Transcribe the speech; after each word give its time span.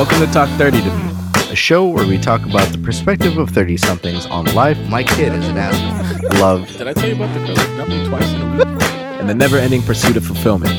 Welcome 0.00 0.20
to 0.20 0.32
Talk 0.32 0.48
30 0.56 0.80
to 0.80 0.96
Me. 0.96 1.12
a 1.50 1.54
show 1.54 1.86
where 1.86 2.06
we 2.06 2.16
talk 2.16 2.46
about 2.46 2.66
the 2.72 2.78
perspective 2.78 3.36
of 3.36 3.50
30 3.50 3.76
somethings 3.76 4.24
on 4.24 4.46
life. 4.54 4.78
My 4.88 5.04
kid 5.04 5.34
is 5.34 5.46
an 5.46 5.58
asshole. 5.58 6.40
Love. 6.40 6.66
Did 6.78 6.88
I 6.88 6.94
tell 6.94 7.06
you 7.06 7.16
about 7.16 7.34
the 7.34 7.44
girl 7.44 7.76
dumping 7.76 8.08
twice 8.08 8.32
in 8.32 8.40
a 8.40 8.56
week? 8.56 8.82
and 9.20 9.28
the 9.28 9.34
never 9.34 9.58
ending 9.58 9.82
pursuit 9.82 10.16
of 10.16 10.24
fulfillment. 10.24 10.72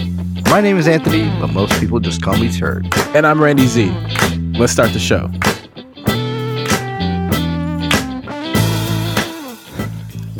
My 0.49 0.59
name 0.59 0.75
is 0.75 0.87
Anthony, 0.87 1.25
but 1.39 1.53
most 1.53 1.79
people 1.79 1.99
just 1.99 2.23
call 2.23 2.35
me 2.35 2.51
Turd. 2.51 2.91
And 3.15 3.27
I'm 3.27 3.39
Randy 3.39 3.67
Z. 3.67 3.91
Let's 4.57 4.73
start 4.73 4.91
the 4.91 4.97
show. 4.97 5.29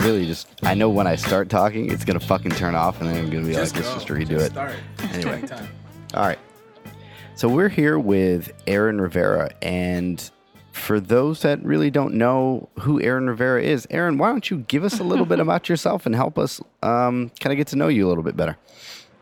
Really, 0.04 0.26
just 0.26 0.48
I 0.64 0.74
know 0.74 0.90
when 0.90 1.06
I 1.06 1.18
start 1.18 1.50
talking, 1.50 1.92
it's 1.92 2.04
gonna 2.04 2.20
fucking 2.20 2.54
turn 2.54 2.74
off, 2.74 3.00
and 3.00 3.12
then 3.12 3.18
I'm 3.26 3.30
gonna 3.30 3.46
be 3.46 3.54
like, 3.54 3.58
let's 3.58 3.74
just 3.74 4.08
redo 4.08 4.40
it. 4.40 4.58
Anyway. 5.14 5.44
All 6.16 6.24
right. 6.24 6.40
So 7.42 7.50
we're 7.50 7.70
here 7.70 7.98
with 7.98 8.54
Aaron 8.68 9.02
Rivera, 9.02 9.50
and 9.64 10.30
for 10.74 11.00
those 11.00 11.42
that 11.42 11.60
really 11.66 11.90
don't 11.90 12.14
know 12.14 12.70
who 12.82 13.02
Aaron 13.02 13.28
Rivera 13.28 13.64
is, 13.64 13.88
Aaron, 13.90 14.20
why 14.20 14.30
don't 14.30 14.48
you 14.52 14.60
give 14.60 14.84
us 14.84 15.00
a 15.00 15.04
little 15.04 15.26
bit 15.26 15.40
about 15.48 15.68
yourself 15.68 16.06
and 16.06 16.14
help 16.14 16.38
us 16.38 16.62
um, 16.84 17.32
kind 17.40 17.52
of 17.52 17.58
get 17.58 17.66
to 17.70 17.76
know 17.76 17.88
you 17.88 18.06
a 18.06 18.10
little 18.10 18.24
bit 18.24 18.38
better? 18.38 18.60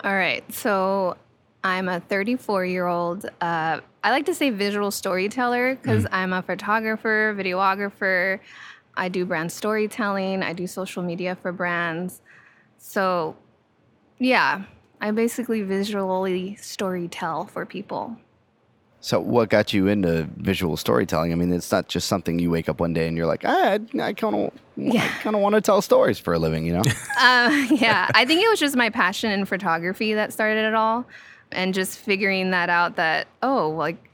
All 0.04 0.14
right. 0.14 0.44
So 0.54 1.16
I'm 1.64 1.88
a 1.88 2.02
34 2.02 2.66
year 2.66 2.88
old. 2.88 3.23
Uh, 3.40 3.80
I 4.04 4.12
like 4.12 4.26
to 4.26 4.36
say 4.36 4.50
visual 4.50 4.92
storyteller 4.92 5.76
because 5.76 6.06
I'm 6.12 6.34
a 6.34 6.42
photographer, 6.42 7.34
videographer. 7.40 8.42
I 8.95 9.08
do 9.08 9.26
brand 9.26 9.50
storytelling. 9.50 10.44
I 10.44 10.52
do 10.52 10.67
social 10.67 11.04
media 11.04 11.38
for 11.42 11.54
brands. 11.54 12.20
So, 12.80 13.38
yeah, 14.17 14.64
I 15.02 15.12
basically 15.12 15.62
visually 15.62 16.58
storytell 16.59 17.49
for 17.49 17.66
people. 17.66 18.17
So, 19.02 19.22
what 19.22 19.49
got 19.49 19.72
you 19.73 19.88
into 19.88 20.27
visual 20.35 20.75
storytelling? 20.75 21.31
I 21.31 21.36
mean, 21.36 21.53
it's 21.53 21.72
not 21.72 21.88
just 21.88 22.09
something 22.09 22.38
you 22.38 22.52
wake 22.52 22.67
up 22.67 22.81
one 22.81 22.91
day 22.94 23.08
and 23.08 23.16
you're 23.16 23.25
like, 23.28 23.44
ah, 23.45 23.78
I, 23.78 23.80
I 24.02 24.14
kind 24.14 24.36
of, 24.36 24.52
Yeah. 24.75 25.08
Kind 25.19 25.38
of 25.38 25.41
want 25.41 25.56
to 25.56 25.61
tell 25.61 25.81
stories 25.81 26.19
for 26.19 26.33
a 26.33 26.39
living, 26.39 26.66
you 26.66 26.73
know? 26.73 26.83
Uh, 27.17 27.66
yeah, 27.72 28.09
I 28.14 28.25
think 28.25 28.44
it 28.44 28.50
was 28.50 28.59
just 28.59 28.75
my 28.75 28.89
passion 28.89 29.31
in 29.31 29.45
photography 29.45 30.14
that 30.16 30.33
started 30.33 30.66
it 30.66 30.73
all, 30.73 31.06
and 31.52 31.73
just 31.73 31.97
figuring 32.00 32.52
that 32.52 32.69
out. 32.69 32.97
That 32.97 33.28
oh, 33.41 33.69
like 33.69 34.09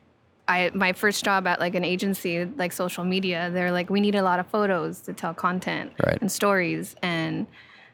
I 0.48 0.70
my 0.76 0.94
first 0.94 1.26
job 1.26 1.48
at 1.48 1.60
like 1.60 1.74
an 1.74 1.84
agency 1.84 2.46
like 2.46 2.72
social 2.72 3.04
media, 3.04 3.50
they're 3.52 3.72
like 3.72 3.90
we 3.90 4.00
need 4.02 4.14
a 4.14 4.22
lot 4.22 4.40
of 4.40 4.46
photos 4.46 5.02
to 5.02 5.14
tell 5.14 5.34
content 5.34 5.94
Right. 6.06 6.20
and 6.22 6.32
stories, 6.32 6.96
and 7.02 7.48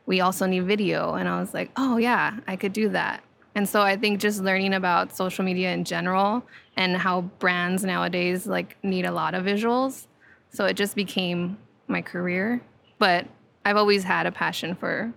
we 0.06 0.22
also 0.22 0.46
need 0.46 0.66
video. 0.66 1.14
And 1.14 1.28
I 1.28 1.40
was 1.40 1.54
like, 1.54 1.72
oh 1.76 1.98
yeah, 1.98 2.40
I 2.48 2.56
could 2.56 2.74
do 2.74 2.90
that. 2.90 3.24
And 3.56 3.68
so 3.68 3.82
I 3.82 3.98
think 3.98 4.22
just 4.22 4.42
learning 4.42 4.74
about 4.74 5.16
social 5.16 5.44
media 5.44 5.74
in 5.74 5.84
general 5.84 6.44
and 6.78 6.96
how 6.96 7.22
brands 7.40 7.84
nowadays 7.84 8.48
like 8.48 8.78
need 8.84 9.06
a 9.06 9.12
lot 9.12 9.34
of 9.34 9.44
visuals. 9.44 10.08
So 10.50 10.66
it 10.66 10.76
just 10.76 10.96
became 10.96 11.58
my 11.88 12.02
career. 12.02 12.62
But 12.98 13.28
I've 13.66 13.78
always 13.78 14.04
had 14.04 14.26
a 14.26 14.32
passion 14.32 14.76
for 14.76 15.14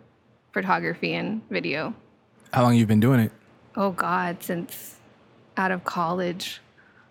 photography 0.53 1.15
and 1.15 1.43
video. 1.49 1.95
How 2.53 2.62
long 2.62 2.77
you 2.77 2.87
been 2.87 3.01
doing 3.01 3.21
it? 3.21 3.33
Oh 3.77 3.91
God, 3.91 4.43
since 4.43 4.97
out 5.57 5.71
of 5.71 5.85
college. 5.85 6.61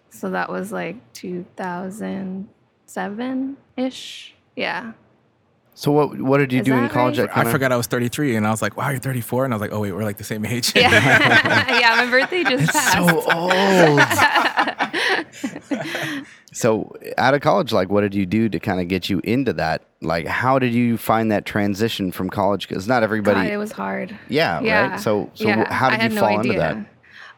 So 0.10 0.30
that 0.30 0.50
was 0.50 0.72
like 0.72 0.98
2007 1.14 3.58
ish. 3.78 4.36
Yeah. 4.56 4.92
So, 5.76 5.92
what 5.92 6.22
what 6.22 6.38
did 6.38 6.52
you 6.54 6.60
Is 6.60 6.66
do 6.66 6.74
in 6.76 6.88
college? 6.90 7.18
right? 7.18 7.28
that 7.28 7.32
I 7.32 7.42
kinda- 7.42 7.52
forgot 7.52 7.72
I 7.72 7.78
was 7.78 7.88
33 7.88 8.36
and 8.36 8.46
I 8.46 8.52
was 8.52 8.62
like, 8.62 8.78
wow, 8.78 8.90
you're 8.90 9.00
34. 9.00 9.46
And 9.46 9.54
I 9.54 9.58
was 9.58 9.62
like, 9.62 9.72
oh, 9.72 9.80
wait, 9.80 9.92
we're 9.92 10.04
like 10.04 10.18
the 10.18 10.24
same 10.24 10.46
age. 10.46 10.74
Yeah. 10.76 10.90
yeah, 11.80 11.96
my 12.04 12.12
birthday 12.12 12.44
just 12.44 12.72
passed. 12.72 12.94
So 12.94 13.22
old. 13.32 14.00
so, 16.54 16.96
out 17.18 17.34
of 17.34 17.42
college, 17.42 17.72
like, 17.72 17.90
what 17.90 18.02
did 18.02 18.14
you 18.14 18.26
do 18.26 18.50
to 18.50 18.60
kind 18.60 18.80
of 18.80 18.88
get 18.88 19.10
you 19.10 19.20
into 19.24 19.54
that? 19.54 19.84
Like, 20.02 20.28
how 20.28 20.60
did 20.60 20.74
you 20.74 20.98
find 20.98 21.32
that 21.32 21.46
transition 21.46 22.12
from 22.12 22.30
college? 22.30 22.68
Because 22.68 22.88
not 22.88 23.04
everybody. 23.04 23.42
God, 23.42 23.52
it 23.52 23.58
was 23.58 23.72
hard. 23.72 24.18
yeah, 24.30 24.62
Yeah. 24.62 24.92
right. 24.92 25.00
So, 25.00 25.32
so 25.34 25.48
Yeah, 25.48 25.74
how 25.74 25.88
I 25.88 25.92
did 25.92 26.02
had 26.02 26.12
you 26.12 26.16
no 26.16 26.22
fall 26.22 26.36
into 26.38 26.50
idea. 26.50 26.60
that? 26.60 26.78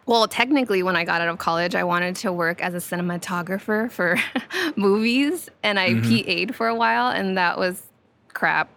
Well, 0.08 0.28
technically, 0.28 0.84
when 0.84 0.96
I 0.96 1.04
got 1.04 1.22
out 1.22 1.30
of 1.30 1.40
college, 1.40 1.74
I 1.74 1.84
wanted 1.84 2.16
to 2.18 2.32
work 2.32 2.62
as 2.62 2.74
a 2.76 2.78
cinematographer 2.78 3.90
for 3.90 4.18
movies, 4.76 5.50
and 5.64 5.80
I 5.80 5.92
mm-hmm. 5.92 6.48
PA'd 6.48 6.56
for 6.56 6.68
a 6.68 6.76
while, 6.76 7.10
and 7.10 7.38
that 7.38 7.58
was 7.58 7.82
crap. 8.36 8.70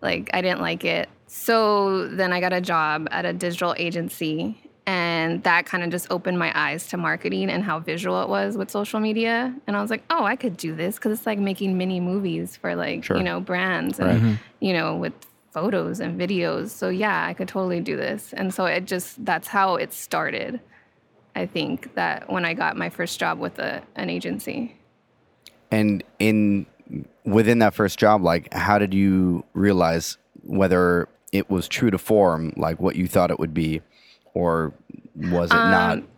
Like, 0.00 0.28
I 0.34 0.40
didn't 0.40 0.60
like 0.60 0.84
it. 0.84 1.08
So 1.28 2.08
then 2.08 2.32
I 2.32 2.40
got 2.40 2.52
a 2.52 2.60
job 2.60 3.06
at 3.12 3.24
a 3.24 3.32
digital 3.32 3.74
agency, 3.78 4.58
and 4.84 5.42
that 5.44 5.64
kind 5.64 5.84
of 5.84 5.90
just 5.90 6.08
opened 6.10 6.38
my 6.38 6.52
eyes 6.58 6.88
to 6.88 6.96
marketing 6.96 7.48
and 7.48 7.62
how 7.62 7.78
visual 7.78 8.20
it 8.22 8.28
was 8.28 8.56
with 8.56 8.68
social 8.70 8.98
media. 8.98 9.54
And 9.68 9.76
I 9.76 9.80
was 9.80 9.90
like, 9.90 10.02
oh, 10.10 10.24
I 10.24 10.34
could 10.34 10.56
do 10.56 10.74
this 10.74 10.96
because 10.96 11.16
it's 11.16 11.26
like 11.26 11.38
making 11.38 11.78
mini 11.78 12.00
movies 12.00 12.56
for 12.56 12.74
like, 12.74 13.04
Sure. 13.04 13.16
you 13.16 13.22
know, 13.22 13.38
brands 13.38 14.00
and, 14.00 14.40
you 14.58 14.72
know, 14.72 14.96
with 14.96 15.12
photos 15.52 16.00
and 16.00 16.20
videos. 16.20 16.70
So 16.70 16.88
yeah, 16.88 17.24
I 17.26 17.32
could 17.32 17.46
totally 17.46 17.80
do 17.80 17.96
this. 17.96 18.32
And 18.32 18.52
so 18.52 18.64
it 18.66 18.86
just, 18.86 19.24
that's 19.24 19.46
how 19.46 19.76
it 19.76 19.92
started. 19.92 20.60
I 21.36 21.46
think 21.46 21.94
that 21.94 22.30
when 22.30 22.44
I 22.44 22.52
got 22.52 22.76
my 22.76 22.90
first 22.90 23.20
job 23.20 23.38
with 23.38 23.58
a, 23.60 23.82
an 23.94 24.10
agency. 24.10 24.76
And 25.70 26.02
in 26.18 26.66
within 27.24 27.58
that 27.60 27.74
first 27.74 27.98
job, 27.98 28.22
like, 28.22 28.52
how 28.52 28.78
did 28.78 28.94
you 28.94 29.44
realize 29.52 30.18
whether 30.42 31.08
it 31.32 31.48
was 31.48 31.68
true 31.68 31.90
to 31.90 31.98
form, 31.98 32.52
like 32.56 32.80
what 32.80 32.96
you 32.96 33.06
thought 33.06 33.30
it 33.30 33.38
would 33.38 33.54
be, 33.54 33.80
or 34.34 34.72
was 35.16 35.50
it 35.50 35.54
not? 35.54 35.98
Um, 35.98 36.08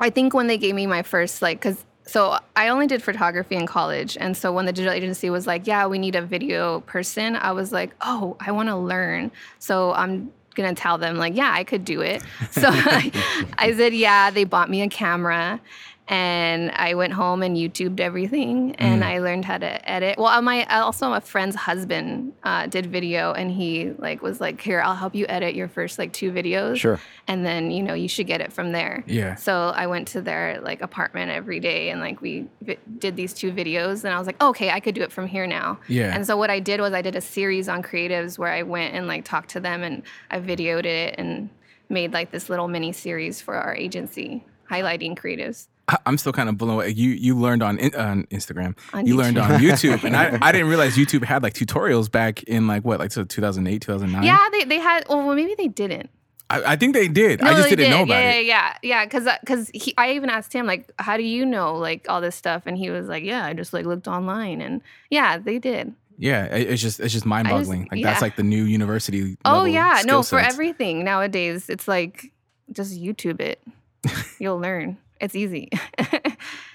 I 0.00 0.10
think 0.10 0.34
when 0.34 0.46
they 0.46 0.58
gave 0.58 0.74
me 0.74 0.86
my 0.86 1.02
first, 1.02 1.42
like, 1.42 1.58
because 1.60 1.84
so 2.08 2.38
I 2.56 2.68
only 2.68 2.86
did 2.86 3.02
photography 3.02 3.54
in 3.54 3.66
college. 3.66 4.16
And 4.18 4.34
so 4.34 4.50
when 4.50 4.64
the 4.64 4.72
digital 4.72 4.94
agency 4.94 5.28
was 5.28 5.46
like, 5.46 5.66
yeah, 5.66 5.86
we 5.86 5.98
need 5.98 6.16
a 6.16 6.22
video 6.22 6.80
person, 6.80 7.36
I 7.36 7.52
was 7.52 7.70
like, 7.70 7.94
oh, 8.00 8.36
I 8.40 8.50
want 8.52 8.70
to 8.70 8.76
learn. 8.76 9.30
So 9.58 9.92
I'm 9.92 10.32
going 10.54 10.74
to 10.74 10.80
tell 10.80 10.96
them, 10.96 11.16
like, 11.16 11.36
yeah, 11.36 11.52
I 11.52 11.64
could 11.64 11.84
do 11.84 12.00
it. 12.00 12.22
So 12.50 12.68
I, 12.70 13.12
I 13.58 13.74
said, 13.74 13.92
yeah, 13.92 14.30
they 14.30 14.44
bought 14.44 14.70
me 14.70 14.80
a 14.80 14.88
camera. 14.88 15.60
And 16.08 16.70
I 16.70 16.94
went 16.94 17.12
home 17.12 17.42
and 17.42 17.54
YouTubed 17.54 18.00
everything, 18.00 18.74
and 18.76 19.02
mm. 19.02 19.06
I 19.06 19.18
learned 19.18 19.44
how 19.44 19.58
to 19.58 19.88
edit. 19.88 20.18
Well, 20.18 20.28
uh, 20.28 20.40
my 20.40 20.64
uh, 20.64 20.82
also 20.82 21.10
my 21.10 21.20
friend's 21.20 21.54
husband 21.54 22.32
uh, 22.44 22.66
did 22.66 22.86
video, 22.86 23.32
and 23.32 23.50
he 23.50 23.90
like 23.98 24.22
was 24.22 24.40
like, 24.40 24.58
"Here, 24.60 24.80
I'll 24.80 24.94
help 24.94 25.14
you 25.14 25.26
edit 25.28 25.54
your 25.54 25.68
first 25.68 25.98
like 25.98 26.12
two 26.14 26.32
videos." 26.32 26.76
Sure. 26.76 26.98
and 27.26 27.44
then 27.44 27.70
you 27.70 27.82
know 27.82 27.92
you 27.92 28.08
should 28.08 28.26
get 28.26 28.40
it 28.40 28.52
from 28.52 28.72
there. 28.72 29.04
Yeah. 29.06 29.34
So 29.34 29.72
I 29.74 29.86
went 29.86 30.08
to 30.08 30.22
their 30.22 30.60
like 30.62 30.80
apartment 30.80 31.30
every 31.30 31.60
day, 31.60 31.90
and 31.90 32.00
like 32.00 32.22
we 32.22 32.46
vi- 32.62 32.78
did 32.98 33.14
these 33.16 33.34
two 33.34 33.52
videos, 33.52 34.04
and 34.04 34.14
I 34.14 34.18
was 34.18 34.26
like, 34.26 34.42
okay, 34.42 34.70
I 34.70 34.80
could 34.80 34.94
do 34.94 35.02
it 35.02 35.12
from 35.12 35.26
here 35.26 35.46
now. 35.46 35.78
Yeah. 35.88 36.14
And 36.14 36.26
so 36.26 36.38
what 36.38 36.48
I 36.48 36.58
did 36.58 36.80
was 36.80 36.94
I 36.94 37.02
did 37.02 37.16
a 37.16 37.20
series 37.20 37.68
on 37.68 37.82
creatives 37.82 38.38
where 38.38 38.52
I 38.52 38.62
went 38.62 38.94
and 38.94 39.06
like 39.06 39.24
talked 39.24 39.50
to 39.50 39.60
them, 39.60 39.82
and 39.82 40.02
I 40.30 40.40
videoed 40.40 40.86
it 40.86 41.16
and 41.18 41.50
made 41.90 42.12
like 42.14 42.30
this 42.30 42.48
little 42.48 42.68
mini 42.68 42.92
series 42.92 43.40
for 43.40 43.54
our 43.54 43.74
agency 43.74 44.44
highlighting 44.70 45.18
creatives. 45.18 45.66
I'm 46.04 46.18
still 46.18 46.32
kind 46.32 46.48
of 46.48 46.58
blown 46.58 46.74
away. 46.74 46.90
You 46.90 47.10
you 47.10 47.38
learned 47.38 47.62
on, 47.62 47.78
on 47.94 48.24
Instagram. 48.26 48.76
On 48.92 49.06
you 49.06 49.16
learned 49.16 49.38
on 49.38 49.50
YouTube, 49.60 50.04
and 50.04 50.14
I, 50.14 50.38
I 50.42 50.52
didn't 50.52 50.68
realize 50.68 50.96
YouTube 50.96 51.24
had 51.24 51.42
like 51.42 51.54
tutorials 51.54 52.10
back 52.10 52.42
in 52.44 52.66
like 52.66 52.84
what 52.84 52.98
like 52.98 53.12
so 53.12 53.24
2008 53.24 53.80
2009. 53.80 54.22
Yeah, 54.22 54.38
they, 54.52 54.64
they 54.64 54.78
had. 54.78 55.04
Oh, 55.08 55.26
well, 55.26 55.34
maybe 55.34 55.54
they 55.56 55.68
didn't. 55.68 56.10
I, 56.50 56.72
I 56.72 56.76
think 56.76 56.94
they 56.94 57.08
did. 57.08 57.42
I 57.42 57.54
just 57.54 57.68
didn't 57.68 57.90
know 57.90 57.98
did. 57.98 58.08
about 58.08 58.22
yeah, 58.22 58.30
it. 58.30 58.46
Yeah, 58.46 58.74
yeah, 58.82 59.00
yeah. 59.00 59.04
Because 59.04 59.28
because 59.40 59.70
I 59.96 60.12
even 60.12 60.30
asked 60.30 60.52
him 60.52 60.66
like, 60.66 60.90
how 60.98 61.16
do 61.16 61.22
you 61.22 61.44
know 61.46 61.76
like 61.76 62.06
all 62.08 62.20
this 62.20 62.36
stuff? 62.36 62.62
And 62.66 62.76
he 62.76 62.90
was 62.90 63.06
like, 63.06 63.24
yeah, 63.24 63.44
I 63.44 63.54
just 63.54 63.72
like 63.72 63.86
looked 63.86 64.08
online, 64.08 64.60
and 64.60 64.82
yeah, 65.10 65.38
they 65.38 65.58
did. 65.58 65.94
Yeah, 66.18 66.46
it's 66.46 66.82
just 66.82 67.00
it's 67.00 67.12
just 67.12 67.24
mind 67.24 67.48
boggling. 67.48 67.88
Like 67.90 68.02
that's 68.02 68.20
like 68.20 68.36
the 68.36 68.42
new 68.42 68.64
university. 68.64 69.36
Oh 69.44 69.64
yeah, 69.64 70.02
no, 70.04 70.22
skill 70.22 70.38
for 70.38 70.38
everything 70.40 71.04
nowadays, 71.04 71.68
it's 71.68 71.86
like 71.86 72.32
just 72.72 73.00
YouTube 73.00 73.40
it. 73.40 73.62
You'll 74.38 74.58
learn. 74.58 74.98
It's 75.20 75.34
easy. 75.34 75.68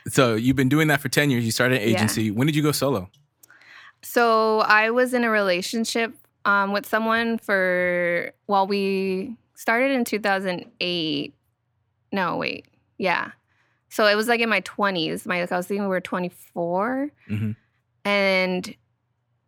So 0.10 0.36
you've 0.36 0.58
been 0.58 0.68
doing 0.68 0.90
that 0.90 1.00
for 1.00 1.08
10 1.08 1.32
years. 1.32 1.46
You 1.46 1.52
started 1.52 1.82
an 1.82 1.88
Yeah. 1.88 1.96
agency. 1.96 2.30
When 2.30 2.46
did 2.46 2.56
you 2.58 2.62
go 2.62 2.72
solo? 2.74 3.10
so 4.02 4.60
I 4.60 4.90
was 4.90 5.14
in 5.14 5.24
a 5.24 5.30
relationship 5.30 6.14
um, 6.44 6.74
with 6.74 6.86
someone 6.86 7.38
for 7.38 8.34
well, 8.48 8.68
we 8.68 9.38
started 9.56 9.92
in 9.92 10.04
2008. 10.04 11.34
No, 12.12 12.36
wait, 12.38 12.66
yeah. 12.98 13.32
So 13.88 14.06
it 14.08 14.16
was 14.16 14.28
like 14.28 14.42
in 14.42 14.50
my 14.50 14.60
20s. 14.62 15.26
My 15.26 15.40
I 15.42 15.56
was 15.56 15.68
thinking 15.68 15.84
we 15.84 15.88
were 15.88 16.02
24, 16.02 17.10
Mhm. 17.32 17.56
and 18.04 18.76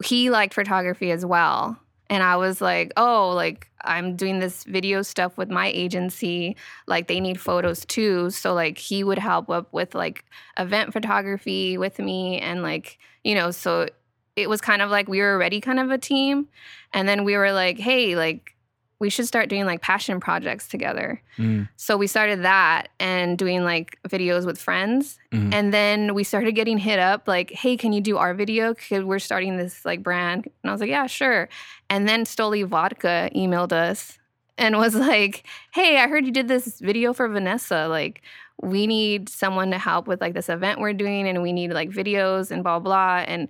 he 0.06 0.30
liked 0.30 0.54
photography 0.54 1.12
as 1.12 1.26
well. 1.26 1.78
And 2.10 2.22
I 2.22 2.36
was 2.38 2.62
like, 2.62 2.92
oh, 2.98 3.32
like 3.32 3.70
I'm 3.84 4.16
doing 4.16 4.40
this 4.40 4.64
video 4.64 5.02
stuff 5.02 5.38
with 5.38 5.50
my 5.50 5.68
agency. 5.68 6.56
Like 6.88 7.08
they 7.08 7.20
need 7.20 7.40
photos 7.40 7.86
too. 7.86 8.30
So 8.30 8.54
like 8.54 8.78
he 8.78 9.04
would 9.04 9.20
help 9.20 9.50
up 9.50 9.72
with 9.74 9.96
like 9.96 10.26
event 10.58 10.94
photography 10.94 11.78
with 11.78 12.00
me 12.00 12.40
and 12.40 12.62
like, 12.62 13.00
you 13.24 13.36
know, 13.36 13.52
so 13.52 13.88
it 14.36 14.50
was 14.50 14.62
kind 14.62 14.82
of 14.82 14.90
like 14.90 15.08
we 15.08 15.20
were 15.20 15.34
already 15.34 15.62
kind 15.62 15.80
of 15.80 15.92
a 15.92 15.98
team. 15.98 16.48
And 16.94 17.08
then 17.08 17.24
we 17.24 17.36
were 17.38 17.52
like, 17.52 17.80
hey, 17.80 18.16
like 18.16 18.55
we 19.00 19.10
should 19.10 19.28
start 19.28 19.50
doing 19.50 19.66
like 19.66 19.82
passion 19.82 20.20
projects 20.20 20.68
together. 20.68 21.22
Mm. 21.38 21.68
So 21.76 21.98
we 21.98 22.08
started 22.08 22.44
that 22.44 22.90
and 23.00 23.38
doing 23.38 23.64
like 23.64 23.98
videos 24.08 24.46
with 24.46 24.58
friends. 24.58 25.20
Mm. 25.32 25.54
And 25.54 25.74
then 25.74 26.14
we 26.14 26.24
started 26.24 26.54
getting 26.54 26.78
hit 26.78 27.00
up 27.00 27.28
like, 27.28 27.52
hey, 27.52 27.76
can 27.76 27.92
you 27.92 28.02
do 28.02 28.18
our 28.18 28.34
video? 28.34 28.74
Because 28.74 29.04
we're 29.04 29.20
starting 29.20 29.58
this 29.58 29.84
like 29.84 30.02
brand. 30.02 30.46
And 30.64 30.70
I 30.70 30.72
was 30.72 30.82
like, 30.82 30.90
yeah, 30.90 31.08
sure. 31.08 31.50
And 31.90 32.08
then 32.08 32.24
Stoli 32.24 32.66
Vodka 32.66 33.30
emailed 33.36 33.74
us 33.74 34.18
and 34.58 34.78
was 34.78 34.96
like, 34.96 35.46
hey, 35.74 35.98
I 35.98 36.08
heard 36.08 36.26
you 36.26 36.32
did 36.32 36.48
this 36.48 36.80
video 36.80 37.12
for 37.12 37.28
Vanessa. 37.28 37.88
Like, 37.90 38.22
we 38.62 38.88
need 38.88 39.28
someone 39.28 39.72
to 39.72 39.78
help 39.78 40.08
with 40.08 40.22
like 40.22 40.34
this 40.34 40.50
event 40.50 40.80
we're 40.80 40.94
doing 40.94 41.28
and 41.28 41.42
we 41.42 41.52
need 41.52 41.74
like 41.74 41.90
videos 41.90 42.52
and 42.52 42.64
blah 42.64 42.80
blah 42.80 43.18
and 43.28 43.50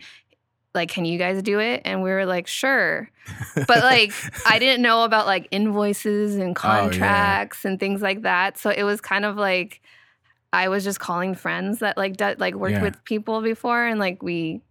like 0.76 0.90
can 0.90 1.06
you 1.06 1.18
guys 1.18 1.42
do 1.42 1.60
it? 1.60 1.82
And 1.86 2.04
we 2.04 2.12
were 2.12 2.26
like 2.26 2.48
sure. 2.48 3.10
But 3.56 3.80
like 3.80 4.14
i 4.46 4.60
didn't 4.60 4.84
know 4.84 5.04
about 5.04 5.26
like 5.26 5.48
invoices 5.50 6.36
and 6.36 6.56
contracts 6.56 7.62
oh, 7.64 7.68
yeah. 7.68 7.72
and 7.72 7.80
things 7.80 8.02
like 8.02 8.22
that. 8.22 8.58
So 8.58 8.70
it 8.70 8.84
was 8.84 9.02
kind 9.02 9.26
of 9.26 9.38
like 9.38 9.82
i 10.54 10.68
was 10.68 10.84
just 10.84 11.00
calling 11.00 11.34
friends 11.34 11.80
that 11.80 11.98
like 11.98 12.18
d- 12.18 12.36
like 12.38 12.54
worked 12.54 12.74
yeah. 12.74 12.84
with 12.84 13.04
people 13.04 13.42
before 13.42 13.84
and 13.84 14.00
like 14.00 14.22
we 14.22 14.62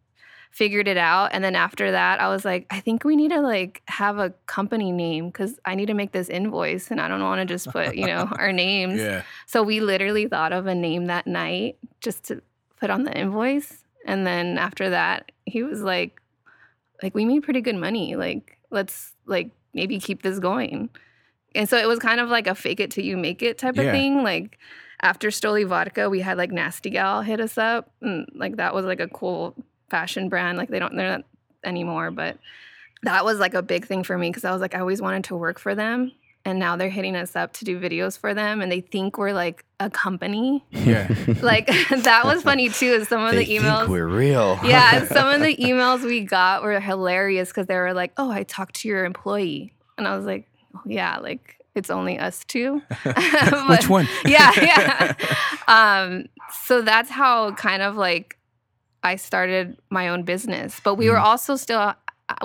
figured 0.50 0.86
it 0.86 0.96
out. 0.96 1.30
And 1.32 1.42
then 1.42 1.56
after 1.56 1.90
that 1.90 2.20
i 2.20 2.28
was 2.28 2.44
like 2.44 2.66
i 2.70 2.78
think 2.78 3.04
we 3.04 3.16
need 3.16 3.30
to 3.30 3.40
like 3.40 3.82
have 3.86 4.18
a 4.18 4.30
company 4.46 4.92
name 4.92 5.26
because 5.26 5.58
i 5.64 5.74
need 5.74 5.86
to 5.86 5.94
make 5.94 6.12
this 6.12 6.28
invoice 6.28 6.92
and 6.92 7.00
i 7.00 7.08
don't 7.08 7.22
want 7.22 7.40
to 7.40 7.46
just 7.46 7.68
put 7.70 7.96
you 7.96 8.06
know 8.06 8.28
our 8.38 8.52
names. 8.52 9.00
Yeah. 9.00 9.22
So 9.46 9.62
we 9.64 9.80
literally 9.80 10.28
thought 10.28 10.52
of 10.52 10.66
a 10.66 10.74
name 10.74 11.06
that 11.06 11.26
night 11.26 11.78
just 12.00 12.24
to 12.24 12.40
put 12.78 12.90
on 12.90 13.02
the 13.02 13.18
invoice 13.18 13.83
and 14.04 14.26
then 14.26 14.58
after 14.58 14.90
that, 14.90 15.32
he 15.46 15.62
was 15.62 15.82
like, 15.82 16.20
like 17.02 17.14
we 17.14 17.24
made 17.24 17.42
pretty 17.42 17.60
good 17.60 17.76
money. 17.76 18.16
Like 18.16 18.58
let's 18.70 19.14
like 19.26 19.50
maybe 19.72 19.98
keep 19.98 20.22
this 20.22 20.38
going. 20.38 20.90
And 21.54 21.68
so 21.68 21.76
it 21.76 21.86
was 21.86 21.98
kind 21.98 22.20
of 22.20 22.28
like 22.28 22.46
a 22.46 22.54
fake 22.54 22.80
it 22.80 22.90
till 22.90 23.04
you 23.04 23.16
make 23.16 23.42
it 23.42 23.58
type 23.58 23.78
of 23.78 23.84
thing. 23.84 24.22
Like 24.22 24.58
after 25.00 25.28
Stoli 25.28 25.66
Vodka, 25.66 26.10
we 26.10 26.20
had 26.20 26.36
like 26.36 26.50
Nasty 26.50 26.90
Gal 26.90 27.22
hit 27.22 27.40
us 27.40 27.58
up, 27.58 27.90
and 28.00 28.28
like 28.34 28.56
that 28.56 28.74
was 28.74 28.84
like 28.84 29.00
a 29.00 29.08
cool 29.08 29.54
fashion 29.88 30.28
brand. 30.28 30.58
Like 30.58 30.68
they 30.68 30.78
don't 30.78 30.96
they're 30.96 31.18
not 31.18 31.24
anymore, 31.62 32.10
but 32.10 32.38
that 33.02 33.24
was 33.24 33.38
like 33.38 33.54
a 33.54 33.62
big 33.62 33.86
thing 33.86 34.02
for 34.02 34.16
me 34.18 34.30
because 34.30 34.44
I 34.44 34.52
was 34.52 34.60
like 34.60 34.74
I 34.74 34.80
always 34.80 35.00
wanted 35.00 35.24
to 35.24 35.36
work 35.36 35.58
for 35.58 35.74
them 35.74 36.12
and 36.44 36.58
now 36.58 36.76
they're 36.76 36.90
hitting 36.90 37.16
us 37.16 37.34
up 37.34 37.52
to 37.54 37.64
do 37.64 37.80
videos 37.80 38.18
for 38.18 38.34
them 38.34 38.60
and 38.60 38.70
they 38.70 38.80
think 38.80 39.16
we're 39.16 39.32
like 39.32 39.64
a 39.80 39.90
company. 39.90 40.64
Yeah. 40.70 41.08
Like 41.40 41.66
that 41.90 42.22
was 42.24 42.42
funny 42.42 42.68
too 42.68 42.86
is 42.86 43.08
some 43.08 43.22
of 43.22 43.32
they 43.32 43.44
the 43.44 43.56
emails 43.56 43.88
we're 43.88 44.06
real. 44.06 44.58
Yeah 44.64 45.04
some 45.06 45.28
of 45.28 45.40
the 45.40 45.56
emails 45.56 46.02
we 46.02 46.20
got 46.20 46.62
were 46.62 46.80
hilarious 46.80 47.48
because 47.48 47.66
they 47.66 47.76
were 47.76 47.92
like 47.92 48.12
oh 48.16 48.30
i 48.30 48.42
talked 48.44 48.76
to 48.76 48.88
your 48.88 49.04
employee. 49.04 49.72
And 49.98 50.06
i 50.06 50.16
was 50.16 50.24
like 50.24 50.46
oh, 50.74 50.80
yeah 50.86 51.18
like 51.18 51.56
it's 51.74 51.90
only 51.90 52.18
us 52.18 52.44
two. 52.44 52.82
But, 53.04 53.68
which 53.68 53.88
one? 53.88 54.08
Yeah 54.24 54.52
yeah. 54.56 55.14
Um 55.68 56.26
so 56.52 56.82
that's 56.82 57.10
how 57.10 57.52
kind 57.52 57.82
of 57.82 57.96
like 57.96 58.38
i 59.02 59.16
started 59.16 59.76
my 59.90 60.08
own 60.08 60.22
business. 60.22 60.80
But 60.82 60.94
we 60.94 61.06
mm. 61.06 61.10
were 61.10 61.18
also 61.18 61.56
still 61.56 61.94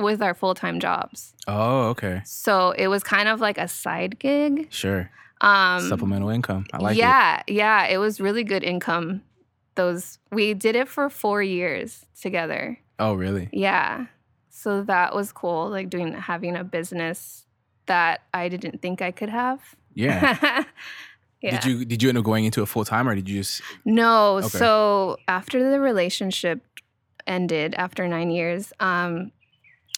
with 0.02 0.22
our 0.22 0.34
full 0.34 0.56
time 0.56 0.80
jobs. 0.80 1.34
Oh, 1.48 1.88
okay. 1.90 2.22
So 2.26 2.72
it 2.72 2.88
was 2.88 3.04
kind 3.04 3.30
of 3.30 3.40
like 3.40 3.58
a 3.58 3.68
side 3.68 4.20
gig. 4.20 4.68
Sure. 4.72 5.10
Um, 5.42 5.88
Supplemental 5.88 6.30
income. 6.30 6.66
I 6.74 6.78
like 6.78 6.98
yeah, 6.98 7.42
it. 7.48 7.54
Yeah, 7.54 7.86
yeah. 7.86 7.94
It 7.94 7.98
was 7.98 8.20
really 8.20 8.44
good 8.44 8.64
income. 8.64 9.22
Those 9.76 10.20
we 10.32 10.54
did 10.54 10.76
it 10.76 10.90
for 10.90 11.10
four 11.10 11.42
years 11.42 12.06
together. 12.20 12.78
Oh, 12.98 13.14
really? 13.14 13.50
Yeah. 13.54 14.08
So 14.50 14.84
that 14.84 15.16
was 15.16 15.32
cool. 15.32 15.70
Like 15.70 15.90
doing 15.90 16.14
having 16.14 16.58
a 16.58 16.66
business 16.66 17.46
that 17.86 18.22
I 18.34 18.50
didn't 18.50 18.82
think 18.82 19.02
I 19.02 19.12
could 19.12 19.30
have. 19.30 19.76
Yeah. 19.94 20.64
yeah. 21.42 21.60
Did 21.60 21.66
you 21.66 21.86
did 21.86 22.04
you 22.04 22.10
end 22.10 22.18
up 22.18 22.26
going 22.26 22.44
into 22.44 22.62
a 22.62 22.66
full 22.66 22.84
time 22.84 23.08
or 23.08 23.16
did 23.16 23.30
you 23.30 23.40
just 23.40 23.62
No. 23.86 24.38
Okay. 24.38 24.48
So 24.50 25.18
after 25.30 25.72
the 25.72 25.80
relationship 25.80 26.62
ended 27.26 27.74
after 27.76 28.08
nine 28.08 28.32
years, 28.32 28.74
um, 28.82 29.32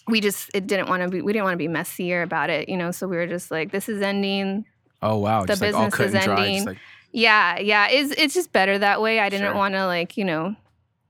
we 0.07 0.21
just 0.21 0.51
it 0.53 0.67
didn't 0.67 0.89
want 0.89 1.03
to 1.03 1.09
be 1.09 1.21
we 1.21 1.33
didn't 1.33 1.45
want 1.45 1.53
to 1.53 1.57
be 1.57 1.67
messier 1.67 2.21
about 2.21 2.49
it, 2.49 2.69
you 2.69 2.77
know. 2.77 2.91
So 2.91 3.07
we 3.07 3.17
were 3.17 3.27
just 3.27 3.51
like, 3.51 3.71
this 3.71 3.89
is 3.89 4.01
ending. 4.01 4.65
Oh 5.01 5.17
wow! 5.17 5.41
The 5.41 5.47
just 5.47 5.61
business 5.61 5.99
like 5.99 6.07
is 6.07 6.15
ending. 6.15 6.65
Like... 6.65 6.77
Yeah, 7.11 7.59
yeah. 7.59 7.87
It's 7.89 8.13
it's 8.17 8.33
just 8.33 8.51
better 8.51 8.77
that 8.77 9.01
way. 9.01 9.19
I 9.19 9.29
didn't 9.29 9.47
sure. 9.47 9.55
want 9.55 9.73
to 9.75 9.85
like 9.85 10.17
you 10.17 10.25
know, 10.25 10.55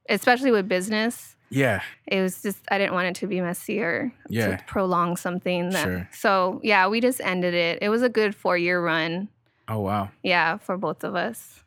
especially 0.10 0.52
with 0.52 0.68
business. 0.68 1.36
Yeah. 1.50 1.82
It 2.08 2.22
was 2.22 2.42
just 2.42 2.60
I 2.72 2.78
didn't 2.78 2.94
want 2.94 3.08
it 3.08 3.16
to 3.16 3.28
be 3.28 3.42
messier. 3.42 4.12
Yeah. 4.30 4.58
To 4.58 4.64
prolong 4.66 5.18
something 5.18 5.72
that. 5.72 5.84
Sure. 5.84 6.10
So 6.14 6.62
yeah, 6.64 6.88
we 6.88 7.02
just 7.02 7.20
ended 7.22 7.54
it. 7.54 7.80
It 7.82 7.90
was 7.90 8.02
a 8.02 8.10
good 8.10 8.36
four 8.36 8.58
year 8.58 8.82
run. 8.82 9.28
Oh 9.68 9.80
wow. 9.80 10.10
Yeah, 10.24 10.58
for 10.58 10.78
both 10.78 11.04
of 11.04 11.16
us. 11.16 11.64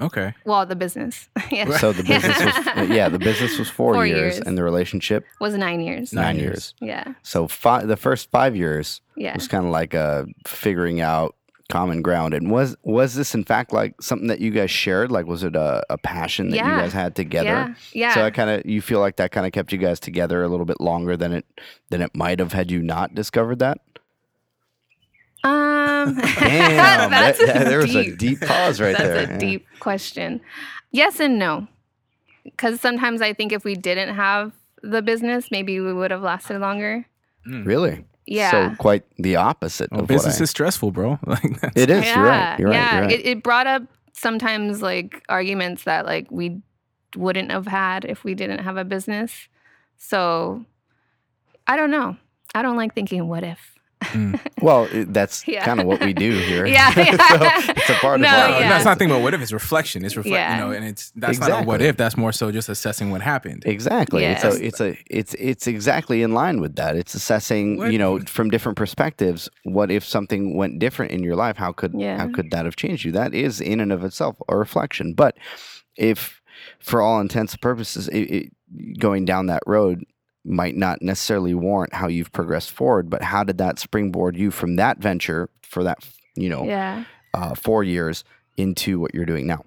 Okay. 0.00 0.34
Well, 0.44 0.64
the 0.66 0.76
business. 0.76 1.28
yeah. 1.50 1.76
So 1.78 1.92
the 1.92 2.02
business 2.02 2.38
was 2.38 2.88
yeah, 2.88 3.08
the 3.08 3.18
business 3.18 3.58
was 3.58 3.68
four, 3.68 3.94
four 3.94 4.06
years, 4.06 4.36
years, 4.36 4.46
and 4.46 4.56
the 4.56 4.62
relationship 4.62 5.24
was 5.40 5.54
nine 5.54 5.80
years. 5.80 6.12
Nine, 6.12 6.24
nine 6.24 6.36
years. 6.36 6.74
years. 6.80 7.06
Yeah. 7.06 7.14
So 7.22 7.48
five, 7.48 7.88
the 7.88 7.96
first 7.96 8.30
five 8.30 8.54
years 8.54 9.00
yeah. 9.16 9.34
was 9.34 9.48
kind 9.48 9.64
of 9.64 9.70
like 9.70 9.94
a 9.94 10.26
figuring 10.46 11.00
out 11.00 11.34
common 11.68 12.00
ground. 12.00 12.34
And 12.34 12.50
was 12.50 12.76
was 12.82 13.14
this 13.14 13.34
in 13.34 13.44
fact 13.44 13.72
like 13.72 14.00
something 14.00 14.28
that 14.28 14.40
you 14.40 14.50
guys 14.50 14.70
shared? 14.70 15.10
Like 15.10 15.26
was 15.26 15.42
it 15.42 15.54
a, 15.54 15.82
a 15.90 15.98
passion 15.98 16.50
that 16.50 16.56
yeah. 16.56 16.74
you 16.74 16.80
guys 16.80 16.92
had 16.92 17.14
together? 17.14 17.48
Yeah. 17.48 17.74
yeah. 17.92 18.14
So 18.14 18.24
I 18.24 18.30
kind 18.30 18.50
of 18.50 18.66
you 18.66 18.80
feel 18.80 19.00
like 19.00 19.16
that 19.16 19.32
kind 19.32 19.46
of 19.46 19.52
kept 19.52 19.72
you 19.72 19.78
guys 19.78 20.00
together 20.00 20.42
a 20.42 20.48
little 20.48 20.66
bit 20.66 20.80
longer 20.80 21.16
than 21.16 21.32
it 21.32 21.46
than 21.90 22.00
it 22.00 22.14
might 22.14 22.38
have 22.38 22.52
had 22.52 22.70
you 22.70 22.82
not 22.82 23.14
discovered 23.14 23.58
that. 23.58 23.78
Um, 25.44 26.14
Damn, 26.38 27.10
that's 27.10 27.38
that, 27.38 27.66
there 27.66 27.78
was 27.78 27.94
a 27.94 28.14
deep 28.16 28.40
pause 28.40 28.80
right 28.80 28.96
that's 28.96 29.04
there. 29.04 29.14
That's 29.14 29.30
a 29.30 29.32
yeah. 29.32 29.38
deep 29.38 29.66
question. 29.80 30.40
Yes 30.90 31.20
and 31.20 31.38
no, 31.38 31.68
because 32.44 32.80
sometimes 32.80 33.22
I 33.22 33.32
think 33.32 33.52
if 33.52 33.64
we 33.64 33.74
didn't 33.74 34.14
have 34.14 34.52
the 34.82 35.02
business, 35.02 35.50
maybe 35.50 35.80
we 35.80 35.92
would 35.92 36.10
have 36.10 36.22
lasted 36.22 36.60
longer. 36.60 37.06
Mm. 37.46 37.66
Really? 37.66 38.04
Yeah. 38.26 38.50
So 38.50 38.76
quite 38.76 39.04
the 39.16 39.36
opposite. 39.36 39.90
Well, 39.90 40.02
business 40.02 40.40
I, 40.40 40.44
is 40.44 40.50
stressful, 40.50 40.90
bro. 40.90 41.18
like 41.26 41.44
it 41.74 41.90
is. 41.90 42.04
Yeah, 42.04 42.14
you're 42.14 42.24
right. 42.24 42.58
You're 42.58 42.72
yeah. 42.72 42.84
right. 42.84 42.94
You're 42.94 43.02
right. 43.02 43.12
It, 43.12 43.26
it 43.26 43.42
brought 43.42 43.66
up 43.66 43.82
sometimes 44.12 44.82
like 44.82 45.22
arguments 45.28 45.84
that 45.84 46.04
like 46.04 46.30
we 46.30 46.60
wouldn't 47.16 47.50
have 47.50 47.66
had 47.66 48.04
if 48.04 48.24
we 48.24 48.34
didn't 48.34 48.60
have 48.60 48.76
a 48.76 48.84
business. 48.84 49.48
So 49.96 50.64
I 51.66 51.76
don't 51.76 51.90
know. 51.90 52.16
I 52.54 52.62
don't 52.62 52.76
like 52.76 52.94
thinking 52.94 53.28
what 53.28 53.44
if. 53.44 53.77
Mm. 54.00 54.40
Well, 54.60 54.88
it, 54.90 55.12
that's 55.14 55.46
yeah. 55.46 55.64
kind 55.64 55.78
of 55.78 55.86
what 55.86 56.00
we 56.00 56.12
do 56.12 56.32
here. 56.32 56.66
Yeah, 56.78 56.92
yeah. 56.96 57.60
so 57.66 57.72
it's 57.76 57.90
a 57.90 57.94
part 57.94 58.20
no, 58.20 58.26
of 58.26 58.34
our. 58.34 58.60
Yeah. 58.60 58.68
That's 58.70 58.84
not 58.84 58.98
thinking 58.98 59.14
about 59.14 59.22
what 59.22 59.34
if. 59.34 59.40
It's 59.40 59.52
reflection. 59.52 60.04
It's 60.04 60.16
reflect. 60.16 60.32
Yeah. 60.32 60.56
You 60.56 60.64
know, 60.64 60.72
and 60.72 60.84
it's 60.84 61.12
that's 61.14 61.38
exactly. 61.38 61.58
not 61.58 61.66
what 61.66 61.80
if. 61.80 61.96
That's 61.96 62.16
more 62.16 62.32
so 62.32 62.50
just 62.50 62.68
assessing 62.68 63.10
what 63.10 63.22
happened. 63.22 63.62
Exactly. 63.64 64.22
Yes. 64.22 64.42
It's 64.44 64.56
a. 64.56 64.66
It's 64.66 64.80
a. 64.80 64.98
It's 65.06 65.34
it's 65.34 65.66
exactly 65.68 66.22
in 66.22 66.34
line 66.34 66.60
with 66.60 66.74
that. 66.74 66.96
It's 66.96 67.14
assessing. 67.14 67.78
What? 67.78 67.92
You 67.92 67.98
know, 67.98 68.18
from 68.20 68.50
different 68.50 68.76
perspectives. 68.76 69.48
What 69.62 69.92
if 69.92 70.04
something 70.04 70.56
went 70.56 70.80
different 70.80 71.12
in 71.12 71.22
your 71.22 71.36
life? 71.36 71.56
How 71.56 71.72
could 71.72 71.94
yeah. 71.94 72.18
how 72.18 72.28
could 72.28 72.50
that 72.50 72.64
have 72.64 72.74
changed 72.74 73.04
you? 73.04 73.12
That 73.12 73.34
is 73.34 73.60
in 73.60 73.80
and 73.80 73.92
of 73.92 74.02
itself 74.02 74.36
a 74.48 74.56
reflection. 74.56 75.14
But 75.14 75.36
if, 75.96 76.40
for 76.80 77.00
all 77.00 77.20
intents 77.20 77.52
and 77.52 77.60
purposes, 77.62 78.08
it, 78.08 78.18
it, 78.18 78.52
going 78.98 79.24
down 79.24 79.46
that 79.46 79.62
road 79.66 80.04
might 80.48 80.76
not 80.76 81.02
necessarily 81.02 81.54
warrant 81.54 81.92
how 81.92 82.08
you've 82.08 82.32
progressed 82.32 82.70
forward, 82.70 83.10
but 83.10 83.22
how 83.22 83.44
did 83.44 83.58
that 83.58 83.78
springboard 83.78 84.36
you 84.36 84.50
from 84.50 84.76
that 84.76 84.98
venture 84.98 85.48
for 85.62 85.84
that, 85.84 85.98
you 86.34 86.48
know, 86.48 86.64
yeah. 86.64 87.04
uh, 87.34 87.54
four 87.54 87.84
years 87.84 88.24
into 88.56 88.98
what 88.98 89.14
you're 89.14 89.26
doing 89.26 89.46
now? 89.46 89.64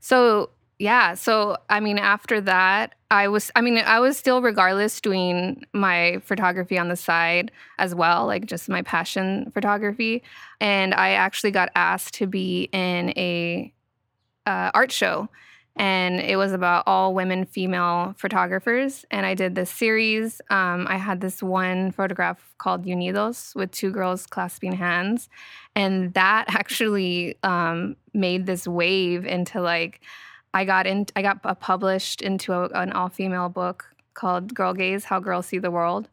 So, 0.00 0.50
yeah. 0.78 1.14
So, 1.14 1.56
I 1.70 1.80
mean, 1.80 1.98
after 1.98 2.40
that, 2.42 2.94
I 3.10 3.28
was, 3.28 3.50
I 3.56 3.60
mean, 3.60 3.78
I 3.78 4.00
was 4.00 4.18
still, 4.18 4.42
regardless, 4.42 5.00
doing 5.00 5.64
my 5.72 6.20
photography 6.24 6.78
on 6.78 6.88
the 6.88 6.96
side 6.96 7.50
as 7.78 7.94
well, 7.94 8.26
like 8.26 8.46
just 8.46 8.68
my 8.68 8.82
passion 8.82 9.50
photography. 9.54 10.22
And 10.60 10.92
I 10.92 11.10
actually 11.10 11.52
got 11.52 11.70
asked 11.74 12.14
to 12.14 12.26
be 12.26 12.68
in 12.72 13.10
a 13.16 13.72
uh, 14.44 14.70
art 14.74 14.92
show 14.92 15.28
and 15.76 16.20
it 16.20 16.36
was 16.36 16.52
about 16.52 16.84
all 16.86 17.12
women 17.12 17.44
female 17.44 18.14
photographers. 18.16 19.04
And 19.10 19.26
i 19.26 19.34
did 19.34 19.54
this 19.54 19.70
series. 19.70 20.40
Um, 20.50 20.86
i 20.88 20.96
had 20.96 21.20
this 21.20 21.42
one 21.42 21.92
photograph 21.92 22.54
called 22.58 22.84
unidos 22.86 23.54
with 23.54 23.70
two 23.70 23.90
girls 23.90 24.26
clasping 24.26 24.72
hands. 24.72 25.28
And 25.74 26.14
that 26.14 26.46
actually 26.48 27.38
um, 27.42 27.96
made 28.14 28.46
this 28.46 28.66
wave 28.66 29.26
into 29.26 29.60
like 29.60 30.00
i 30.54 30.64
got 30.64 30.86
in 30.86 31.06
i 31.14 31.22
got 31.22 31.42
published 31.60 32.22
into 32.22 32.52
a, 32.52 32.68
an 32.68 32.92
all-female 32.92 33.50
book 33.50 33.84
called 34.14 34.54
girl 34.54 34.72
gaze 34.72 35.04
how 35.04 35.20
girls 35.20 35.46
see 35.46 35.58
the 35.58 35.70
world. 35.70 36.08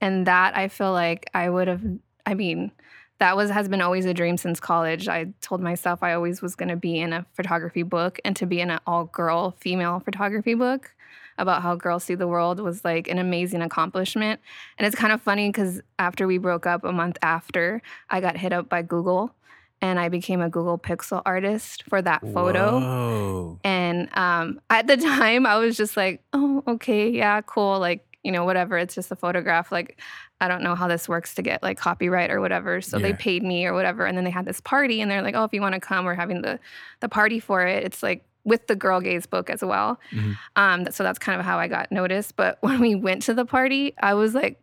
And 0.00 0.26
that 0.26 0.56
i 0.56 0.68
feel 0.68 0.92
like 0.92 1.30
i 1.34 1.48
would 1.48 1.68
have 1.68 1.82
i 2.26 2.34
mean 2.34 2.72
that 3.18 3.36
was 3.36 3.50
has 3.50 3.68
been 3.68 3.80
always 3.80 4.04
a 4.06 4.14
dream 4.14 4.36
since 4.36 4.60
college. 4.60 5.08
I 5.08 5.26
told 5.40 5.60
myself 5.60 6.02
I 6.02 6.14
always 6.14 6.42
was 6.42 6.56
going 6.56 6.68
to 6.68 6.76
be 6.76 6.98
in 6.98 7.12
a 7.12 7.26
photography 7.34 7.82
book 7.82 8.18
and 8.24 8.34
to 8.36 8.46
be 8.46 8.60
in 8.60 8.70
an 8.70 8.80
all 8.86 9.04
girl 9.04 9.54
female 9.60 10.00
photography 10.00 10.54
book 10.54 10.94
about 11.38 11.62
how 11.62 11.74
girls 11.74 12.04
see 12.04 12.14
the 12.14 12.28
world 12.28 12.60
was 12.60 12.84
like 12.84 13.08
an 13.08 13.18
amazing 13.18 13.62
accomplishment. 13.62 14.40
And 14.78 14.86
it's 14.86 14.96
kind 14.96 15.12
of 15.12 15.20
funny 15.20 15.48
because 15.48 15.80
after 15.98 16.26
we 16.26 16.38
broke 16.38 16.66
up 16.66 16.84
a 16.84 16.92
month 16.92 17.18
after, 17.22 17.82
I 18.08 18.20
got 18.20 18.36
hit 18.36 18.52
up 18.52 18.68
by 18.68 18.82
Google 18.82 19.34
and 19.80 19.98
I 19.98 20.08
became 20.08 20.40
a 20.40 20.48
Google 20.48 20.78
Pixel 20.78 21.20
artist 21.26 21.82
for 21.88 22.00
that 22.00 22.22
photo. 22.32 22.80
Whoa. 22.80 23.60
And 23.64 24.08
um, 24.16 24.60
at 24.70 24.86
the 24.86 24.96
time, 25.18 25.44
I 25.44 25.56
was 25.56 25.76
just 25.76 25.96
like, 25.96 26.22
oh, 26.32 26.62
okay, 26.66 27.10
yeah, 27.10 27.40
cool. 27.42 27.78
Like, 27.78 28.13
you 28.24 28.32
know, 28.32 28.44
whatever. 28.44 28.76
It's 28.78 28.94
just 28.94 29.12
a 29.12 29.16
photograph. 29.16 29.70
Like, 29.70 30.00
I 30.40 30.48
don't 30.48 30.62
know 30.62 30.74
how 30.74 30.88
this 30.88 31.08
works 31.08 31.34
to 31.36 31.42
get 31.42 31.62
like 31.62 31.78
copyright 31.78 32.30
or 32.30 32.40
whatever. 32.40 32.80
So 32.80 32.98
they 32.98 33.12
paid 33.12 33.42
me 33.42 33.66
or 33.66 33.74
whatever. 33.74 34.06
And 34.06 34.16
then 34.16 34.24
they 34.24 34.30
had 34.30 34.46
this 34.46 34.60
party 34.60 35.00
and 35.00 35.10
they're 35.10 35.22
like, 35.22 35.34
oh, 35.36 35.44
if 35.44 35.52
you 35.52 35.60
want 35.60 35.74
to 35.74 35.80
come, 35.80 36.04
we're 36.04 36.14
having 36.14 36.42
the 36.42 36.58
the 37.00 37.08
party 37.08 37.38
for 37.38 37.64
it. 37.66 37.84
It's 37.84 38.02
like 38.02 38.24
with 38.44 38.66
the 38.66 38.76
Girl 38.76 39.00
Gaze 39.00 39.26
book 39.26 39.48
as 39.48 39.62
well. 39.64 39.98
Mhm. 40.12 40.36
Um, 40.56 40.90
so 40.90 41.02
that's 41.04 41.18
kind 41.18 41.38
of 41.38 41.46
how 41.46 41.58
I 41.58 41.68
got 41.68 41.92
noticed. 41.92 42.34
But 42.36 42.58
when 42.62 42.80
we 42.80 42.94
went 42.94 43.22
to 43.22 43.34
the 43.34 43.44
party, 43.44 43.94
I 44.02 44.14
was 44.14 44.34
like, 44.34 44.60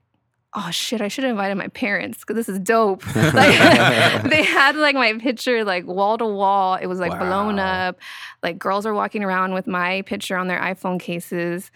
oh 0.53 0.69
shit, 0.69 0.99
I 0.99 1.07
should 1.07 1.23
have 1.23 1.31
invited 1.31 1.55
my 1.55 1.69
parents 1.69 2.19
because 2.19 2.35
this 2.35 2.49
is 2.49 2.59
dope. 2.59 3.03
like 3.15 4.23
they 4.29 4.43
had 4.43 4.75
like 4.75 4.95
my 4.95 5.13
picture 5.13 5.63
like 5.63 5.85
wall 5.87 6.17
to 6.17 6.25
wall. 6.25 6.75
It 6.75 6.87
was 6.87 6.99
like 6.99 7.17
blown 7.17 7.57
up. 7.59 7.97
Like 8.43 8.59
girls 8.59 8.85
are 8.85 8.93
walking 8.93 9.23
around 9.23 9.53
with 9.53 9.65
my 9.67 10.01
picture 10.01 10.35
on 10.35 10.47
their 10.47 10.59
iPhone 10.59 10.99
cases. 10.99 11.71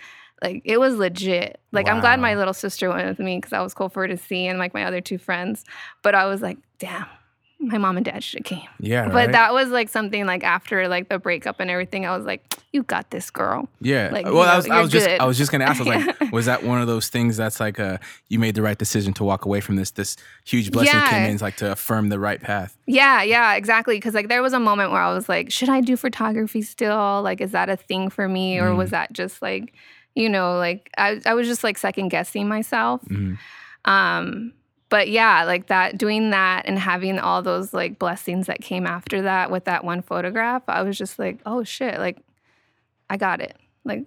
Like 0.46 0.62
it 0.66 0.80
was 0.80 0.96
legit. 0.96 1.60
Like 1.72 1.90
I'm 1.90 2.00
glad 2.02 2.20
my 2.20 2.36
little 2.36 2.54
sister 2.54 2.90
went 2.90 3.08
with 3.08 3.20
me 3.20 3.38
because 3.38 3.52
I 3.54 3.62
was 3.62 3.74
cool 3.74 3.90
for 3.90 4.02
her 4.04 4.08
to 4.08 4.18
see 4.18 4.46
and 4.48 4.60
like 4.60 4.74
my 4.74 4.84
other 4.86 5.02
two 5.02 5.18
friends. 5.18 5.66
But 6.04 6.14
I 6.16 6.26
was 6.26 6.42
like, 6.42 6.58
damn, 6.78 7.06
my 7.60 7.78
mom 7.80 7.98
and 7.98 8.06
dad 8.06 8.24
should 8.24 8.40
have 8.40 8.46
came. 8.46 8.70
Yeah. 8.80 9.06
But 9.08 9.14
right? 9.14 9.32
that 9.32 9.54
was 9.54 9.70
like 9.70 9.90
something 9.90 10.26
like 10.28 10.44
after 10.44 10.88
like 10.88 11.10
the 11.10 11.18
breakup 11.18 11.60
and 11.60 11.72
everything. 11.72 12.06
I 12.06 12.16
was 12.16 12.26
like, 12.26 12.54
you 12.74 12.84
got 12.84 13.10
this, 13.10 13.32
girl. 13.32 13.70
Yeah. 13.82 14.10
Like, 14.12 14.26
well, 14.26 14.36
you 14.36 14.42
I 14.42 14.56
was, 14.58 14.70
I 14.70 14.82
was 14.82 14.92
just. 14.92 15.08
I 15.08 15.26
was 15.26 15.38
just 15.38 15.52
gonna 15.52 15.64
ask. 15.64 15.82
I 15.82 15.84
was 15.84 16.06
like, 16.22 16.32
was 16.32 16.46
that 16.46 16.64
one 16.64 16.80
of 16.82 16.88
those 16.88 17.08
things 17.08 17.38
that's 17.38 17.60
like, 17.60 17.80
uh, 17.80 17.98
you 18.28 18.38
made 18.38 18.54
the 18.54 18.62
right 18.62 18.78
decision 18.78 19.14
to 19.14 19.24
walk 19.24 19.46
away 19.46 19.62
from 19.62 19.78
this, 19.78 19.92
this 19.92 20.18
huge 20.44 20.72
blessing 20.72 20.92
came 21.10 21.24
Yeah. 21.24 21.30
in, 21.30 21.38
like 21.38 21.56
to 21.58 21.72
affirm 21.72 22.10
the 22.10 22.20
right 22.20 22.42
path. 22.42 22.78
Yeah, 22.86 23.24
yeah, 23.24 23.56
exactly. 23.56 23.96
Because 23.98 24.14
like 24.14 24.28
there 24.28 24.42
was 24.44 24.54
a 24.54 24.60
moment 24.60 24.92
where 24.92 25.02
I 25.02 25.14
was 25.14 25.28
like, 25.30 25.52
should 25.52 25.70
I 25.70 25.82
do 25.82 25.96
photography 25.98 26.62
still? 26.62 27.22
Like, 27.24 27.40
is 27.42 27.52
that 27.52 27.70
a 27.70 27.78
thing 27.78 28.10
for 28.10 28.28
me, 28.28 28.60
or 28.60 28.72
Mm. 28.72 28.78
was 28.78 28.90
that 28.92 29.12
just 29.14 29.42
like, 29.42 29.74
you 30.16 30.30
know, 30.30 30.58
like 30.58 30.90
I 30.98 31.22
I 31.26 31.34
was 31.34 31.48
just 31.48 31.64
like 31.64 31.78
second 31.78 32.10
guessing 32.10 32.48
myself. 32.48 33.02
Mhm. 33.06 33.38
Um, 33.86 34.54
but 34.90 35.10
yeah, 35.10 35.44
like 35.44 35.68
that, 35.68 35.98
doing 35.98 36.30
that 36.30 36.64
and 36.66 36.80
having 36.80 37.20
all 37.20 37.42
those 37.42 37.74
like 37.74 38.00
blessings 38.00 38.48
that 38.48 38.62
came 38.62 38.88
after 38.88 39.24
that 39.24 39.52
with 39.52 39.66
that 39.66 39.84
one 39.84 40.02
photograph, 40.02 40.64
I 40.68 40.84
was 40.84 40.98
just 40.98 41.20
like, 41.20 41.40
oh 41.46 41.64
shit, 41.64 42.00
like 42.00 42.18
I 43.10 43.18
got 43.18 43.42
it. 43.42 43.56
Like 43.84 44.06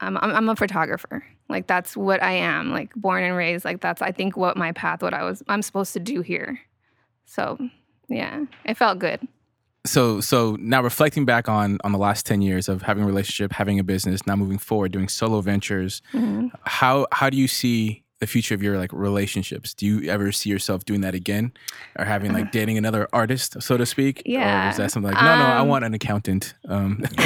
I'm 0.00 0.16
I'm, 0.16 0.30
I'm 0.34 0.48
a 0.48 0.56
photographer. 0.56 1.24
Like 1.48 1.66
that's 1.66 1.96
what 1.96 2.22
I 2.22 2.32
am. 2.32 2.70
Like 2.70 2.94
born 2.94 3.22
and 3.24 3.36
raised. 3.36 3.64
Like 3.64 3.80
that's 3.80 4.02
I 4.02 4.12
think 4.12 4.36
what 4.36 4.56
my 4.56 4.72
path, 4.72 5.02
what 5.02 5.14
I 5.14 5.24
was 5.24 5.42
I'm 5.48 5.62
supposed 5.62 5.92
to 5.92 6.00
do 6.00 6.22
here. 6.22 6.60
So 7.26 7.58
yeah, 8.08 8.44
it 8.64 8.76
felt 8.76 8.98
good. 8.98 9.20
So, 9.86 10.20
so 10.20 10.56
now 10.60 10.82
reflecting 10.82 11.24
back 11.24 11.48
on 11.48 11.78
on 11.84 11.92
the 11.92 11.98
last 11.98 12.26
ten 12.26 12.42
years 12.42 12.68
of 12.68 12.82
having 12.82 13.02
a 13.04 13.06
relationship, 13.06 13.52
having 13.52 13.78
a 13.78 13.84
business, 13.84 14.26
now 14.26 14.36
moving 14.36 14.58
forward, 14.58 14.92
doing 14.92 15.08
solo 15.08 15.40
ventures, 15.40 16.02
Mhm. 16.12 16.50
how 16.64 17.06
how 17.12 17.30
do 17.30 17.38
you 17.38 17.48
see 17.48 18.04
the 18.18 18.26
future 18.26 18.54
of 18.54 18.62
your 18.62 18.76
like 18.76 18.92
relationships? 18.92 19.72
Do 19.72 19.86
you 19.86 20.10
ever 20.10 20.32
see 20.32 20.50
yourself 20.50 20.84
doing 20.84 21.00
that 21.00 21.14
again, 21.14 21.52
or 21.98 22.04
having 22.04 22.34
like 22.34 22.52
dating 22.58 22.76
another 22.76 23.08
artist, 23.14 23.62
so 23.62 23.78
to 23.78 23.86
speak? 23.86 24.18
or 24.18 24.30
Yeah. 24.30 24.68
is 24.68 24.76
that 24.76 24.90
something 24.90 25.10
like 25.14 25.22
no, 25.24 25.38
no, 25.38 25.46
I 25.46 25.60
Um, 25.60 25.68
want 25.68 25.86
an 25.86 25.94
accountant? 25.94 26.52
Um, 26.68 27.02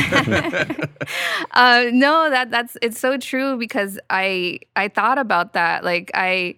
uh, 1.52 1.86
no, 1.92 2.30
that 2.30 2.50
that's 2.50 2.76
it's 2.82 3.00
so 3.00 3.16
true 3.18 3.56
because 3.58 3.98
I 4.10 4.60
I 4.76 4.86
thought 4.88 5.18
about 5.18 5.54
that. 5.54 5.82
Like 5.84 6.12
I 6.14 6.54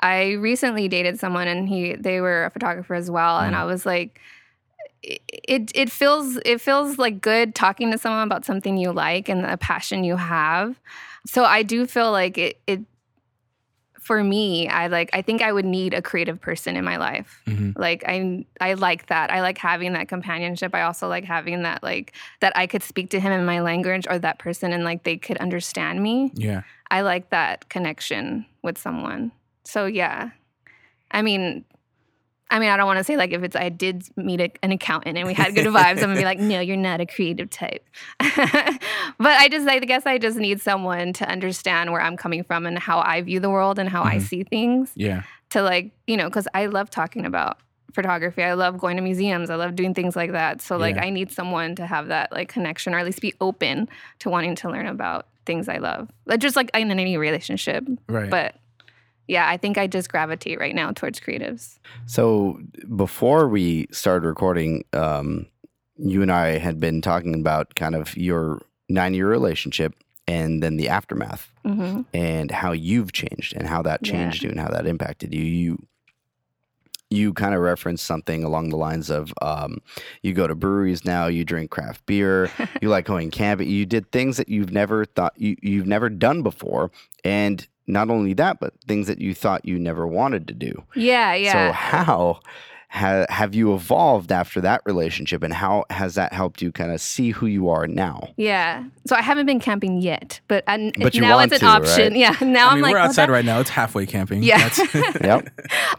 I 0.00 0.32
recently 0.32 0.88
dated 0.88 1.18
someone 1.20 1.48
and 1.48 1.68
he 1.68 1.94
they 1.96 2.22
were 2.22 2.46
a 2.46 2.50
photographer 2.50 2.94
as 2.94 3.10
well, 3.10 3.40
and 3.40 3.54
Mm. 3.54 3.58
I 3.58 3.64
was 3.64 3.84
like. 3.84 4.20
It, 5.06 5.70
it 5.74 5.90
feels 5.90 6.38
it 6.44 6.60
feels 6.60 6.98
like 6.98 7.20
good 7.20 7.54
talking 7.54 7.90
to 7.92 7.98
someone 7.98 8.22
about 8.26 8.44
something 8.44 8.78
you 8.78 8.92
like 8.92 9.28
and 9.28 9.44
a 9.44 9.56
passion 9.56 10.02
you 10.04 10.16
have. 10.16 10.80
So 11.26 11.44
I 11.44 11.62
do 11.62 11.86
feel 11.86 12.10
like 12.10 12.38
it 12.38 12.60
it 12.66 12.80
for 14.00 14.22
me 14.22 14.68
I 14.68 14.88
like 14.88 15.10
I 15.12 15.22
think 15.22 15.40
I 15.40 15.50
would 15.52 15.64
need 15.64 15.94
a 15.94 16.02
creative 16.02 16.40
person 16.40 16.76
in 16.76 16.84
my 16.84 16.96
life. 16.98 17.40
mhm. 17.46 17.76
Like 17.78 18.04
I 18.06 18.44
I 18.60 18.74
like 18.74 19.06
that. 19.06 19.30
I 19.30 19.40
like 19.40 19.58
having 19.58 19.94
that 19.94 20.08
companionship. 20.08 20.74
I 20.74 20.82
also 20.82 21.08
like 21.08 21.24
having 21.24 21.62
that 21.62 21.82
like 21.82 22.12
that 22.40 22.56
I 22.56 22.66
could 22.66 22.82
speak 22.82 23.10
to 23.10 23.20
him 23.20 23.32
in 23.32 23.44
my 23.46 23.60
language 23.60 24.06
or 24.08 24.18
that 24.18 24.38
person 24.38 24.72
and 24.72 24.84
like 24.84 25.04
they 25.04 25.16
could 25.16 25.38
understand 25.38 26.02
me. 26.02 26.32
Yeah. 26.34 26.62
I 26.90 27.00
like 27.00 27.30
that 27.30 27.68
connection 27.68 28.46
with 28.62 28.78
someone. 28.78 29.32
So 29.64 29.86
yeah. 29.86 30.30
I 31.10 31.22
mean 31.22 31.64
I 32.54 32.58
mean, 32.60 32.68
I 32.70 32.76
don't 32.76 32.86
want 32.86 32.98
to 32.98 33.04
say 33.04 33.16
like 33.16 33.32
if 33.32 33.42
it's 33.42 33.56
I 33.56 33.68
did 33.68 34.04
meet 34.16 34.40
a, 34.40 34.50
an 34.62 34.70
accountant 34.72 35.18
and 35.18 35.26
we 35.26 35.34
had 35.34 35.54
good 35.54 35.66
vibes, 35.66 35.96
I'm 35.98 36.08
gonna 36.08 36.14
be 36.16 36.24
like, 36.24 36.38
no, 36.38 36.60
you're 36.60 36.76
not 36.76 37.00
a 37.00 37.06
creative 37.06 37.50
type. 37.50 37.84
but 38.20 39.32
I 39.38 39.48
just, 39.50 39.66
I 39.68 39.78
guess, 39.80 40.06
I 40.06 40.18
just 40.18 40.38
need 40.38 40.60
someone 40.60 41.12
to 41.14 41.28
understand 41.28 41.92
where 41.92 42.00
I'm 42.00 42.16
coming 42.16 42.44
from 42.44 42.66
and 42.66 42.78
how 42.78 43.00
I 43.00 43.20
view 43.22 43.40
the 43.40 43.50
world 43.50 43.78
and 43.78 43.88
how 43.88 44.02
I 44.02 44.16
Mhm. 44.16 44.22
see 44.22 44.42
things 44.44 44.92
Yeah. 44.94 45.22
to 45.50 45.62
like 45.62 45.90
you 46.06 46.16
know 46.16 46.28
because 46.28 46.46
i 46.54 46.66
love 46.66 46.90
talking 46.90 47.24
about 47.26 47.58
photography 47.92 48.42
i 48.42 48.54
love 48.54 48.78
going 48.78 48.96
to 48.96 49.02
museums 49.02 49.50
i 49.50 49.54
love 49.54 49.76
doing 49.76 49.94
things 49.94 50.16
like 50.16 50.32
that 50.32 50.60
so 50.60 50.76
like 50.76 50.96
Yeah. 50.96 51.04
i 51.04 51.10
need 51.10 51.30
someone 51.30 51.74
to 51.76 51.86
have 51.86 52.08
that 52.08 52.32
like 52.32 52.48
connection 52.48 52.92
or 52.94 52.98
at 52.98 53.04
least 53.04 53.20
be 53.20 53.34
open 53.40 53.88
to 54.20 54.30
wanting 54.30 54.54
to 54.56 54.70
learn 54.70 54.86
about 54.86 55.26
things 55.46 55.68
i 55.68 55.76
love 55.78 56.08
like 56.26 56.40
just 56.40 56.56
like 56.56 56.70
in 56.74 56.90
any 56.90 57.16
relationship 57.16 57.84
Right. 58.08 58.30
but 58.30 58.56
yeah 59.28 59.48
i 59.48 59.56
think 59.56 59.78
i 59.78 59.86
just 59.86 60.08
gravitate 60.08 60.58
right 60.60 60.74
now 60.74 60.90
towards 60.92 61.20
creatives 61.20 61.78
So 62.06 62.60
before 62.96 63.48
we 63.48 63.86
started 63.92 64.26
recording, 64.26 64.84
um, 64.92 65.46
you 65.96 66.22
and 66.22 66.30
I 66.32 66.58
had 66.58 66.80
been 66.80 67.00
talking 67.00 67.34
about 67.34 67.74
kind 67.76 67.94
of 67.94 68.16
your 68.16 68.60
nine 68.88 69.14
year 69.14 69.28
relationship 69.28 69.94
and 70.26 70.62
then 70.62 70.76
the 70.76 70.88
aftermath 70.88 71.52
hmm 71.64 72.02
and 72.12 72.50
how 72.50 72.72
you've 72.72 73.12
changed 73.12 73.54
and 73.56 73.66
how 73.66 73.82
that 73.82 74.00
Yeah. 74.02 74.12
changed 74.12 74.42
you 74.44 74.50
and 74.50 74.60
how 74.60 74.68
that 74.68 74.86
impacted 74.86 75.32
you. 75.34 75.42
You 75.44 75.86
you 77.10 77.32
kind 77.32 77.54
of 77.54 77.60
referenced 77.60 78.04
something 78.06 78.42
along 78.42 78.70
the 78.70 78.76
lines 78.76 79.08
of 79.10 79.32
um, 79.40 79.78
you 80.22 80.32
go 80.32 80.46
to 80.48 80.54
breweries 80.54 81.04
now, 81.04 81.26
you 81.28 81.44
drink 81.44 81.70
craft 81.70 82.04
beer, 82.06 82.50
you 82.82 82.88
like 82.88 83.04
going 83.04 83.30
camping, 83.30 83.68
you 83.68 83.86
did 83.86 84.10
things 84.10 84.36
that 84.36 84.48
you've 84.48 84.72
never 84.72 85.04
thought 85.04 85.32
you, 85.36 85.56
you've 85.62 85.86
never 85.86 86.08
done 86.08 86.42
before, 86.42 86.90
and 87.22 87.68
not 87.86 88.10
only 88.10 88.32
that, 88.34 88.60
but 88.60 88.74
things 88.86 89.06
that 89.06 89.20
you 89.20 89.34
thought 89.34 89.64
you 89.64 89.78
never 89.78 90.06
wanted 90.06 90.48
to 90.48 90.54
do. 90.54 90.84
yeah 90.94 91.34
yeah. 91.34 91.52
So 91.52 91.72
how 91.72 92.40
ha- 92.88 93.26
have 93.28 93.54
you 93.56 93.74
evolved 93.74 94.30
after 94.30 94.60
that 94.60 94.80
relationship, 94.86 95.42
and 95.42 95.52
how 95.52 95.84
has 95.90 96.14
that 96.14 96.32
helped 96.32 96.62
you 96.62 96.70
kind 96.70 96.92
of 96.92 97.00
see 97.00 97.30
who 97.30 97.46
you 97.46 97.68
are 97.68 97.86
now? 97.88 98.28
yeah 98.36 98.84
so 99.06 99.14
i 99.16 99.20
haven't 99.20 99.44
been 99.46 99.60
camping 99.60 100.00
yet 100.00 100.40
but, 100.48 100.64
I, 100.66 100.90
But 100.98 101.14
now 101.16 101.38
it's 101.40 101.52
an 101.52 101.60
to, 101.60 101.66
option 101.66 102.12
right? 102.12 102.16
yeah 102.16 102.36
now 102.40 102.68
I 102.68 102.72
am 102.72 102.74
mean, 102.76 102.82
like 102.84 102.92
we're 102.92 102.98
oh, 103.00 103.02
outside 103.02 103.26
that- 103.28 103.32
right 103.32 103.44
now. 103.44 103.60
It's 103.60 103.68
halfway 103.70 104.06
camping. 104.06 104.42
Yeah. 104.42 104.68
That's- 104.68 105.14
Yep. 105.24 105.48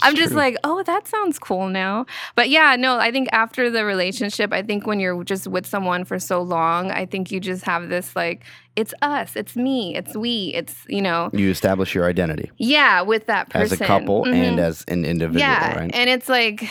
I'm 0.01 0.15
just 0.15 0.33
like, 0.33 0.55
oh, 0.63 0.81
that 0.83 1.07
sounds 1.07 1.37
cool 1.39 1.69
now. 1.69 2.05
But 2.35 2.49
yeah, 2.49 2.75
no, 2.75 2.97
I 2.97 3.11
think 3.11 3.27
after 3.31 3.69
the 3.69 3.85
relationship, 3.85 4.51
I 4.53 4.61
think 4.63 4.85
when 4.87 4.99
you're 4.99 5.23
just 5.23 5.47
with 5.47 5.65
someone 5.65 6.03
for 6.05 6.17
so 6.19 6.41
long, 6.41 6.91
I 6.91 7.05
think 7.05 7.31
you 7.31 7.39
just 7.39 7.63
have 7.65 7.89
this 7.89 8.15
like, 8.15 8.43
it's 8.75 8.93
us, 9.01 9.35
it's 9.35 9.55
me, 9.55 9.95
it's 9.95 10.15
we, 10.15 10.51
it's, 10.53 10.75
you 10.87 11.01
know, 11.01 11.29
You 11.33 11.49
establish 11.49 11.95
your 11.95 12.05
identity 12.09 12.51
yeah, 12.57 13.01
with 13.01 13.27
that 13.27 13.49
person. 13.49 13.73
as 13.75 13.81
a 13.81 13.85
couple 13.85 14.25
and 14.25 14.57
Mhm. 14.57 14.59
as 14.59 14.83
an 14.87 15.05
individual, 15.05 15.39
yeah. 15.39 15.77
right? 15.79 15.91
And 15.93 16.09
it's 16.09 16.27
like, 16.27 16.67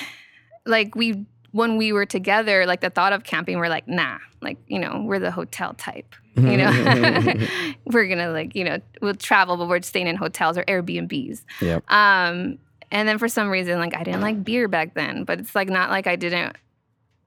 like 0.66 0.94
we, 0.94 1.24
when 1.52 1.76
we 1.76 1.92
were 1.92 2.04
together, 2.06 2.66
like 2.66 2.80
the 2.80 2.90
thought 2.90 3.12
of 3.12 3.24
camping, 3.24 3.58
we're 3.58 3.68
like, 3.68 3.86
nah, 3.88 4.18
like, 4.42 4.58
you 4.66 4.78
know, 4.78 5.02
we're 5.06 5.18
the 5.20 5.30
hotel 5.30 5.72
type. 5.74 6.14
You 6.36 6.56
know, 6.56 6.70
we're 7.86 8.08
gonna 8.08 8.30
like, 8.32 8.56
you 8.56 8.64
know, 8.64 8.78
we'll 9.00 9.14
travel, 9.14 9.56
but 9.56 9.68
we're 9.68 9.80
staying 9.82 10.08
in 10.08 10.16
hotels 10.16 10.58
or 10.58 10.64
Airbnbs. 10.64 11.44
Yep. 11.60 11.90
Um, 11.92 12.58
and 12.90 13.08
then 13.08 13.18
for 13.18 13.28
some 13.28 13.48
reason, 13.48 13.78
like 13.78 13.96
I 13.96 14.02
didn't 14.02 14.20
like 14.20 14.42
beer 14.42 14.66
back 14.68 14.94
then, 14.94 15.22
but 15.24 15.38
it's 15.38 15.54
like 15.54 15.68
not 15.68 15.90
like 15.90 16.06
I 16.08 16.16
didn't. 16.16 16.56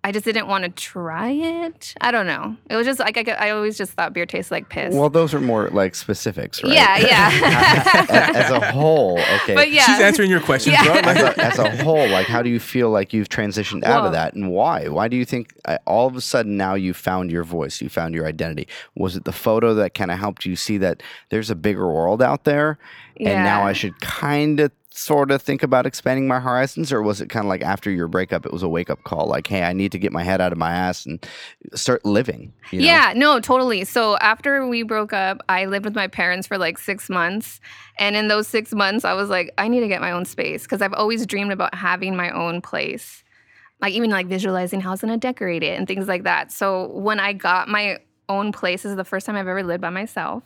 I 0.04 0.12
just 0.14 0.24
didn't 0.24 0.48
want 0.48 0.64
to 0.64 0.70
try 0.70 1.32
it. 1.32 1.94
I 2.00 2.12
don't 2.12 2.28
know. 2.28 2.56
It 2.70 2.76
was 2.78 2.86
just 2.88 3.00
like 3.00 3.18
I, 3.18 3.32
I 3.34 3.50
always 3.50 3.78
just 3.78 3.92
thought 3.92 4.14
beer 4.14 4.26
tastes 4.26 4.52
like 4.52 4.70
piss. 4.70 4.96
Well, 4.96 5.10
those 5.10 5.34
are 5.34 5.42
more 5.42 5.68
like 5.70 5.96
specifics, 5.96 6.64
right? 6.64 6.72
Yeah, 6.72 6.98
yeah. 6.98 8.06
as, 8.10 8.36
as 8.46 8.52
a 8.52 8.72
whole, 8.72 9.20
okay. 9.20 9.54
but 9.56 9.70
yeah, 9.70 9.86
She's 9.86 10.00
answering 10.00 10.30
your 10.30 10.40
questions, 10.40 10.76
Yeah. 10.76 11.02
bro. 11.02 11.12
as, 11.12 11.18
a, 11.22 11.44
as 11.46 11.60
a 11.60 11.84
whole, 11.84 12.08
like, 12.10 12.28
how 12.28 12.42
do 12.42 12.50
you 12.50 12.60
feel 12.60 12.90
like 12.90 13.12
you've 13.12 13.28
transitioned 13.28 13.84
out 13.84 13.98
Well- 13.98 14.06
of 14.08 14.12
that, 14.14 14.34
and 14.34 14.50
why? 14.52 14.88
Why 14.88 15.10
do 15.10 15.18
you 15.18 15.26
think 15.26 15.54
uh, 15.66 15.78
all 15.86 16.08
of 16.08 16.16
a 16.16 16.22
sudden 16.22 16.56
now 16.56 16.76
you 16.76 16.94
found 16.94 17.30
your 17.30 17.44
voice, 17.44 17.82
you 17.82 17.90
found 17.90 18.14
your 18.16 18.26
identity? 18.28 18.68
Was 18.96 19.18
it 19.18 19.26
the 19.26 19.34
photo 19.34 19.74
that 19.74 19.94
kind 19.94 20.12
of 20.12 20.20
helped 20.20 20.46
you 20.46 20.56
see 20.56 20.78
that 20.78 21.04
there's 21.30 21.50
a 21.50 21.56
bigger 21.56 21.88
world 21.92 22.22
out 22.22 22.46
there, 22.46 22.78
and 23.20 23.44
now 23.44 23.64
I 23.66 23.74
should 23.74 24.00
kind 24.00 24.60
of 24.62 24.72
sort 24.98 25.30
of 25.30 25.42
think 25.42 25.62
about 25.62 25.86
expanding 25.86 26.28
my 26.28 26.40
horizons, 26.40 26.92
or 26.92 27.04
was 27.04 27.22
it 27.22 27.30
kind 27.30 27.46
of 27.46 27.50
like 27.50 27.62
after 27.62 27.92
your 27.92 28.08
breakup, 28.08 28.46
it 28.46 28.52
was 28.52 28.64
a 28.64 28.68
wake 28.68 28.90
up 28.90 29.04
call, 29.04 29.28
like, 29.28 29.46
hey, 29.46 29.64
I 29.64 29.72
need 29.72 29.92
to 29.92 30.00
get 30.00 30.12
my 30.12 30.24
head 30.24 30.42
out 30.42 30.52
of 30.52 30.58
my 30.58 30.72
ass 30.72 31.06
and 31.06 31.24
start 31.76 32.04
living? 32.04 32.52
You 32.72 32.80
know? 32.80 32.86
Yeah, 32.86 33.14
no, 33.16 33.40
totally. 33.40 33.86
So 33.86 34.18
after 34.18 34.66
we 34.68 34.82
broke 34.82 35.14
up, 35.14 35.42
I 35.50 35.66
lived 35.66 35.86
with 35.86 35.96
my 35.96 36.08
parents 36.08 36.48
for 36.48 36.58
like 36.58 36.80
six 36.80 37.10
months. 37.10 37.60
And 38.00 38.16
in 38.16 38.28
those 38.28 38.48
six 38.48 38.74
months, 38.74 39.06
I 39.06 39.14
was 39.14 39.30
like, 39.30 39.54
I 39.60 39.68
need 39.68 39.82
to 39.82 39.88
get 39.88 40.02
my 40.02 40.12
own 40.12 40.26
space 40.26 40.64
because 40.64 40.82
I've 40.82 40.94
always 40.94 41.26
dreamed 41.28 41.52
about 41.52 41.76
having 41.76 42.16
my 42.16 42.32
own 42.32 42.62
place. 42.62 43.24
Like 43.80 43.94
even 43.94 44.10
like 44.10 44.26
visualizing 44.26 44.82
how 44.82 44.90
I 44.90 44.94
was 44.94 45.02
gonna 45.02 45.18
decorate 45.18 45.62
it 45.62 45.78
and 45.78 45.88
things 45.88 46.08
like 46.08 46.24
that. 46.24 46.52
So 46.52 46.88
when 46.88 47.20
I 47.20 47.34
got 47.34 47.70
my 47.70 48.00
own 48.30 48.52
place, 48.52 48.84
is 48.84 48.96
the 48.96 49.06
first 49.06 49.28
time 49.28 49.36
I've 49.36 49.48
ever 49.48 49.64
lived 49.64 49.82
by 49.82 49.92
myself 49.92 50.44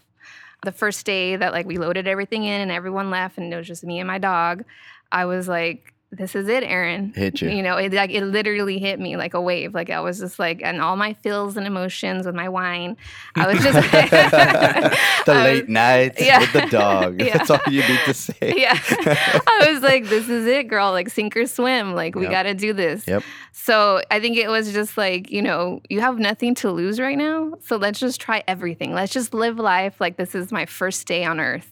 the 0.63 0.72
first 0.72 1.06
day 1.06 1.36
that 1.36 1.53
like 1.53 1.65
we 1.65 1.77
loaded 1.77 2.08
everything 2.08 2.44
in 2.44 2.62
and 2.62 2.72
everyone 2.72 3.10
left 3.10 3.38
and 3.38 3.53
it 3.53 3.58
was 3.58 3.68
just 3.68 3.84
me 3.84 4.00
and 4.00 4.08
my 4.08 4.18
dog, 4.18 4.63
I 5.12 5.25
was 5.25 5.48
like, 5.48 5.94
this 6.13 6.36
is 6.36 6.50
it, 6.50 6.63
Erin. 6.63 7.13
Hit 7.15 7.41
you. 7.41 7.50
You 7.50 7.63
know, 7.63 7.77
it 7.77 7.94
like 7.94 8.12
it 8.12 8.25
literally 8.25 8.80
hit 8.80 9.00
me 9.00 9.15
like 9.15 9.34
a 9.34 9.39
wave. 9.39 9.74
Like 9.74 9.89
I 9.89 10.01
was 10.01 10.20
just 10.20 10.39
like, 10.39 10.62
and 10.62 10.82
all 10.82 10.98
my 10.98 11.13
feels 11.13 11.56
and 11.56 11.65
emotions 11.65 12.25
with 12.25 12.36
my 12.36 12.50
wine. 12.50 12.98
I 13.36 13.48
was 13.48 13.63
just 13.63 13.75
the 13.91 15.32
I 15.32 15.44
late 15.44 15.62
was, 15.62 15.70
nights 15.70 16.22
yeah. 16.22 16.39
with 16.39 16.51
the 16.51 16.68
dog. 16.70 17.22
Yeah. 17.22 17.38
That's 17.38 17.50
all 17.50 17.62
you 17.68 17.82
need 17.82 18.00
to 18.06 18.13
say. 18.13 18.53
Yeah. 18.58 18.77
I 18.77 19.72
was 19.72 19.82
like, 19.82 20.08
this 20.08 20.27
is 20.27 20.46
it, 20.48 20.68
girl. 20.68 20.91
Like 20.91 21.10
sink 21.10 21.38
or 21.38 21.48
swim. 21.48 21.94
Like 21.94 22.15
we 22.15 22.24
yep. 22.24 22.32
got 22.32 22.44
to 22.44 22.53
do 22.53 22.74
this. 22.74 23.08
Yep. 23.08 23.24
So 23.53 24.01
I 24.12 24.20
think 24.20 24.36
it 24.36 24.50
was 24.50 24.74
just 24.74 24.98
like, 24.98 25.32
you 25.32 25.41
know, 25.41 25.82
you 25.89 26.01
have 26.01 26.20
nothing 26.20 26.56
to 26.56 26.72
lose 26.72 27.00
right 27.00 27.18
now. 27.18 27.53
So 27.62 27.77
let's 27.77 28.01
just 28.01 28.20
try 28.20 28.44
everything. 28.50 28.94
Let's 28.94 29.13
just 29.13 29.34
live 29.34 29.60
life 29.60 30.01
like 30.01 30.18
this 30.18 30.36
is 30.36 30.51
my 30.51 30.65
first 30.65 31.08
day 31.08 31.24
on 31.24 31.39
earth 31.39 31.71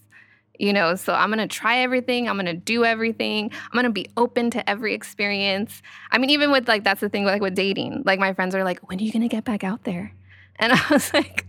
you 0.59 0.71
know 0.71 0.95
so 0.95 1.13
i'm 1.13 1.29
going 1.29 1.39
to 1.39 1.47
try 1.47 1.79
everything 1.79 2.29
i'm 2.29 2.35
going 2.35 2.45
to 2.45 2.53
do 2.53 2.85
everything 2.85 3.49
i'm 3.51 3.71
going 3.73 3.85
to 3.85 3.91
be 3.91 4.07
open 4.17 4.51
to 4.51 4.69
every 4.69 4.93
experience 4.93 5.81
i 6.11 6.17
mean 6.17 6.29
even 6.29 6.51
with 6.51 6.67
like 6.67 6.83
that's 6.83 7.01
the 7.01 7.09
thing 7.09 7.25
like 7.25 7.41
with 7.41 7.55
dating 7.55 8.03
like 8.05 8.19
my 8.19 8.33
friends 8.33 8.53
are 8.53 8.63
like 8.63 8.79
when 8.89 8.99
are 8.99 9.03
you 9.03 9.11
going 9.11 9.21
to 9.21 9.27
get 9.27 9.43
back 9.43 9.63
out 9.63 9.83
there 9.85 10.13
and 10.59 10.73
I 10.75 10.81
was 10.91 11.13
like, 11.13 11.45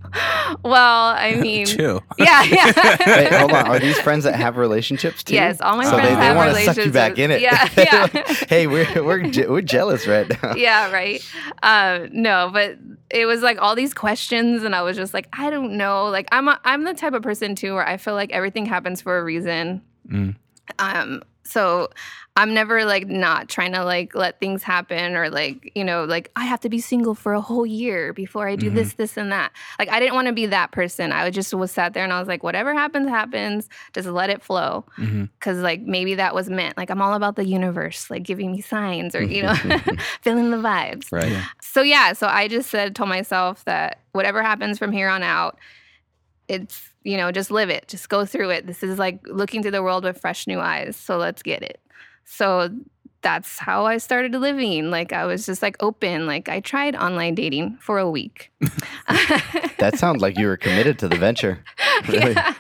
well, 0.62 1.04
I 1.16 1.34
mean, 1.40 1.66
chill. 1.66 2.02
Yeah, 2.18 2.42
yeah. 2.44 2.96
Wait, 3.06 3.32
hold 3.32 3.52
on. 3.52 3.66
Are 3.66 3.78
these 3.78 3.98
friends 4.00 4.24
that 4.24 4.34
have 4.34 4.56
relationships 4.56 5.24
too? 5.24 5.34
Yes, 5.34 5.60
all 5.60 5.76
my 5.76 5.84
so 5.84 5.92
friends 5.92 6.08
they, 6.08 6.14
have 6.14 6.34
they 6.34 6.36
want 6.36 6.56
to 6.56 6.64
suck 6.64 6.76
you 6.84 6.92
back 6.92 7.18
in 7.18 7.30
it. 7.30 7.40
Yeah, 7.40 7.68
yeah. 7.76 8.06
hey, 8.48 8.66
we're 8.66 9.02
we're 9.02 9.48
we're 9.48 9.62
jealous 9.62 10.06
right 10.06 10.28
now. 10.42 10.54
Yeah, 10.54 10.92
right. 10.92 11.22
Um, 11.62 12.10
no, 12.12 12.50
but 12.52 12.76
it 13.10 13.26
was 13.26 13.42
like 13.42 13.60
all 13.60 13.74
these 13.74 13.92
questions, 13.92 14.62
and 14.62 14.74
I 14.74 14.82
was 14.82 14.96
just 14.96 15.12
like, 15.12 15.28
I 15.32 15.50
don't 15.50 15.76
know. 15.76 16.06
Like 16.06 16.28
I'm 16.32 16.48
a, 16.48 16.60
I'm 16.64 16.84
the 16.84 16.94
type 16.94 17.12
of 17.12 17.22
person 17.22 17.54
too 17.54 17.74
where 17.74 17.86
I 17.86 17.96
feel 17.96 18.14
like 18.14 18.32
everything 18.32 18.66
happens 18.66 19.00
for 19.00 19.18
a 19.18 19.24
reason. 19.24 19.82
Mm. 20.08 20.36
Um, 20.78 21.22
so 21.50 21.88
I'm 22.36 22.54
never 22.54 22.84
like 22.84 23.08
not 23.08 23.48
trying 23.48 23.72
to 23.72 23.84
like 23.84 24.14
let 24.14 24.38
things 24.38 24.62
happen 24.62 25.16
or 25.16 25.28
like, 25.28 25.72
you 25.74 25.82
know, 25.82 26.04
like 26.04 26.30
I 26.36 26.44
have 26.44 26.60
to 26.60 26.68
be 26.68 26.78
single 26.78 27.14
for 27.14 27.32
a 27.32 27.40
whole 27.40 27.66
year 27.66 28.12
before 28.12 28.48
I 28.48 28.54
do 28.54 28.66
mm-hmm. 28.66 28.76
this, 28.76 28.94
this, 28.94 29.16
and 29.16 29.32
that. 29.32 29.50
Like 29.78 29.88
I 29.88 29.98
didn't 29.98 30.14
want 30.14 30.28
to 30.28 30.32
be 30.32 30.46
that 30.46 30.70
person. 30.70 31.10
I 31.10 31.28
just 31.30 31.52
was 31.52 31.72
sat 31.72 31.92
there 31.92 32.04
and 32.04 32.12
I 32.12 32.20
was 32.20 32.28
like, 32.28 32.44
whatever 32.44 32.72
happens, 32.72 33.08
happens. 33.08 33.68
Just 33.92 34.08
let 34.08 34.30
it 34.30 34.42
flow. 34.42 34.84
Mm-hmm. 34.96 35.24
Cause 35.40 35.58
like 35.58 35.82
maybe 35.82 36.14
that 36.14 36.34
was 36.34 36.48
meant. 36.48 36.76
Like 36.76 36.88
I'm 36.88 37.02
all 37.02 37.14
about 37.14 37.34
the 37.34 37.44
universe, 37.44 38.08
like 38.10 38.22
giving 38.22 38.52
me 38.52 38.60
signs 38.60 39.14
or, 39.14 39.22
you 39.22 39.42
know, 39.42 39.54
feeling 40.22 40.50
the 40.50 40.56
vibes. 40.56 41.10
Right. 41.10 41.32
Yeah. 41.32 41.46
So 41.60 41.82
yeah, 41.82 42.12
so 42.12 42.28
I 42.28 42.46
just 42.46 42.70
said, 42.70 42.94
told 42.94 43.08
myself 43.08 43.64
that 43.64 44.00
whatever 44.12 44.42
happens 44.42 44.78
from 44.78 44.92
here 44.92 45.08
on 45.08 45.24
out, 45.24 45.58
it's 46.48 46.89
you 47.02 47.16
know 47.16 47.32
just 47.32 47.50
live 47.50 47.70
it 47.70 47.86
just 47.88 48.08
go 48.08 48.24
through 48.24 48.50
it 48.50 48.66
this 48.66 48.82
is 48.82 48.98
like 48.98 49.20
looking 49.26 49.62
to 49.62 49.70
the 49.70 49.82
world 49.82 50.04
with 50.04 50.20
fresh 50.20 50.46
new 50.46 50.60
eyes 50.60 50.96
so 50.96 51.16
let's 51.16 51.42
get 51.42 51.62
it 51.62 51.80
so 52.24 52.70
that's 53.22 53.58
how 53.58 53.86
I 53.86 53.98
started 53.98 54.32
living. 54.32 54.90
Like 54.90 55.12
I 55.12 55.26
was 55.26 55.46
just 55.46 55.62
like 55.62 55.76
open. 55.80 56.26
Like 56.26 56.48
I 56.48 56.60
tried 56.60 56.96
online 56.96 57.34
dating 57.34 57.76
for 57.80 57.98
a 57.98 58.08
week. 58.10 58.50
that 59.78 59.94
sounds 59.96 60.22
like 60.22 60.38
you 60.38 60.46
were 60.46 60.56
committed 60.56 60.98
to 61.00 61.08
the 61.08 61.16
venture. 61.16 61.62
Really. 62.08 62.32
Yeah, 62.32 62.54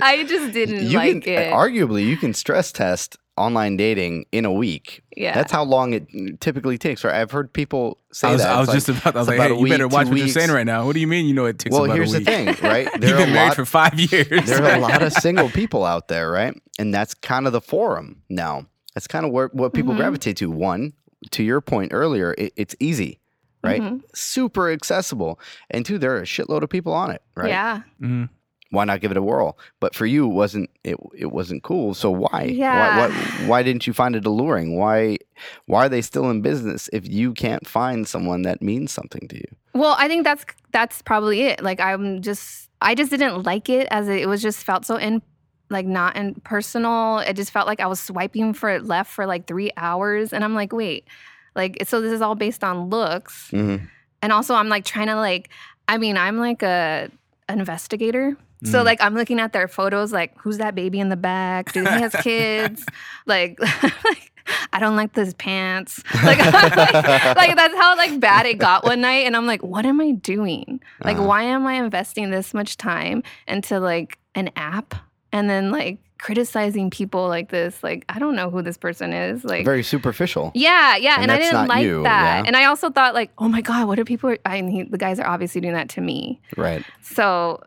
I 0.00 0.24
just 0.24 0.54
didn't 0.54 0.86
you 0.86 0.96
like 0.96 1.24
can, 1.24 1.32
it. 1.34 1.52
Arguably, 1.52 2.06
you 2.06 2.16
can 2.16 2.32
stress 2.32 2.72
test 2.72 3.18
online 3.38 3.76
dating 3.76 4.26
in 4.32 4.44
a 4.44 4.52
week. 4.52 5.02
Yeah. 5.16 5.34
That's 5.34 5.52
how 5.52 5.64
long 5.64 5.94
it 5.94 6.40
typically 6.40 6.76
takes. 6.78 7.04
Right? 7.04 7.14
I've 7.14 7.30
heard 7.30 7.52
people 7.52 7.98
say 8.12 8.28
I 8.28 8.32
was, 8.32 8.42
that. 8.42 8.52
I 8.52 8.60
was 8.60 8.68
just 8.70 8.88
about, 8.88 9.16
I 9.16 9.18
was 9.18 9.28
like, 9.28 9.38
hey, 9.38 9.48
you 9.48 9.60
week, 9.60 9.70
better 9.72 9.88
watch 9.88 10.06
what 10.06 10.14
weeks. 10.14 10.34
you're 10.34 10.42
saying 10.42 10.50
right 10.50 10.66
now. 10.66 10.84
What 10.84 10.94
do 10.94 11.00
you 11.00 11.06
mean 11.06 11.26
you 11.26 11.34
know 11.34 11.46
it 11.46 11.58
takes 11.58 11.74
well, 11.74 11.84
here's 11.84 12.12
the 12.12 12.20
thing, 12.20 12.46
right? 12.62 12.88
There 13.00 13.10
You've 13.10 13.18
been 13.18 13.32
married 13.32 13.48
lot, 13.48 13.56
for 13.56 13.64
five 13.64 13.98
years. 13.98 14.46
There 14.46 14.64
are 14.64 14.76
a 14.76 14.80
lot 14.80 15.02
of 15.02 15.12
single 15.24 15.48
people 15.48 15.84
out 15.84 16.08
there, 16.08 16.30
right? 16.30 16.54
And 16.78 16.92
that's 16.92 17.14
kind 17.14 17.46
of 17.46 17.52
the 17.52 17.60
forum 17.60 18.22
now. 18.28 18.66
That's 18.94 19.06
kind 19.06 19.24
of 19.24 19.32
where 19.32 19.48
what 19.52 19.72
people 19.72 19.92
mm-hmm. 19.92 20.00
gravitate 20.00 20.36
to. 20.38 20.50
One, 20.50 20.92
to 21.30 21.42
your 21.42 21.60
point 21.60 21.92
earlier, 21.92 22.34
it, 22.36 22.52
it's 22.56 22.74
easy, 22.80 23.20
right? 23.62 23.80
Mm-hmm. 23.80 23.98
Super 24.14 24.70
accessible, 24.70 25.38
and 25.70 25.86
two, 25.86 25.98
there 25.98 26.12
are 26.16 26.20
a 26.20 26.24
shitload 26.24 26.62
of 26.62 26.70
people 26.70 26.92
on 26.92 27.10
it, 27.10 27.22
right? 27.34 27.48
Yeah. 27.48 27.82
Mm-hmm. 28.00 28.24
Why 28.70 28.84
not 28.84 29.00
give 29.00 29.10
it 29.10 29.16
a 29.16 29.22
whirl? 29.22 29.58
But 29.80 29.94
for 29.94 30.04
you, 30.04 30.26
it 30.26 30.34
wasn't 30.34 30.70
it? 30.84 30.96
It 31.16 31.32
wasn't 31.32 31.62
cool. 31.62 31.94
So 31.94 32.10
why? 32.10 32.44
Yeah. 32.54 32.98
Why, 32.98 33.08
why, 33.08 33.14
why 33.46 33.62
didn't 33.62 33.86
you 33.86 33.92
find 33.92 34.14
it 34.14 34.26
alluring? 34.26 34.76
Why? 34.76 35.18
Why 35.66 35.86
are 35.86 35.88
they 35.88 36.02
still 36.02 36.30
in 36.30 36.42
business 36.42 36.90
if 36.92 37.08
you 37.08 37.32
can't 37.32 37.66
find 37.66 38.06
someone 38.06 38.42
that 38.42 38.60
means 38.60 38.92
something 38.92 39.26
to 39.28 39.36
you? 39.36 39.56
Well, 39.74 39.94
I 39.98 40.08
think 40.08 40.24
that's 40.24 40.44
that's 40.72 41.02
probably 41.02 41.42
it. 41.42 41.62
Like 41.62 41.80
I'm 41.80 42.20
just 42.22 42.68
I 42.80 42.94
just 42.94 43.10
didn't 43.10 43.44
like 43.44 43.68
it 43.68 43.88
as 43.90 44.08
it, 44.08 44.20
it 44.20 44.26
was 44.26 44.42
just 44.42 44.64
felt 44.64 44.84
so 44.84 44.96
in 44.96 45.22
like 45.70 45.86
not 45.86 46.16
impersonal. 46.16 47.18
It 47.18 47.34
just 47.34 47.50
felt 47.50 47.66
like 47.66 47.80
I 47.80 47.86
was 47.86 48.00
swiping 48.00 48.52
for 48.54 48.80
left 48.80 49.10
for 49.10 49.26
like 49.26 49.46
three 49.46 49.70
hours. 49.76 50.32
And 50.32 50.44
I'm 50.44 50.54
like, 50.54 50.72
wait, 50.72 51.06
like, 51.54 51.78
so 51.86 52.00
this 52.00 52.12
is 52.12 52.22
all 52.22 52.34
based 52.34 52.64
on 52.64 52.88
looks. 52.88 53.50
Mm-hmm. 53.50 53.84
And 54.22 54.32
also, 54.32 54.54
I'm 54.54 54.68
like 54.68 54.84
trying 54.84 55.08
to, 55.08 55.16
like, 55.16 55.50
I 55.86 55.98
mean, 55.98 56.16
I'm 56.16 56.38
like 56.38 56.62
a 56.62 57.10
investigator. 57.48 58.36
Mm. 58.64 58.70
So 58.70 58.82
like 58.82 59.00
I'm 59.00 59.14
looking 59.14 59.40
at 59.40 59.52
their 59.52 59.68
photos, 59.68 60.12
like 60.12 60.36
who's 60.38 60.58
that 60.58 60.74
baby 60.74 61.00
in 61.00 61.08
the 61.08 61.16
back? 61.16 61.72
Do 61.72 61.80
he 61.80 61.86
has 61.86 62.14
kids? 62.22 62.84
like, 63.26 63.58
like 63.82 64.32
I 64.72 64.80
don't 64.80 64.96
like 64.96 65.12
those 65.14 65.34
pants. 65.34 66.02
Like, 66.24 66.38
like, 66.38 67.36
like, 67.36 67.56
that's 67.56 67.74
how 67.74 67.96
like 67.96 68.18
bad 68.20 68.44
it 68.44 68.58
got 68.58 68.84
one 68.84 69.00
night. 69.00 69.26
And 69.26 69.36
I'm 69.36 69.46
like, 69.46 69.62
what 69.62 69.86
am 69.86 70.00
I 70.00 70.12
doing? 70.12 70.80
Like, 71.02 71.16
uh-huh. 71.16 71.26
why 71.26 71.44
am 71.44 71.66
I 71.66 71.74
investing 71.74 72.30
this 72.30 72.52
much 72.52 72.76
time 72.76 73.22
into 73.46 73.80
like 73.80 74.18
an 74.34 74.50
app 74.56 74.94
and 75.32 75.48
then 75.48 75.70
like 75.70 75.98
criticizing 76.18 76.90
people 76.90 77.28
like 77.28 77.48
this 77.48 77.80
like 77.82 78.04
i 78.08 78.18
don't 78.18 78.34
know 78.34 78.50
who 78.50 78.60
this 78.60 78.76
person 78.76 79.12
is 79.12 79.44
like 79.44 79.64
very 79.64 79.84
superficial 79.84 80.50
yeah 80.54 80.96
yeah 80.96 81.14
and, 81.14 81.30
and 81.30 81.32
i 81.32 81.38
didn't 81.38 81.68
like 81.68 81.84
you, 81.84 82.02
that 82.02 82.38
yeah? 82.38 82.44
and 82.44 82.56
i 82.56 82.64
also 82.64 82.90
thought 82.90 83.14
like 83.14 83.30
oh 83.38 83.48
my 83.48 83.60
god 83.60 83.86
what 83.86 84.00
are 84.00 84.04
people 84.04 84.34
i 84.44 84.60
mean 84.60 84.90
the 84.90 84.98
guys 84.98 85.20
are 85.20 85.26
obviously 85.28 85.60
doing 85.60 85.74
that 85.74 85.88
to 85.88 86.00
me 86.00 86.40
right 86.56 86.84
so 87.02 87.62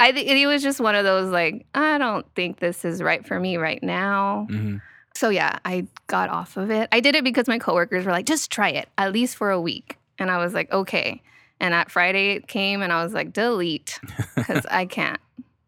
i 0.00 0.12
think 0.12 0.28
it 0.28 0.46
was 0.46 0.62
just 0.62 0.80
one 0.80 0.94
of 0.94 1.04
those 1.04 1.30
like 1.30 1.66
i 1.74 1.98
don't 1.98 2.26
think 2.34 2.58
this 2.58 2.84
is 2.84 3.02
right 3.02 3.26
for 3.26 3.38
me 3.38 3.56
right 3.56 3.82
now. 3.82 4.46
Mm-hmm. 4.50 4.76
so 5.14 5.28
yeah 5.28 5.58
i 5.64 5.86
got 6.06 6.28
off 6.30 6.56
of 6.56 6.70
it. 6.70 6.88
I 6.92 7.00
did 7.00 7.14
it 7.14 7.24
because 7.24 7.48
my 7.48 7.58
coworkers 7.58 8.04
were 8.04 8.12
like 8.12 8.26
just 8.26 8.50
try 8.50 8.68
it 8.70 8.88
at 8.98 9.12
least 9.12 9.36
for 9.36 9.50
a 9.50 9.60
week. 9.60 9.98
And 10.18 10.30
i 10.30 10.38
was 10.38 10.54
like 10.54 10.70
okay. 10.72 11.22
And 11.60 11.72
at 11.74 11.90
friday 11.90 12.32
it 12.32 12.48
came 12.48 12.82
and 12.82 12.92
i 12.92 13.02
was 13.02 13.12
like 13.12 13.32
delete 13.32 13.98
because 14.36 14.66
i 14.70 14.86
can't. 14.86 15.20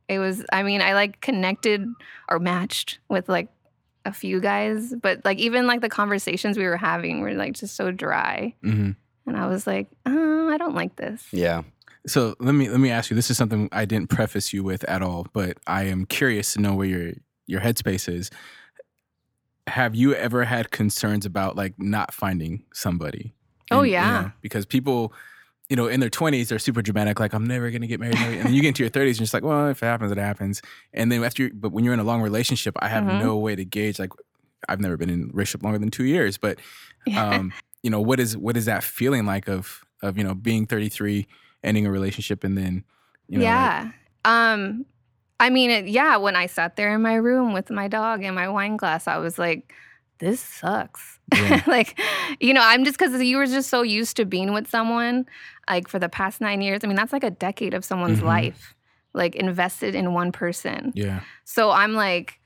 It 0.09 0.19
was 0.19 0.45
i 0.53 0.63
mean 0.63 0.81
i 0.83 0.95
like 0.95 1.21
connected 1.21 1.87
or 2.29 2.39
matched 2.39 2.99
with 3.09 3.29
like 3.29 3.49
a 4.05 4.13
few 4.13 4.41
guys 4.41 4.95
but 5.03 5.25
like 5.25 5.39
even 5.39 5.67
like 5.67 5.81
the 5.81 5.89
conversations 5.89 6.57
we 6.57 6.65
were 6.65 6.77
having 6.77 7.21
were 7.21 7.35
like 7.35 7.55
just 7.55 7.75
so 7.75 7.91
dry. 7.91 8.55
Mm-hmm. 8.63 8.93
and 9.27 9.37
i 9.37 9.47
was 9.47 9.67
like 9.67 9.89
oh 10.07 10.49
i 10.49 10.57
don't 10.57 10.75
like 10.75 10.97
this. 10.97 11.27
Yeah 11.33 11.63
so 12.07 12.35
let 12.41 12.53
me 12.55 12.69
let 12.69 12.81
me 12.81 12.91
ask 12.91 13.11
you 13.11 13.15
this 13.15 13.31
is 13.31 13.37
something 13.37 13.69
i 13.73 13.85
didn't 13.85 14.09
preface 14.09 14.53
you 14.53 14.63
with 14.63 14.85
at 14.85 15.03
all 15.03 15.27
but 15.33 15.59
i 15.67 15.85
am 15.85 16.05
curious 16.07 16.53
to 16.53 16.61
know 16.61 16.75
where 16.75 16.87
your 16.87 17.13
your 17.47 17.61
headspace 17.61 18.13
is 18.13 18.31
have 19.67 19.95
you 19.95 20.15
ever 20.15 20.45
had 20.45 20.71
concerns 20.71 21.27
about 21.27 21.57
like 21.57 21.75
not 21.79 22.15
finding 22.15 22.65
somebody 22.73 23.35
oh 23.71 23.83
yeah 23.83 24.07
you 24.07 24.23
know, 24.23 24.33
because 24.41 24.65
people 24.65 25.13
you 25.69 25.77
know, 25.77 25.89
in 25.89 26.01
their 26.01 26.11
20s, 26.11 26.49
they're 26.49 26.59
super 26.59 26.83
dramatic, 26.83 27.19
like, 27.19 27.33
I'm 27.33 27.47
never 27.47 27.71
going 27.71 27.81
to 27.81 27.89
get 27.89 27.99
married. 27.99 28.17
And 28.17 28.45
then 28.45 28.55
you 28.55 28.63
get 28.63 28.69
into 28.69 28.85
your 28.85 28.91
30s, 28.91 28.97
and 28.97 29.07
you're 29.07 29.15
just 29.15 29.35
like, 29.35 29.43
well, 29.43 29.69
if 29.69 29.83
it 29.83 29.87
happens, 29.87 30.13
it 30.13 30.19
happens. 30.19 30.63
And 30.93 31.11
then 31.11 31.25
after, 31.25 31.45
you, 31.45 31.51
but 31.53 31.73
when 31.73 31.85
you're 31.85 31.95
in 31.95 32.01
a 32.01 32.05
long 32.05 32.23
relationship, 32.23 32.77
I 32.79 32.89
have 32.89 33.05
mm-hmm. 33.05 33.25
no 33.25 33.37
way 33.37 33.57
to 33.57 33.65
gauge, 33.65 33.99
like, 33.99 34.13
I've 34.69 34.81
never 34.81 34.97
been 34.97 35.11
in 35.11 35.23
a 35.23 35.27
relationship 35.27 35.65
longer 35.65 35.79
than 35.79 35.91
two 35.91 36.05
years, 36.05 36.39
but, 36.39 36.59
um, 37.17 37.53
you 37.83 37.91
know, 37.91 38.01
what 38.01 38.21
is, 38.21 38.37
what 38.37 38.57
is 38.57 38.67
that 38.67 38.85
feeling 38.85 39.27
like 39.27 39.49
of, 39.49 39.85
of, 40.03 40.17
you 40.17 40.25
know, 40.25 40.35
being 40.35 40.67
33, 40.67 41.27
ending 41.67 41.87
a 41.87 41.91
relationship, 41.91 42.45
and 42.45 42.57
then, 42.57 42.85
you 43.29 43.39
know, 43.39 43.45
yeah. 43.45 43.91
Like, 44.25 44.33
um, 44.33 44.87
I 45.39 45.51
mean, 45.51 45.71
it, 45.71 45.89
yeah, 45.89 46.17
when 46.17 46.37
I 46.37 46.47
sat 46.47 46.77
there 46.77 46.95
in 46.95 47.03
my 47.03 47.15
room 47.15 47.53
with 47.53 47.71
my 47.71 47.89
dog 47.89 48.23
and 48.23 48.35
my 48.35 48.49
wine 48.49 48.77
glass, 48.77 49.07
I 49.07 49.19
was 49.19 49.39
like, 49.39 49.73
this 50.19 50.41
sucks. 50.41 51.19
Yeah. 51.35 51.63
like, 51.67 52.01
you 52.41 52.55
know, 52.55 52.63
I'm 52.63 52.85
just 52.85 52.99
because 52.99 53.21
you 53.23 53.37
were 53.37 53.47
just 53.47 53.69
so 53.69 53.83
used 53.83 54.17
to 54.17 54.25
being 54.25 54.53
with 54.55 54.69
someone 54.69 55.27
like 55.69 55.89
for 55.89 55.99
the 55.99 56.09
past 56.09 56.41
nine 56.41 56.63
years. 56.63 56.81
I 56.83 56.87
mean, 56.87 56.97
that's 56.97 57.13
like 57.13 57.25
a 57.25 57.31
decade 57.31 57.75
of 57.75 57.85
someone's 57.85 58.19
mm-hmm. 58.19 58.29
life, 58.29 58.75
like 59.13 59.35
invested 59.35 59.95
in 59.95 60.15
one 60.15 60.33
person. 60.33 60.93
Yeah. 60.95 61.21
So 61.45 61.71
I'm 61.71 61.93
like, 61.93 62.41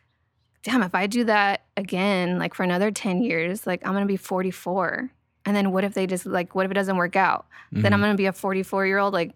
damn, 0.62 0.82
if 0.82 0.94
I 0.94 1.06
do 1.06 1.24
that 1.24 1.64
again, 1.76 2.38
like 2.38 2.54
for 2.54 2.64
another 2.64 2.90
10 2.90 3.22
years, 3.22 3.66
like 3.66 3.86
I'm 3.86 3.92
gonna 3.92 4.06
be 4.06 4.16
44. 4.16 5.10
And 5.50 5.56
then 5.56 5.72
what 5.72 5.82
if 5.82 5.94
they 5.94 6.06
just 6.06 6.26
like, 6.26 6.54
what 6.54 6.64
if 6.64 6.70
it 6.70 6.74
doesn't 6.74 6.96
work 6.96 7.16
out? 7.16 7.44
Mm-hmm. 7.72 7.82
Then 7.82 7.92
I'm 7.92 7.98
mm-hmm. 7.98 8.04
gonna 8.04 8.16
be 8.16 8.26
a 8.26 8.32
44 8.32 8.86
year 8.86 8.98
old, 8.98 9.12
like 9.12 9.32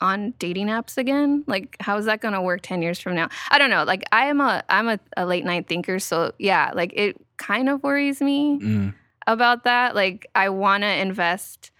on 0.00 0.30
dating 0.38 0.68
apps 0.68 0.96
again. 0.96 1.44
Like, 1.46 1.76
how 1.78 1.98
is 1.98 2.06
that 2.06 2.22
gonna 2.22 2.40
work 2.40 2.62
10 2.62 2.80
years 2.80 2.98
from 2.98 3.14
now? 3.14 3.28
I 3.50 3.58
don't 3.58 3.68
know. 3.68 3.84
Like, 3.84 4.02
I 4.12 4.28
am 4.28 4.40
a, 4.40 4.64
I'm 4.70 4.88
a, 4.88 4.98
a 5.14 5.26
late 5.26 5.44
night 5.44 5.68
thinker. 5.68 5.98
So 5.98 6.32
yeah, 6.38 6.70
like 6.74 6.94
it 6.94 7.20
kind 7.36 7.68
of 7.68 7.82
worries 7.82 8.22
me 8.22 8.60
mm. 8.60 8.94
about 9.26 9.64
that. 9.64 9.94
Like, 9.94 10.26
I 10.34 10.48
wanna 10.48 10.86
invest 10.86 11.70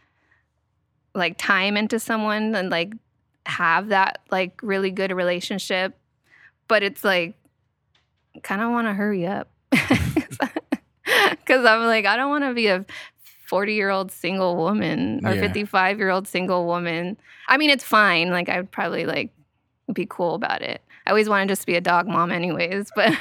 like 1.14 1.38
time 1.38 1.78
into 1.78 1.98
someone 1.98 2.54
and 2.54 2.68
like 2.68 2.92
have 3.46 3.88
that 3.88 4.20
like 4.30 4.60
really 4.62 4.90
good 4.90 5.12
relationship. 5.12 5.96
But 6.68 6.82
it's 6.82 7.04
like, 7.04 7.36
kind 8.42 8.60
of 8.60 8.70
want 8.70 8.86
to 8.86 8.92
hurry 8.92 9.26
up 9.26 9.48
because 11.30 11.64
I'm 11.66 11.86
like, 11.86 12.06
I 12.06 12.16
don't 12.16 12.30
want 12.30 12.44
to 12.44 12.54
be 12.54 12.68
a 12.68 12.84
40 13.52 13.74
year 13.74 13.90
old 13.90 14.10
single 14.10 14.56
woman 14.56 15.20
or 15.26 15.34
55 15.34 15.98
year 15.98 16.08
old 16.08 16.26
single 16.26 16.64
woman. 16.64 17.18
I 17.48 17.58
mean, 17.58 17.68
it's 17.68 17.84
fine. 17.84 18.30
Like, 18.30 18.48
I'd 18.48 18.70
probably 18.70 19.04
like 19.04 19.28
be 19.92 20.06
cool 20.08 20.34
about 20.34 20.62
it. 20.62 20.80
I 21.06 21.10
always 21.10 21.28
want 21.28 21.46
to 21.46 21.52
just 21.52 21.66
be 21.66 21.74
a 21.74 21.80
dog 21.82 22.08
mom, 22.08 22.32
anyways. 22.32 22.90
But 22.96 23.12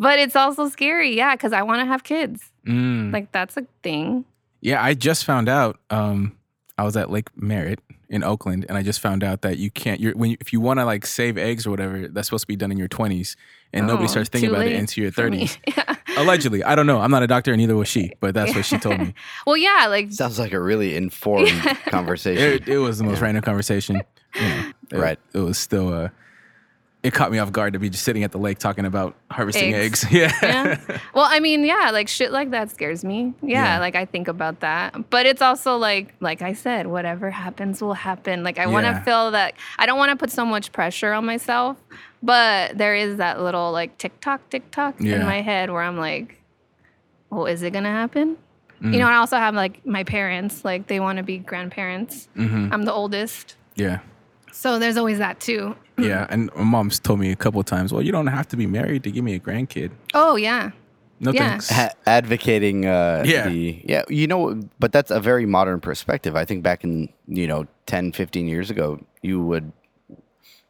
but 0.00 0.18
it's 0.18 0.34
also 0.34 0.68
scary, 0.68 1.16
yeah, 1.16 1.36
because 1.36 1.52
I 1.52 1.62
want 1.62 1.80
to 1.80 1.86
have 1.86 2.02
kids. 2.02 2.50
Mm. 2.66 3.12
Like 3.12 3.30
that's 3.30 3.56
a 3.56 3.64
thing. 3.84 4.24
Yeah, 4.62 4.82
I 4.82 4.94
just 4.94 5.24
found 5.24 5.48
out. 5.48 5.78
Um, 5.90 6.36
I 6.76 6.82
was 6.82 6.96
at 6.96 7.08
Lake 7.08 7.28
Merritt 7.36 7.78
in 8.08 8.24
Oakland, 8.24 8.66
and 8.68 8.76
I 8.76 8.82
just 8.82 8.98
found 8.98 9.22
out 9.22 9.42
that 9.42 9.58
you 9.58 9.70
can't. 9.70 10.00
You're 10.00 10.16
when 10.16 10.32
you, 10.32 10.36
if 10.40 10.52
you 10.52 10.60
want 10.60 10.80
to 10.80 10.84
like 10.84 11.06
save 11.06 11.38
eggs 11.38 11.68
or 11.68 11.70
whatever, 11.70 12.08
that's 12.08 12.26
supposed 12.26 12.42
to 12.42 12.48
be 12.48 12.56
done 12.56 12.72
in 12.72 12.78
your 12.78 12.88
20s, 12.88 13.36
and 13.72 13.84
oh, 13.84 13.94
nobody 13.94 14.08
starts 14.08 14.28
thinking 14.28 14.50
about 14.50 14.66
it 14.66 14.72
into 14.72 15.00
your 15.00 15.12
30s. 15.12 15.56
yeah. 15.68 15.94
Allegedly, 16.16 16.64
I 16.64 16.74
don't 16.74 16.86
know. 16.86 17.00
I'm 17.00 17.10
not 17.10 17.22
a 17.22 17.26
doctor, 17.26 17.52
and 17.52 17.60
neither 17.60 17.76
was 17.76 17.88
she, 17.88 18.12
but 18.20 18.34
that's 18.34 18.54
what 18.54 18.64
she 18.64 18.78
told 18.78 18.98
me. 18.98 19.14
well, 19.46 19.56
yeah, 19.56 19.86
like 19.88 20.12
sounds 20.12 20.38
like 20.38 20.52
a 20.52 20.60
really 20.60 20.96
informed 20.96 21.48
conversation. 21.86 22.42
It, 22.42 22.68
it, 22.68 22.78
was 22.78 22.98
the 22.98 23.04
most 23.04 23.18
yeah. 23.18 23.24
random 23.24 23.42
conversation. 23.42 24.02
You 24.34 24.40
know, 24.42 24.72
it, 24.92 24.98
right. 24.98 25.18
It 25.34 25.38
was 25.40 25.58
still 25.58 25.92
uh, 25.92 26.08
it 27.06 27.14
caught 27.14 27.30
me 27.30 27.38
off 27.38 27.52
guard 27.52 27.74
to 27.74 27.78
be 27.78 27.88
just 27.88 28.04
sitting 28.04 28.24
at 28.24 28.32
the 28.32 28.38
lake 28.38 28.58
talking 28.58 28.84
about 28.84 29.14
harvesting 29.30 29.72
eggs. 29.74 30.04
eggs. 30.04 30.12
Yeah. 30.12 30.32
yeah. 30.42 30.98
Well, 31.14 31.26
I 31.28 31.38
mean, 31.38 31.64
yeah, 31.64 31.90
like 31.92 32.08
shit 32.08 32.32
like 32.32 32.50
that 32.50 32.70
scares 32.70 33.04
me. 33.04 33.32
Yeah, 33.42 33.74
yeah, 33.74 33.78
like 33.78 33.94
I 33.94 34.06
think 34.06 34.26
about 34.26 34.60
that. 34.60 35.08
But 35.08 35.24
it's 35.24 35.40
also 35.40 35.76
like 35.76 36.14
like 36.18 36.42
I 36.42 36.54
said, 36.54 36.88
whatever 36.88 37.30
happens 37.30 37.80
will 37.80 37.94
happen. 37.94 38.42
Like 38.42 38.58
I 38.58 38.62
yeah. 38.62 38.70
want 38.70 38.86
to 38.86 39.00
feel 39.02 39.30
that 39.30 39.54
I 39.78 39.86
don't 39.86 39.98
want 39.98 40.10
to 40.10 40.16
put 40.16 40.32
so 40.32 40.44
much 40.44 40.72
pressure 40.72 41.12
on 41.12 41.24
myself, 41.24 41.76
but 42.26 42.76
there 42.76 42.94
is 42.94 43.16
that 43.18 43.40
little 43.40 43.70
like 43.72 43.96
tick-tock 43.98 44.50
tick-tock 44.50 45.00
in 45.00 45.22
my 45.22 45.40
head 45.40 45.70
where 45.70 45.82
I'm 45.82 45.96
like, 45.96 46.42
"Well, 47.30 47.46
is 47.46 47.62
it 47.62 47.70
going 47.70 47.84
to 47.84 47.90
happen?" 47.90 48.36
Mm. 48.82 48.92
You 48.92 48.98
know, 48.98 49.08
I 49.08 49.16
also 49.16 49.36
have 49.36 49.54
like 49.54 49.84
my 49.86 50.04
parents, 50.04 50.64
like 50.64 50.86
they 50.88 51.00
want 51.00 51.18
to 51.18 51.22
be 51.22 51.38
grandparents. 51.38 52.28
Mm-hmm. 52.36 52.72
I'm 52.72 52.84
the 52.84 52.92
oldest. 52.92 53.56
Yeah. 53.76 54.00
So 54.52 54.78
there's 54.78 54.96
always 54.96 55.18
that 55.18 55.40
too. 55.40 55.76
yeah, 55.98 56.26
and 56.28 56.50
my 56.54 56.64
mom's 56.64 56.98
told 56.98 57.20
me 57.20 57.30
a 57.30 57.36
couple 57.36 57.62
times, 57.62 57.92
well, 57.92 58.02
you 58.02 58.12
don't 58.12 58.26
have 58.26 58.48
to 58.48 58.56
be 58.56 58.66
married 58.66 59.04
to 59.04 59.10
give 59.10 59.24
me 59.24 59.34
a 59.34 59.40
grandkid. 59.40 59.92
Oh 60.14 60.36
yeah. 60.36 60.72
No 61.18 61.32
yeah. 61.32 61.50
thanks. 61.50 61.70
Ha- 61.70 61.92
advocating 62.06 62.84
uh, 62.84 63.22
yeah. 63.24 63.48
the 63.48 63.82
yeah, 63.84 64.02
you 64.08 64.26
know, 64.26 64.60
but 64.78 64.92
that's 64.92 65.10
a 65.10 65.20
very 65.20 65.46
modern 65.46 65.80
perspective. 65.80 66.36
I 66.36 66.44
think 66.44 66.62
back 66.62 66.84
in, 66.84 67.08
you 67.26 67.46
know, 67.46 67.66
10, 67.86 68.12
15 68.12 68.46
years 68.46 68.70
ago, 68.70 69.00
you 69.22 69.42
would 69.42 69.72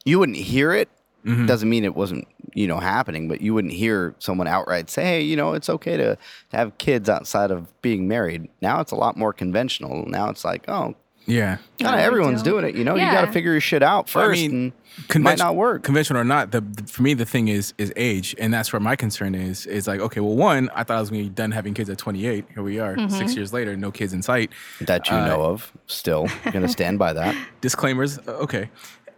you 0.04 0.20
wouldn't 0.20 0.38
hear 0.38 0.72
it. 0.72 0.88
Mm-hmm. 1.26 1.46
Doesn't 1.46 1.68
mean 1.68 1.84
it 1.84 1.96
wasn't, 1.96 2.26
you 2.54 2.66
know, 2.66 2.78
happening, 2.78 3.28
but 3.28 3.40
you 3.40 3.52
wouldn't 3.52 3.74
hear 3.74 4.14
someone 4.18 4.46
outright 4.46 4.88
say, 4.88 5.04
"Hey, 5.04 5.20
you 5.22 5.36
know, 5.36 5.54
it's 5.54 5.68
okay 5.68 5.96
to, 5.96 6.16
to 6.16 6.56
have 6.56 6.78
kids 6.78 7.08
outside 7.08 7.50
of 7.50 7.68
being 7.82 8.08
married." 8.08 8.48
Now 8.62 8.80
it's 8.80 8.92
a 8.92 8.96
lot 8.96 9.16
more 9.16 9.32
conventional. 9.32 10.06
Now 10.06 10.30
it's 10.30 10.44
like, 10.44 10.64
"Oh, 10.68 10.94
yeah. 11.26 11.58
Kind 11.80 11.96
of 11.96 12.00
everyone's 12.00 12.42
doing 12.42 12.64
it, 12.64 12.76
you 12.76 12.84
know. 12.84 12.94
Yeah. 12.94 13.06
You 13.06 13.12
got 13.12 13.26
to 13.26 13.32
figure 13.32 13.50
your 13.50 13.60
shit 13.60 13.82
out 13.82 14.08
first. 14.08 14.38
I 14.38 14.48
mean, 14.48 14.72
convention, 15.08 15.22
might 15.22 15.38
not 15.38 15.56
work. 15.56 15.82
Conventional 15.82 16.20
or 16.20 16.24
not, 16.24 16.52
the, 16.52 16.60
the, 16.60 16.84
for 16.84 17.02
me 17.02 17.14
the 17.14 17.26
thing 17.26 17.48
is 17.48 17.74
is 17.78 17.92
age, 17.96 18.34
and 18.38 18.54
that's 18.54 18.72
where 18.72 18.80
my 18.80 18.96
concern 18.96 19.34
is. 19.34 19.66
Is 19.66 19.88
like, 19.88 20.00
okay, 20.00 20.20
well, 20.20 20.36
one, 20.36 20.70
I 20.74 20.84
thought 20.84 20.96
I 20.96 21.00
was 21.00 21.10
going 21.10 21.24
to 21.24 21.28
be 21.28 21.34
done 21.34 21.50
having 21.50 21.74
kids 21.74 21.90
at 21.90 21.98
28. 21.98 22.44
Here 22.54 22.62
we 22.62 22.78
are, 22.78 22.94
mm-hmm. 22.94 23.08
six 23.08 23.34
years 23.34 23.52
later, 23.52 23.76
no 23.76 23.90
kids 23.90 24.12
in 24.12 24.22
sight. 24.22 24.50
That 24.80 25.10
you 25.10 25.16
uh, 25.16 25.26
know 25.26 25.42
of. 25.42 25.72
Still 25.86 26.28
going 26.44 26.62
to 26.62 26.68
stand 26.68 26.98
by 26.98 27.12
that. 27.12 27.36
Disclaimers. 27.60 28.18
Uh, 28.18 28.32
okay 28.42 28.70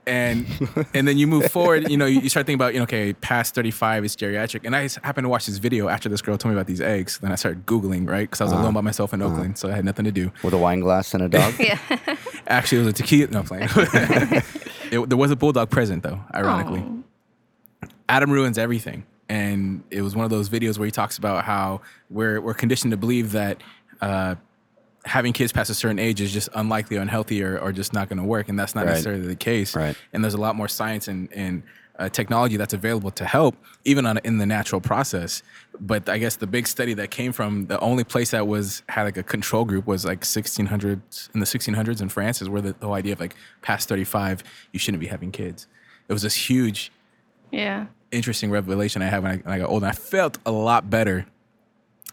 and 0.08 0.46
and 0.94 1.06
then 1.06 1.18
you 1.18 1.26
move 1.26 1.50
forward. 1.52 1.90
You 1.90 1.96
know, 1.96 2.06
you, 2.06 2.20
you, 2.20 2.28
start 2.28 2.46
thinking 2.46 2.56
about 2.56 2.72
you 2.72 2.80
know, 2.80 2.84
okay, 2.84 3.12
past 3.12 3.54
thirty 3.54 3.70
five 3.70 4.04
is 4.04 4.16
geriatric. 4.16 4.64
And 4.64 4.74
I 4.74 4.88
happened 5.04 5.26
to 5.26 5.28
watch 5.28 5.46
this 5.46 5.58
video 5.58 5.88
after 5.88 6.08
this 6.08 6.22
girl 6.22 6.38
told 6.38 6.52
me 6.52 6.58
about 6.58 6.66
these 6.66 6.80
eggs. 6.80 7.18
Then 7.18 7.30
I 7.30 7.34
started 7.34 7.66
googling, 7.66 8.08
right? 8.08 8.22
Because 8.22 8.40
I 8.40 8.44
was 8.44 8.52
uh-huh. 8.52 8.62
alone 8.62 8.74
by 8.74 8.80
myself 8.80 9.12
in 9.12 9.22
uh-huh. 9.22 9.32
Oakland, 9.32 9.58
so 9.58 9.68
I 9.68 9.72
had 9.72 9.84
nothing 9.84 10.06
to 10.06 10.12
do. 10.12 10.32
With 10.42 10.54
a 10.54 10.58
wine 10.58 10.80
glass 10.80 11.14
and 11.14 11.22
a 11.22 11.28
dog. 11.28 11.54
yeah. 11.60 11.78
Actually, 12.46 12.78
it 12.78 12.84
was 12.84 12.88
a 12.88 12.92
tequila. 12.94 13.30
No 13.30 13.42
playing. 13.42 13.68
it, 14.90 15.08
there 15.08 15.18
was 15.18 15.30
a 15.30 15.36
bulldog 15.36 15.70
present 15.70 16.02
though, 16.02 16.20
ironically. 16.34 16.80
Aww. 16.80 17.02
Adam 18.08 18.30
ruins 18.30 18.56
everything, 18.56 19.04
and 19.28 19.84
it 19.90 20.00
was 20.00 20.16
one 20.16 20.24
of 20.24 20.30
those 20.30 20.48
videos 20.48 20.78
where 20.78 20.86
he 20.86 20.92
talks 20.92 21.18
about 21.18 21.44
how 21.44 21.82
we're 22.08 22.40
we're 22.40 22.54
conditioned 22.54 22.90
to 22.92 22.96
believe 22.96 23.32
that. 23.32 23.62
Uh, 24.00 24.36
having 25.04 25.32
kids 25.32 25.52
past 25.52 25.70
a 25.70 25.74
certain 25.74 25.98
age 25.98 26.20
is 26.20 26.32
just 26.32 26.48
unlikely 26.54 26.96
or 26.96 27.00
unhealthy 27.00 27.42
or, 27.42 27.58
or 27.58 27.72
just 27.72 27.92
not 27.92 28.08
going 28.08 28.18
to 28.18 28.24
work. 28.24 28.48
And 28.48 28.58
that's 28.58 28.74
not 28.74 28.84
right. 28.84 28.92
necessarily 28.92 29.26
the 29.26 29.36
case. 29.36 29.74
Right. 29.74 29.96
And 30.12 30.22
there's 30.22 30.34
a 30.34 30.40
lot 30.40 30.56
more 30.56 30.68
science 30.68 31.08
and, 31.08 31.32
and 31.32 31.62
uh, 31.98 32.08
technology 32.08 32.56
that's 32.56 32.74
available 32.74 33.10
to 33.10 33.24
help, 33.24 33.56
even 33.84 34.06
on 34.06 34.18
in 34.18 34.38
the 34.38 34.46
natural 34.46 34.80
process. 34.80 35.42
But 35.80 36.08
I 36.08 36.18
guess 36.18 36.36
the 36.36 36.46
big 36.46 36.68
study 36.68 36.94
that 36.94 37.10
came 37.10 37.32
from 37.32 37.66
the 37.66 37.78
only 37.80 38.04
place 38.04 38.30
that 38.30 38.46
was 38.46 38.82
had 38.88 39.04
like 39.04 39.16
a 39.16 39.22
control 39.22 39.64
group 39.64 39.86
was 39.86 40.04
like 40.04 40.20
1600s 40.20 41.34
in 41.34 41.40
the 41.40 41.46
1600s 41.46 42.00
in 42.00 42.08
France 42.08 42.40
is 42.40 42.48
where 42.48 42.62
the, 42.62 42.74
the 42.78 42.86
whole 42.86 42.94
idea 42.94 43.14
of 43.14 43.20
like 43.20 43.34
past 43.62 43.88
35 43.88 44.44
you 44.72 44.78
shouldn't 44.78 45.00
be 45.00 45.08
having 45.08 45.32
kids. 45.32 45.66
It 46.08 46.12
was 46.12 46.22
this 46.22 46.34
huge, 46.34 46.92
yeah, 47.50 47.86
interesting 48.12 48.50
revelation 48.50 49.02
I 49.02 49.06
had 49.06 49.22
when 49.22 49.32
I, 49.32 49.36
when 49.38 49.54
I 49.54 49.58
got 49.58 49.68
older. 49.68 49.86
I 49.86 49.92
felt 49.92 50.38
a 50.46 50.52
lot 50.52 50.88
better 50.88 51.26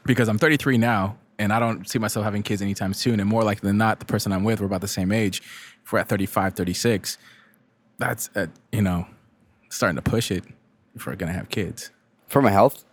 because 0.05 0.27
I'm 0.27 0.39
33 0.39 0.77
now 0.77 1.17
and 1.39 1.51
I 1.51 1.59
don't 1.59 1.87
see 1.89 1.99
myself 1.99 2.23
having 2.23 2.43
kids 2.43 2.61
anytime 2.61 2.93
soon. 2.93 3.19
And 3.19 3.29
more 3.29 3.43
likely 3.43 3.67
than 3.67 3.77
not, 3.77 3.99
the 3.99 4.05
person 4.05 4.31
I'm 4.31 4.43
with, 4.43 4.59
we're 4.59 4.67
about 4.67 4.81
the 4.81 4.87
same 4.87 5.11
age. 5.11 5.41
If 5.83 5.91
we're 5.91 5.99
at 5.99 6.09
35, 6.09 6.53
36, 6.53 7.17
that's, 7.97 8.29
uh, 8.35 8.47
you 8.71 8.81
know, 8.81 9.07
starting 9.69 9.95
to 9.95 10.01
push 10.01 10.31
it 10.31 10.43
if 10.95 11.05
we're 11.05 11.15
going 11.15 11.31
to 11.31 11.37
have 11.37 11.49
kids. 11.49 11.91
From 12.27 12.45
a 12.45 12.51
health 12.51 12.83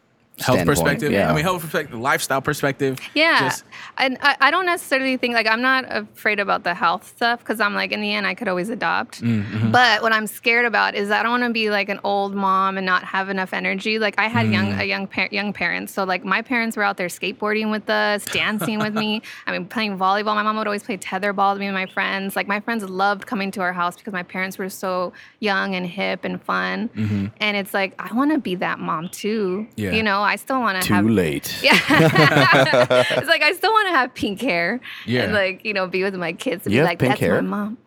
health 0.44 0.66
perspective. 0.66 1.12
Yeah. 1.12 1.30
I 1.30 1.34
mean, 1.34 1.44
health 1.44 1.62
perspective, 1.62 1.98
lifestyle 1.98 2.42
perspective. 2.42 2.98
Yeah. 3.14 3.40
Just, 3.40 3.64
and 3.98 4.18
I, 4.20 4.36
I, 4.40 4.50
don't 4.50 4.66
necessarily 4.66 5.16
think, 5.16 5.34
like, 5.34 5.46
I'm 5.46 5.62
not 5.62 5.84
afraid 5.88 6.40
about 6.40 6.64
the 6.64 6.74
health 6.74 7.06
stuff 7.06 7.40
because 7.40 7.60
I'm 7.60 7.74
like, 7.74 7.92
in 7.92 8.00
the 8.00 8.12
end, 8.12 8.26
I 8.26 8.34
could 8.34 8.48
always 8.48 8.68
adopt. 8.68 9.22
Mm-hmm. 9.22 9.70
But 9.70 10.02
what 10.02 10.12
I'm 10.12 10.26
scared 10.26 10.66
about 10.66 10.94
is 10.94 11.10
I 11.10 11.22
don't 11.22 11.32
want 11.32 11.44
to 11.44 11.50
be 11.50 11.70
like 11.70 11.88
an 11.88 12.00
old 12.04 12.34
mom 12.34 12.76
and 12.76 12.86
not 12.86 13.04
have 13.04 13.28
enough 13.28 13.52
energy. 13.52 13.98
Like, 13.98 14.18
I 14.18 14.28
had 14.28 14.46
mm. 14.46 14.52
young, 14.52 14.72
a 14.80 14.84
young, 14.84 15.06
par- 15.06 15.28
young 15.30 15.52
parents. 15.52 15.92
So, 15.92 16.04
like, 16.04 16.24
my 16.24 16.42
parents 16.42 16.76
were 16.76 16.82
out 16.82 16.96
there 16.96 17.08
skateboarding 17.08 17.70
with 17.70 17.88
us, 17.88 18.24
dancing 18.26 18.78
with 18.78 18.94
me. 18.94 19.22
I 19.46 19.52
mean, 19.52 19.66
playing 19.66 19.98
volleyball. 19.98 20.34
My 20.34 20.42
mom 20.42 20.56
would 20.56 20.66
always 20.66 20.82
play 20.82 20.96
tetherball 20.96 21.54
with 21.54 21.60
me 21.60 21.66
and 21.66 21.74
my 21.74 21.86
friends. 21.86 22.36
Like, 22.36 22.48
my 22.48 22.60
friends 22.60 22.84
loved 22.88 23.26
coming 23.26 23.50
to 23.52 23.60
our 23.60 23.72
house 23.72 23.96
because 23.96 24.12
my 24.12 24.22
parents 24.22 24.58
were 24.58 24.68
so 24.68 25.12
young 25.40 25.74
and 25.74 25.86
hip 25.86 26.24
and 26.24 26.42
fun. 26.42 26.88
Mm-hmm. 26.90 27.26
And 27.40 27.56
it's 27.56 27.74
like, 27.74 27.94
I 27.98 28.12
want 28.14 28.32
to 28.32 28.38
be 28.38 28.54
that 28.56 28.78
mom 28.78 29.08
too. 29.08 29.66
Yeah. 29.76 29.92
You 29.92 30.02
know, 30.02 30.22
I 30.32 30.36
still 30.36 30.60
want 30.60 30.82
to 30.82 30.88
have. 30.94 31.04
Too 31.04 31.10
late. 31.10 31.58
Yeah. 31.62 31.74
it's 33.10 33.28
like 33.28 33.42
I 33.42 33.52
still 33.52 33.70
want 33.70 33.88
to 33.88 33.92
have 33.92 34.14
pink 34.14 34.40
hair. 34.40 34.80
Yeah. 35.06 35.24
And 35.24 35.34
like 35.34 35.62
you 35.62 35.74
know, 35.74 35.86
be 35.86 36.02
with 36.02 36.14
my 36.14 36.32
kids 36.32 36.64
and 36.64 36.74
you 36.74 36.80
be 36.80 36.84
like, 36.84 36.98
"That's 36.98 37.20
hair? 37.20 37.34
my 37.42 37.48
mom." 37.48 37.78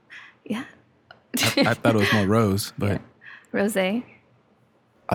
Yeah. 0.44 0.66
I, 1.58 1.64
I, 1.68 1.74
thought 1.74 1.96
it 1.96 2.00
was 2.00 2.14
more 2.14 2.28
rose, 2.28 2.72
but 2.78 2.92
yeah. 2.92 3.00
rose. 3.52 3.76
I 3.76 4.04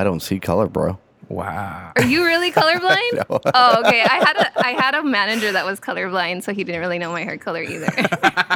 don't 0.04 0.20
see 0.20 0.40
color, 0.40 0.66
bro. 0.66 0.98
Wow. 1.28 1.92
Are 1.94 2.04
you 2.04 2.24
really 2.24 2.50
colorblind? 2.50 3.12
no. 3.12 3.40
Oh, 3.54 3.80
okay. 3.80 4.02
I 4.02 4.24
had 4.26 4.36
a 4.36 4.66
I 4.66 4.70
had 4.72 4.94
a 4.96 5.04
manager 5.04 5.52
that 5.52 5.64
was 5.64 5.78
colorblind, 5.78 6.42
so 6.42 6.52
he 6.52 6.64
didn't 6.64 6.80
really 6.80 6.98
know 6.98 7.12
my 7.12 7.22
hair 7.22 7.38
color 7.38 7.62
either. 7.62 7.92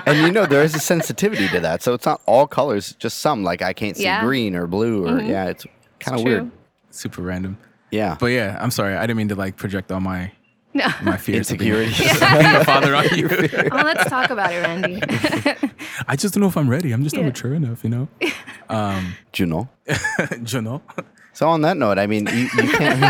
and 0.04 0.18
you 0.18 0.32
know, 0.32 0.46
there 0.46 0.64
is 0.64 0.74
a 0.74 0.80
sensitivity 0.80 1.46
to 1.48 1.60
that. 1.60 1.80
So 1.82 1.94
it's 1.94 2.06
not 2.06 2.20
all 2.26 2.48
colors, 2.48 2.94
just 2.98 3.18
some. 3.18 3.44
Like 3.44 3.62
I 3.62 3.72
can't 3.72 3.96
see 3.96 4.02
yeah. 4.02 4.20
green 4.20 4.56
or 4.56 4.66
blue 4.66 5.04
or 5.04 5.12
mm-hmm. 5.12 5.30
yeah, 5.30 5.46
it's 5.46 5.64
kind 6.00 6.18
of 6.18 6.24
weird. 6.24 6.50
Super 6.90 7.22
random. 7.22 7.56
Yeah. 7.94 8.16
But 8.18 8.26
yeah, 8.26 8.58
I'm 8.60 8.70
sorry. 8.70 8.96
I 8.96 9.02
didn't 9.02 9.16
mean 9.18 9.28
to 9.28 9.36
like 9.36 9.56
project 9.56 9.92
all 9.92 10.00
my 10.00 10.32
no. 10.72 10.86
my 11.02 11.16
fears 11.16 11.50
insecurities. 11.50 11.98
being 11.98 12.16
a 12.16 12.64
father 12.64 12.94
on 12.94 13.04
you. 13.16 13.28
well, 13.28 13.84
let's 13.84 14.10
talk 14.10 14.30
about 14.30 14.52
it, 14.52 14.60
Randy. 14.62 15.00
I 16.08 16.16
just 16.16 16.34
don't 16.34 16.40
know 16.40 16.48
if 16.48 16.56
I'm 16.56 16.68
ready. 16.68 16.90
I'm 16.92 17.04
just 17.04 17.14
yeah. 17.14 17.22
not 17.22 17.28
mature 17.28 17.54
enough, 17.54 17.84
you 17.84 17.90
know. 17.90 18.08
Um, 18.68 19.14
you 19.36 19.46
know. 19.46 19.68
you 20.46 20.60
know. 20.60 20.82
So 21.32 21.48
on 21.48 21.62
that 21.62 21.76
note, 21.76 21.98
I 21.98 22.06
mean, 22.06 22.26
you, 22.26 22.48
you 22.56 22.70
can't 22.70 23.00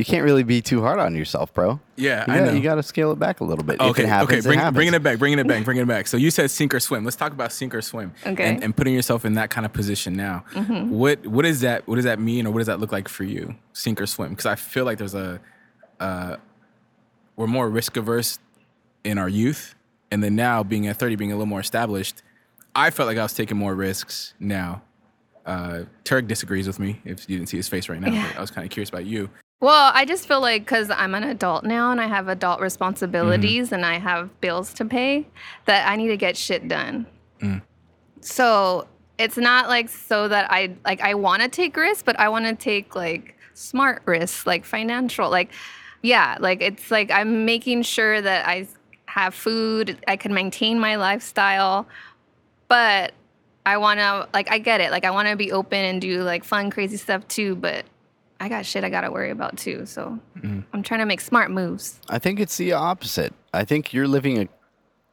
you 0.00 0.04
can't 0.04 0.24
really 0.24 0.42
be 0.42 0.62
too 0.62 0.80
hard 0.80 0.98
on 0.98 1.14
yourself, 1.14 1.52
bro. 1.52 1.78
Yeah, 1.96 2.24
you 2.26 2.32
I 2.32 2.38
got, 2.38 2.44
know. 2.46 2.52
You 2.52 2.62
got 2.62 2.76
to 2.76 2.82
scale 2.82 3.12
it 3.12 3.18
back 3.18 3.40
a 3.40 3.44
little 3.44 3.62
bit. 3.64 3.78
Okay, 3.78 3.90
if 3.90 3.98
it 3.98 4.08
happens, 4.08 4.30
okay, 4.32 4.40
bring, 4.40 4.58
it 4.58 4.72
bringing 4.72 4.94
it 4.94 5.02
back, 5.02 5.18
bringing 5.18 5.38
it 5.38 5.46
back, 5.46 5.64
bringing 5.64 5.82
it 5.82 5.86
back. 5.86 6.06
So 6.06 6.16
you 6.16 6.30
said 6.30 6.50
sink 6.50 6.74
or 6.74 6.80
swim. 6.80 7.04
Let's 7.04 7.16
talk 7.16 7.32
about 7.32 7.52
sink 7.52 7.74
or 7.74 7.82
swim. 7.82 8.12
Okay. 8.26 8.48
And, 8.48 8.64
and 8.64 8.76
putting 8.76 8.94
yourself 8.94 9.24
in 9.26 9.34
that 9.34 9.50
kind 9.50 9.66
of 9.66 9.72
position 9.74 10.14
now. 10.14 10.44
Mm-hmm. 10.54 10.90
What 10.90 11.26
what 11.26 11.42
does 11.42 11.60
that 11.60 11.86
what 11.86 11.96
does 11.96 12.06
that 12.06 12.18
mean, 12.18 12.46
or 12.46 12.50
what 12.50 12.60
does 12.60 12.68
that 12.68 12.80
look 12.80 12.92
like 12.92 13.08
for 13.08 13.24
you? 13.24 13.54
Sink 13.74 14.00
or 14.00 14.06
swim? 14.06 14.30
Because 14.30 14.46
I 14.46 14.54
feel 14.56 14.86
like 14.86 14.96
there's 14.98 15.14
a 15.14 15.40
uh, 16.00 16.36
we're 17.36 17.46
more 17.46 17.68
risk 17.68 17.96
averse 17.96 18.38
in 19.04 19.18
our 19.18 19.28
youth, 19.28 19.74
and 20.10 20.24
then 20.24 20.34
now 20.34 20.62
being 20.62 20.86
at 20.86 20.96
30, 20.96 21.16
being 21.16 21.32
a 21.32 21.34
little 21.34 21.46
more 21.46 21.60
established, 21.60 22.22
I 22.74 22.90
felt 22.90 23.06
like 23.06 23.18
I 23.18 23.22
was 23.22 23.34
taking 23.34 23.56
more 23.56 23.74
risks 23.74 24.34
now. 24.40 24.82
Uh, 25.46 25.84
Turk 26.04 26.26
disagrees 26.26 26.66
with 26.66 26.78
me. 26.78 27.00
If 27.04 27.28
you 27.28 27.36
didn't 27.38 27.48
see 27.48 27.56
his 27.56 27.68
face 27.68 27.88
right 27.88 28.00
now, 28.00 28.12
Yeah. 28.12 28.28
but 28.28 28.36
I 28.36 28.40
was 28.40 28.50
kind 28.50 28.64
of 28.64 28.70
curious 28.70 28.88
about 28.90 29.04
you. 29.06 29.30
Well, 29.60 29.92
I 29.94 30.06
just 30.06 30.26
feel 30.26 30.40
like 30.40 30.62
because 30.62 30.90
I'm 30.90 31.14
an 31.14 31.22
adult 31.22 31.64
now 31.64 31.90
and 31.90 32.00
I 32.00 32.06
have 32.06 32.28
adult 32.28 32.56
mm-hmm. 32.56 32.64
responsibilities 32.64 33.72
and 33.72 33.84
I 33.84 33.98
have 33.98 34.40
bills 34.40 34.72
to 34.74 34.86
pay, 34.86 35.26
that 35.66 35.86
I 35.86 35.96
need 35.96 36.08
to 36.08 36.16
get 36.16 36.36
shit 36.36 36.66
done. 36.66 37.06
Mm. 37.40 37.60
So 38.22 38.88
it's 39.18 39.36
not 39.36 39.68
like 39.68 39.90
so 39.90 40.28
that 40.28 40.50
I 40.50 40.74
like 40.84 41.02
I 41.02 41.14
want 41.14 41.42
to 41.42 41.48
take 41.48 41.76
risks, 41.76 42.02
but 42.02 42.18
I 42.18 42.30
want 42.30 42.46
to 42.46 42.54
take 42.54 42.96
like 42.96 43.36
smart 43.52 44.02
risks, 44.06 44.46
like 44.46 44.64
financial, 44.64 45.28
like 45.30 45.50
yeah, 46.02 46.38
like 46.40 46.62
it's 46.62 46.90
like 46.90 47.10
I'm 47.10 47.44
making 47.44 47.82
sure 47.82 48.20
that 48.20 48.48
I 48.48 48.66
have 49.06 49.34
food, 49.34 49.98
I 50.08 50.16
can 50.16 50.32
maintain 50.32 50.80
my 50.80 50.96
lifestyle, 50.96 51.86
but 52.68 53.12
I 53.66 53.76
want 53.76 54.00
to 54.00 54.26
like 54.32 54.50
I 54.50 54.58
get 54.58 54.80
it, 54.80 54.90
like 54.90 55.04
I 55.04 55.10
want 55.10 55.28
to 55.28 55.36
be 55.36 55.52
open 55.52 55.84
and 55.84 56.00
do 56.00 56.22
like 56.22 56.44
fun, 56.44 56.70
crazy 56.70 56.96
stuff 56.96 57.28
too, 57.28 57.56
but 57.56 57.84
I 58.40 58.48
got 58.48 58.66
shit 58.66 58.84
I 58.84 58.90
got 58.90 59.02
to 59.02 59.10
worry 59.10 59.30
about 59.30 59.56
too. 59.58 59.86
So 59.86 60.18
mm. 60.38 60.64
I'm 60.72 60.82
trying 60.82 61.00
to 61.00 61.06
make 61.06 61.20
smart 61.20 61.50
moves. 61.50 62.00
I 62.08 62.18
think 62.18 62.40
it's 62.40 62.56
the 62.56 62.72
opposite. 62.72 63.34
I 63.52 63.64
think 63.64 63.92
you're 63.92 64.08
living 64.08 64.38
a 64.40 64.48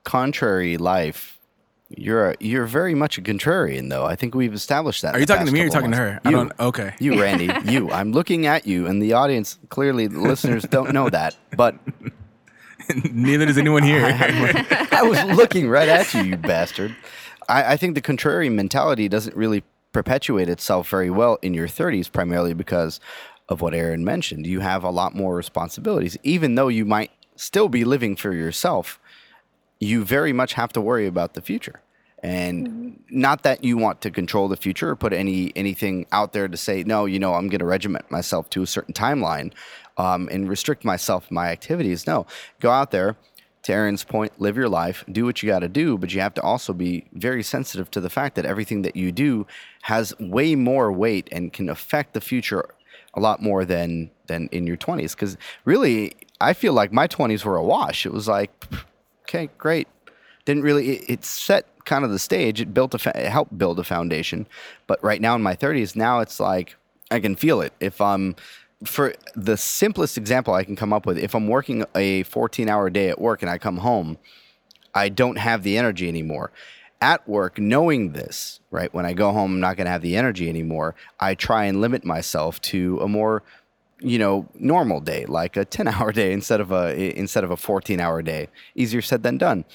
contrary 0.03 0.77
life. 0.77 1.37
You're 1.89 2.31
a, 2.31 2.35
you're 2.39 2.65
very 2.65 2.95
much 2.95 3.17
a 3.17 3.21
contrarian, 3.21 3.89
though. 3.89 4.05
I 4.05 4.15
think 4.15 4.35
we've 4.35 4.53
established 4.53 5.03
that. 5.03 5.15
Are 5.15 5.19
you 5.19 5.25
talking 5.25 5.45
to 5.45 5.53
me 5.53 5.61
or 5.61 5.65
you 5.65 5.69
couple 5.69 5.89
talking 5.89 5.91
to 5.91 5.97
months. 5.97 6.21
her? 6.25 6.27
I 6.27 6.31
don't. 6.31 6.51
Okay. 6.59 6.93
You, 6.99 7.21
Randy, 7.21 7.49
you. 7.71 7.89
I'm 7.91 8.11
looking 8.11 8.45
at 8.45 8.67
you, 8.67 8.87
and 8.87 9.01
the 9.01 9.13
audience 9.13 9.57
clearly, 9.69 10.07
the 10.07 10.19
listeners 10.19 10.63
don't 10.63 10.91
know 10.91 11.09
that, 11.09 11.37
but 11.55 11.75
Neither 13.11 13.45
does 13.45 13.57
anyone 13.57 13.83
here. 13.83 14.05
I 14.05 15.03
was 15.03 15.21
looking 15.37 15.69
right 15.69 15.89
at 15.89 16.13
you, 16.13 16.23
you 16.23 16.37
bastard. 16.37 16.95
I, 17.49 17.73
I 17.73 17.77
think 17.77 17.95
the 17.95 18.01
contrary 18.01 18.49
mentality 18.49 19.07
doesn't 19.07 19.35
really 19.35 19.63
perpetuate 19.97 20.47
itself 20.47 20.87
very 20.89 21.09
well 21.09 21.39
in 21.41 21.55
your 21.55 21.67
30s, 21.67 22.11
primarily 22.11 22.53
because 22.53 22.99
of 23.49 23.61
what 23.61 23.73
Aaron 23.73 24.05
mentioned. 24.05 24.45
You 24.45 24.59
have 24.59 24.83
a 24.83 24.91
lot 24.91 25.15
more 25.15 25.35
responsibilities, 25.35 26.15
even 26.21 26.53
though 26.53 26.67
you 26.67 26.85
might 26.85 27.09
still 27.35 27.67
be 27.67 27.83
living 27.83 28.15
for 28.15 28.31
yourself. 28.31 28.99
You 29.79 30.05
very 30.05 30.33
much 30.33 30.53
have 30.53 30.71
to 30.73 30.81
worry 30.81 31.07
about 31.07 31.33
the 31.33 31.41
future. 31.41 31.81
And 32.21 33.01
not 33.09 33.41
that 33.41 33.63
you 33.63 33.75
want 33.75 34.01
to 34.01 34.11
control 34.11 34.47
the 34.47 34.55
future 34.55 34.89
or 34.91 34.95
put 34.95 35.13
any 35.13 35.51
anything 35.55 36.05
out 36.11 36.31
there 36.31 36.47
to 36.47 36.57
say 36.57 36.83
no. 36.83 37.05
You 37.05 37.17
know, 37.17 37.33
I'm 37.33 37.47
going 37.47 37.59
to 37.59 37.65
regiment 37.65 38.11
myself 38.11 38.51
to 38.51 38.61
a 38.61 38.67
certain 38.67 38.93
timeline 38.93 39.51
um, 39.97 40.29
and 40.31 40.47
restrict 40.47 40.85
myself 40.85 41.31
my 41.31 41.49
activities. 41.49 42.05
No, 42.05 42.27
go 42.59 42.69
out 42.69 42.91
there. 42.91 43.15
To 43.67 43.73
Aaron's 43.73 44.05
point, 44.05 44.39
live 44.39 44.55
your 44.55 44.69
life, 44.69 45.03
do 45.11 45.25
what 45.25 45.43
you 45.43 45.47
got 45.47 45.59
to 45.59 45.67
do, 45.67 45.97
but 45.97 46.13
you 46.13 46.21
have 46.21 46.33
to 46.35 46.41
also 46.41 46.71
be 46.71 47.03
very 47.11 47.43
sensitive 47.43 47.91
to 47.91 47.99
the 47.99 48.09
fact 48.09 48.35
that 48.37 48.45
everything 48.45 48.83
that 48.83 48.95
you 48.95 49.11
do 49.11 49.45
has 49.81 50.17
way 50.21 50.55
more 50.55 50.89
weight 50.89 51.27
and 51.33 51.51
can 51.51 51.67
affect 51.67 52.13
the 52.13 52.21
future 52.21 52.63
a 53.13 53.19
lot 53.19 53.41
more 53.41 53.65
than 53.65 54.09
than 54.27 54.47
in 54.53 54.65
your 54.67 54.77
20s. 54.77 55.11
Because 55.11 55.35
really, 55.65 56.13
I 56.39 56.53
feel 56.53 56.71
like 56.71 56.93
my 56.93 57.09
20s 57.09 57.43
were 57.43 57.57
a 57.57 57.63
wash. 57.63 58.05
It 58.05 58.13
was 58.13 58.25
like, 58.25 58.51
okay, 59.23 59.49
great, 59.57 59.89
didn't 60.45 60.63
really 60.63 60.91
it, 60.91 61.09
it 61.09 61.25
set 61.25 61.67
kind 61.83 62.05
of 62.05 62.11
the 62.11 62.19
stage 62.19 62.61
it 62.61 62.73
built 62.73 62.93
a 62.93 62.97
fa- 62.97 63.19
it 63.21 63.29
helped 63.29 63.57
build 63.57 63.79
a 63.79 63.83
foundation 63.83 64.47
but 64.87 65.01
right 65.03 65.19
now 65.21 65.35
in 65.35 65.41
my 65.41 65.55
30s 65.55 65.95
now 65.95 66.19
it's 66.19 66.39
like 66.39 66.75
i 67.11 67.19
can 67.19 67.35
feel 67.35 67.61
it 67.61 67.73
if 67.79 67.99
i'm 68.01 68.35
for 68.83 69.13
the 69.35 69.57
simplest 69.57 70.17
example 70.17 70.53
i 70.53 70.63
can 70.63 70.75
come 70.75 70.93
up 70.93 71.05
with 71.05 71.17
if 71.17 71.33
i'm 71.33 71.47
working 71.47 71.83
a 71.95 72.23
14 72.23 72.69
hour 72.69 72.89
day 72.89 73.09
at 73.09 73.19
work 73.19 73.41
and 73.41 73.49
i 73.49 73.57
come 73.57 73.77
home 73.77 74.17
i 74.93 75.09
don't 75.09 75.37
have 75.37 75.63
the 75.63 75.77
energy 75.77 76.07
anymore. 76.07 76.51
At 76.99 77.29
work 77.29 77.59
knowing 77.59 78.13
this 78.13 78.59
right 78.71 78.91
when 78.91 79.05
i 79.05 79.13
go 79.13 79.31
home 79.31 79.53
i'm 79.53 79.59
not 79.59 79.77
going 79.77 79.85
to 79.85 79.91
have 79.91 80.01
the 80.01 80.17
energy 80.17 80.49
anymore 80.49 80.95
i 81.19 81.35
try 81.35 81.65
and 81.65 81.79
limit 81.79 82.03
myself 82.03 82.59
to 82.61 82.99
a 83.01 83.07
more 83.07 83.43
you 83.99 84.19
know 84.19 84.47
normal 84.55 84.99
day 84.99 85.25
like 85.25 85.57
a 85.57 85.65
10 85.65 85.87
hour 85.87 86.11
day 86.21 86.31
instead 86.31 86.61
of 86.61 86.71
a 86.71 87.17
instead 87.17 87.43
of 87.43 87.51
a 87.51 87.57
14 87.57 87.99
hour 87.99 88.21
day. 88.21 88.47
Easier 88.75 89.01
said 89.01 89.23
than 89.23 89.37
done 89.37 89.65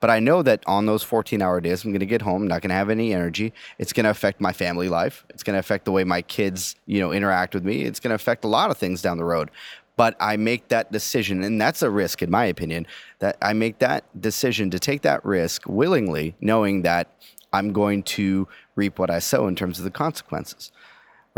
but 0.00 0.10
i 0.10 0.18
know 0.18 0.42
that 0.42 0.62
on 0.66 0.86
those 0.86 1.02
14 1.02 1.42
hour 1.42 1.60
days 1.60 1.84
i'm 1.84 1.90
going 1.90 2.00
to 2.00 2.06
get 2.06 2.22
home 2.22 2.46
not 2.46 2.62
going 2.62 2.70
to 2.70 2.74
have 2.74 2.90
any 2.90 3.12
energy 3.12 3.52
it's 3.78 3.92
going 3.92 4.04
to 4.04 4.10
affect 4.10 4.40
my 4.40 4.52
family 4.52 4.88
life 4.88 5.24
it's 5.30 5.42
going 5.42 5.54
to 5.54 5.60
affect 5.60 5.84
the 5.84 5.92
way 5.92 6.04
my 6.04 6.22
kids 6.22 6.76
you 6.86 7.00
know 7.00 7.12
interact 7.12 7.54
with 7.54 7.64
me 7.64 7.82
it's 7.82 8.00
going 8.00 8.10
to 8.10 8.14
affect 8.14 8.44
a 8.44 8.48
lot 8.48 8.70
of 8.70 8.76
things 8.76 9.02
down 9.02 9.16
the 9.16 9.24
road 9.24 9.50
but 9.96 10.16
i 10.20 10.36
make 10.36 10.68
that 10.68 10.90
decision 10.92 11.42
and 11.42 11.60
that's 11.60 11.82
a 11.82 11.90
risk 11.90 12.22
in 12.22 12.30
my 12.30 12.44
opinion 12.44 12.86
that 13.18 13.36
i 13.42 13.52
make 13.52 13.78
that 13.78 14.04
decision 14.20 14.70
to 14.70 14.78
take 14.78 15.02
that 15.02 15.24
risk 15.24 15.62
willingly 15.66 16.34
knowing 16.40 16.82
that 16.82 17.10
i'm 17.52 17.72
going 17.72 18.02
to 18.02 18.46
reap 18.76 18.98
what 18.98 19.10
i 19.10 19.18
sow 19.18 19.46
in 19.46 19.54
terms 19.54 19.78
of 19.78 19.84
the 19.84 19.90
consequences 19.90 20.72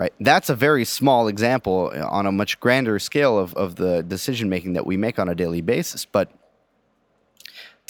right? 0.01 0.15
That's 0.19 0.49
a 0.49 0.55
very 0.55 0.87
small 0.87 1.29
example 1.29 1.93
on 1.95 2.25
a 2.25 2.33
much 2.33 2.59
grander 2.59 2.99
scale 2.99 3.39
of, 3.39 3.53
of 3.53 3.77
the 3.77 4.03
decision 4.03 4.49
making 4.49 4.73
that 4.73 4.87
we 4.87 4.97
make 4.97 5.19
on 5.19 5.29
a 5.29 5.35
daily 5.35 5.61
basis. 5.61 6.07
But 6.07 6.33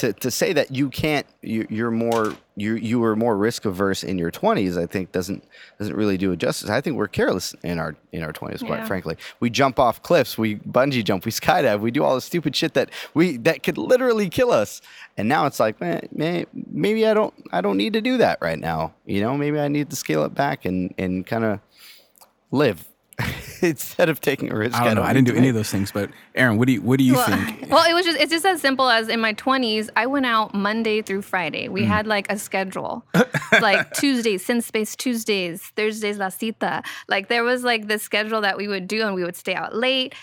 to, 0.01 0.13
to 0.15 0.31
say 0.31 0.53
that 0.55 0.75
you 0.75 0.89
can't, 0.89 1.27
you, 1.43 1.67
you're 1.71 1.91
more, 1.91 2.35
you 2.57 2.75
you 2.75 2.99
were 3.01 3.17
more 3.17 3.37
risk 3.37 3.65
averse 3.65 4.03
in 4.03 4.19
your 4.19 4.31
20s, 4.31 4.77
I 4.77 4.87
think 4.87 5.13
doesn't 5.13 5.45
doesn't 5.79 5.95
really 5.95 6.17
do 6.19 6.33
it 6.33 6.39
justice. 6.39 6.69
I 6.71 6.81
think 6.81 6.97
we're 6.97 7.09
careless 7.09 7.55
in 7.63 7.79
our 7.79 7.97
in 8.13 8.23
our 8.23 8.33
20s, 8.33 8.65
quite 8.65 8.81
Yeah. 8.81 8.87
frankly. 8.87 9.17
We 9.41 9.51
jump 9.51 9.79
off 9.79 10.03
cliffs, 10.03 10.37
we 10.37 10.57
bungee 10.57 11.05
jump, 11.05 11.25
we 11.25 11.31
skydive, 11.31 11.81
we 11.81 11.91
do 11.91 12.03
all 12.03 12.15
the 12.15 12.21
stupid 12.21 12.55
shit 12.57 12.75
that 12.75 12.91
we 13.15 13.37
that 13.39 13.63
could 13.63 13.79
literally 13.79 14.29
kill 14.29 14.51
us. 14.51 14.83
And 15.17 15.29
now 15.29 15.47
it's 15.47 15.61
like, 15.61 15.81
man, 15.81 16.09
man, 16.13 16.47
maybe 16.53 17.07
I 17.07 17.15
don't 17.15 17.35
I 17.53 17.61
don't 17.61 17.77
need 17.77 17.93
to 17.95 18.01
do 18.01 18.19
that 18.19 18.39
right 18.41 18.59
now. 18.59 18.95
You 19.07 19.21
know, 19.23 19.37
maybe 19.37 19.59
I 19.61 19.69
need 19.69 19.91
to 19.91 19.97
scale 19.97 20.25
it 20.25 20.35
back 20.35 20.65
and 20.65 20.95
and 20.99 21.27
kind 21.27 21.45
of 21.45 21.61
live 22.51 22.87
instead 23.63 24.09
of 24.09 24.21
taking 24.21 24.53
a 24.53 24.57
risk. 24.57 24.77
I 24.77 24.85
don't 24.85 24.97
know. 24.97 25.03
I 25.03 25.13
didn't 25.13 25.29
do 25.29 25.35
any 25.35 25.47
to 25.47 25.49
of 25.51 25.55
those 25.55 25.71
things. 25.71 25.93
But 25.93 26.11
Aaron, 26.35 26.59
what 26.59 26.67
do 26.67 26.73
you 26.75 26.83
what 26.83 26.99
do 26.99 27.05
you 27.05 27.15
well, 27.15 27.27
think? 27.27 27.67
well, 27.71 27.89
it 27.89 27.95
was 27.95 28.05
just 28.05 28.19
it's 28.19 28.31
just 28.31 28.47
as 28.47 28.61
simple 28.61 28.89
as 28.89 29.09
in 29.09 29.21
my 29.21 29.35
20s, 29.35 29.89
I 29.97 30.07
went 30.07 30.27
out 30.27 30.55
Monday 30.55 31.03
through 31.03 31.23
Friday. 31.23 31.69
Mm. 31.69 31.73
We 31.73 31.85
had 31.85 32.07
like 32.07 32.31
a 32.31 32.39
schedule. 32.39 33.05
like 33.61 33.93
Tuesdays, 33.93 34.45
Sin 34.45 34.63
Space 34.63 34.97
Tuesdays, 34.97 35.63
Thursdays 35.77 36.19
La 36.19 36.29
Cita. 36.29 36.83
Like 37.09 37.29
there 37.29 37.45
was 37.45 37.65
like 37.65 37.89
the 37.89 37.99
schedule 37.99 38.41
that 38.41 38.57
we 38.57 38.69
would 38.69 38.89
do 38.89 39.03
and 39.03 39.15
we 39.15 39.25
would 39.25 39.37
stay 39.37 39.55
out 39.55 39.75
late. 39.75 40.15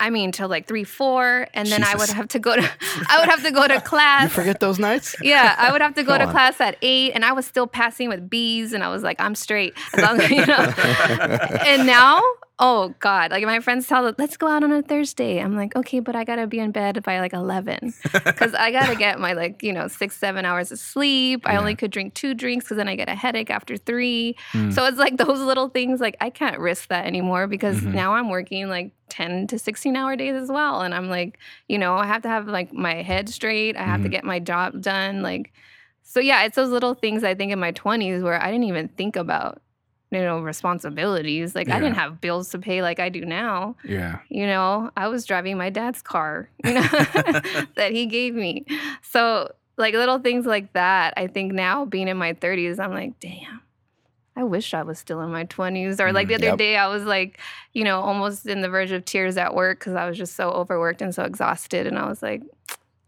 I 0.00 0.10
mean, 0.10 0.30
till 0.30 0.48
like 0.48 0.66
three, 0.68 0.84
four, 0.84 1.48
and 1.54 1.68
then 1.68 1.82
I 1.82 1.96
would 1.96 2.08
have 2.10 2.28
to 2.28 2.38
go 2.38 2.54
to, 2.54 2.62
I 3.08 3.18
would 3.18 3.28
have 3.28 3.42
to 3.42 3.50
go 3.50 3.66
to 3.66 3.80
class. 3.84 4.24
You 4.24 4.28
forget 4.28 4.60
those 4.60 4.78
nights? 4.78 5.16
Yeah, 5.20 5.54
I 5.58 5.72
would 5.72 5.80
have 5.80 5.94
to 5.96 6.02
go 6.04 6.12
Come 6.12 6.20
to 6.20 6.26
on. 6.26 6.32
class 6.32 6.60
at 6.60 6.76
eight, 6.82 7.12
and 7.14 7.24
I 7.24 7.32
was 7.32 7.46
still 7.46 7.66
passing 7.66 8.08
with 8.08 8.30
B's, 8.30 8.72
and 8.72 8.84
I 8.84 8.88
was 8.90 9.02
like, 9.02 9.20
I'm 9.20 9.34
straight 9.34 9.74
as 9.94 10.02
long 10.02 10.20
as 10.20 10.30
you 10.30 10.46
know. 10.46 10.54
and 11.66 11.86
now, 11.86 12.22
oh 12.58 12.94
God, 12.98 13.30
like 13.30 13.44
my 13.44 13.60
friends 13.60 13.86
tell, 13.86 14.04
them, 14.04 14.14
let's 14.18 14.36
go 14.36 14.48
out 14.48 14.64
on 14.64 14.72
a 14.72 14.82
Thursday. 14.82 15.38
I'm 15.38 15.56
like, 15.56 15.76
okay, 15.76 16.00
but 16.00 16.16
I 16.16 16.24
gotta 16.24 16.46
be 16.46 16.58
in 16.58 16.72
bed 16.72 17.02
by 17.02 17.20
like 17.20 17.32
eleven 17.32 17.94
because 18.12 18.54
I 18.54 18.70
gotta 18.70 18.96
get 18.96 19.20
my 19.20 19.32
like 19.32 19.62
you 19.62 19.72
know 19.72 19.88
six, 19.88 20.16
seven 20.16 20.44
hours 20.44 20.72
of 20.72 20.78
sleep. 20.78 21.42
I 21.44 21.56
only 21.56 21.74
could 21.74 21.90
drink 21.90 22.14
two 22.14 22.34
drinks 22.34 22.64
because 22.64 22.76
then 22.76 22.88
I 22.88 22.96
get 22.96 23.08
a 23.08 23.14
headache 23.14 23.50
after 23.50 23.76
three. 23.76 24.36
Mm. 24.52 24.72
So 24.72 24.84
it's 24.86 24.98
like 24.98 25.16
those 25.16 25.40
little 25.40 25.68
things. 25.68 26.00
Like 26.00 26.16
I 26.20 26.30
can't 26.30 26.58
risk 26.58 26.88
that 26.88 27.06
anymore 27.06 27.46
because 27.46 27.76
mm-hmm. 27.78 27.92
now 27.92 28.14
I'm 28.14 28.28
working 28.28 28.68
like 28.68 28.92
10 29.08 29.46
to 29.48 29.58
16 29.58 29.96
hour 29.96 30.16
days 30.16 30.34
as 30.34 30.48
well. 30.48 30.82
And 30.82 30.94
I'm 30.94 31.08
like, 31.08 31.38
you 31.68 31.78
know, 31.78 31.96
I 31.96 32.06
have 32.06 32.22
to 32.22 32.28
have 32.28 32.46
like 32.46 32.72
my 32.72 33.02
head 33.02 33.28
straight. 33.28 33.76
I 33.76 33.82
have 33.82 33.98
to 33.98 34.04
mm-hmm. 34.04 34.12
get 34.12 34.24
my 34.24 34.38
job 34.38 34.80
done. 34.80 35.22
Like, 35.22 35.52
so 36.02 36.20
yeah, 36.20 36.44
it's 36.44 36.56
those 36.56 36.70
little 36.70 36.94
things 36.94 37.24
I 37.24 37.34
think 37.34 37.52
in 37.52 37.58
my 37.58 37.72
20s 37.72 38.22
where 38.22 38.40
I 38.40 38.50
didn't 38.50 38.64
even 38.64 38.88
think 38.88 39.16
about, 39.16 39.60
you 40.10 40.20
know, 40.20 40.40
responsibilities. 40.40 41.54
Like, 41.54 41.68
I 41.68 41.78
didn't 41.80 41.96
have 41.96 42.20
bills 42.20 42.48
to 42.50 42.58
pay 42.58 42.82
like 42.82 42.98
I 43.00 43.08
do 43.08 43.24
now. 43.24 43.76
Yeah. 43.84 44.20
You 44.28 44.46
know, 44.46 44.90
I 44.96 45.08
was 45.08 45.24
driving 45.26 45.58
my 45.58 45.70
dad's 45.70 46.00
car, 46.02 46.48
you 46.64 46.72
know, 46.74 46.82
that 47.76 47.90
he 47.92 48.06
gave 48.06 48.34
me. 48.34 48.64
So, 49.02 49.52
like, 49.76 49.94
little 49.94 50.18
things 50.18 50.46
like 50.46 50.72
that, 50.72 51.14
I 51.16 51.26
think 51.26 51.52
now 51.52 51.84
being 51.84 52.08
in 52.08 52.16
my 52.16 52.32
30s, 52.34 52.78
I'm 52.78 52.92
like, 52.92 53.18
damn. 53.20 53.60
I 54.36 54.44
wish 54.44 54.72
I 54.72 54.82
was 54.84 55.00
still 55.00 55.20
in 55.22 55.30
my 55.32 55.46
20s. 55.46 55.98
Or 55.98 56.12
like 56.12 56.28
the 56.28 56.34
Mm, 56.34 56.36
other 56.38 56.46
yep. 56.46 56.58
day, 56.58 56.76
I 56.76 56.86
was 56.86 57.02
like, 57.02 57.40
you 57.72 57.82
know, 57.82 58.00
almost 58.00 58.46
in 58.46 58.60
the 58.60 58.68
verge 58.68 58.92
of 58.92 59.04
tears 59.04 59.36
at 59.36 59.52
work 59.52 59.80
because 59.80 59.94
I 59.94 60.08
was 60.08 60.16
just 60.16 60.36
so 60.36 60.50
overworked 60.50 61.02
and 61.02 61.12
so 61.12 61.24
exhausted. 61.24 61.88
And 61.88 61.98
I 61.98 62.08
was 62.08 62.22
like, 62.22 62.42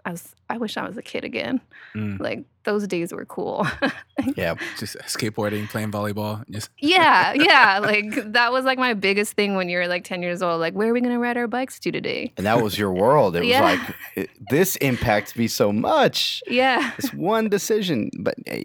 I 0.04 0.12
was 0.12 0.34
I 0.48 0.58
wish 0.58 0.76
I 0.76 0.86
was 0.86 0.96
a 0.96 1.02
kid 1.02 1.24
again. 1.24 1.60
Mm. 1.94 2.20
Like 2.20 2.44
those 2.64 2.86
days 2.86 3.12
were 3.12 3.24
cool. 3.24 3.66
yeah, 4.36 4.54
just 4.78 4.96
skateboarding, 5.00 5.68
playing 5.68 5.90
volleyball, 5.90 6.48
just 6.50 6.70
yeah, 6.78 7.32
yeah. 7.32 7.78
Like 7.78 8.32
that 8.32 8.52
was 8.52 8.64
like 8.64 8.78
my 8.78 8.94
biggest 8.94 9.34
thing 9.34 9.54
when 9.54 9.68
you're 9.68 9.88
like 9.88 10.04
ten 10.04 10.22
years 10.22 10.42
old. 10.42 10.60
Like, 10.60 10.74
where 10.74 10.88
are 10.88 10.92
we 10.92 11.00
gonna 11.00 11.18
ride 11.18 11.36
our 11.36 11.46
bikes 11.46 11.78
to 11.80 11.90
today? 11.90 12.32
And 12.36 12.46
that 12.46 12.62
was 12.62 12.78
your 12.78 12.92
world. 12.92 13.36
It 13.36 13.44
yeah. 13.44 13.60
was 13.60 13.78
like 14.16 14.30
this 14.50 14.76
impacts 14.76 15.36
me 15.36 15.48
so 15.48 15.72
much. 15.72 16.42
Yeah, 16.46 16.92
it's 16.98 17.12
one 17.14 17.48
decision, 17.48 18.10
but 18.18 18.34
uh, 18.50 18.56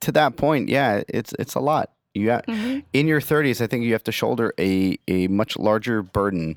to 0.00 0.12
that 0.12 0.36
point, 0.36 0.68
yeah, 0.68 1.02
it's 1.08 1.32
it's 1.38 1.54
a 1.54 1.60
lot. 1.60 1.92
You 2.14 2.26
got, 2.26 2.46
mm-hmm. 2.46 2.80
in 2.92 3.06
your 3.06 3.20
30s, 3.20 3.60
I 3.60 3.68
think 3.68 3.84
you 3.84 3.92
have 3.92 4.04
to 4.04 4.12
shoulder 4.12 4.52
a 4.58 4.98
a 5.06 5.28
much 5.28 5.56
larger 5.56 6.02
burden 6.02 6.56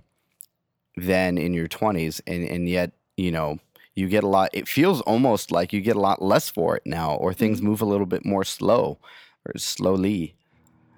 than 0.97 1.38
in 1.38 1.54
your 1.54 1.67
20s, 1.67 2.21
and 2.25 2.43
and 2.43 2.67
yet 2.67 2.91
you 3.17 3.32
know 3.32 3.60
you 3.95 4.08
get 4.08 4.23
a 4.23 4.27
lot 4.27 4.49
it 4.54 4.67
feels 4.67 5.01
almost 5.01 5.51
like 5.51 5.73
you 5.73 5.82
get 5.82 5.95
a 5.95 5.99
lot 5.99 6.21
less 6.21 6.49
for 6.49 6.75
it 6.75 6.84
now 6.86 7.15
or 7.15 7.34
things 7.34 7.60
mm-hmm. 7.60 7.67
move 7.67 7.82
a 7.82 7.86
little 7.86 8.06
bit 8.06 8.25
more 8.25 8.43
slow 8.43 8.97
or 9.45 9.58
slowly 9.58 10.36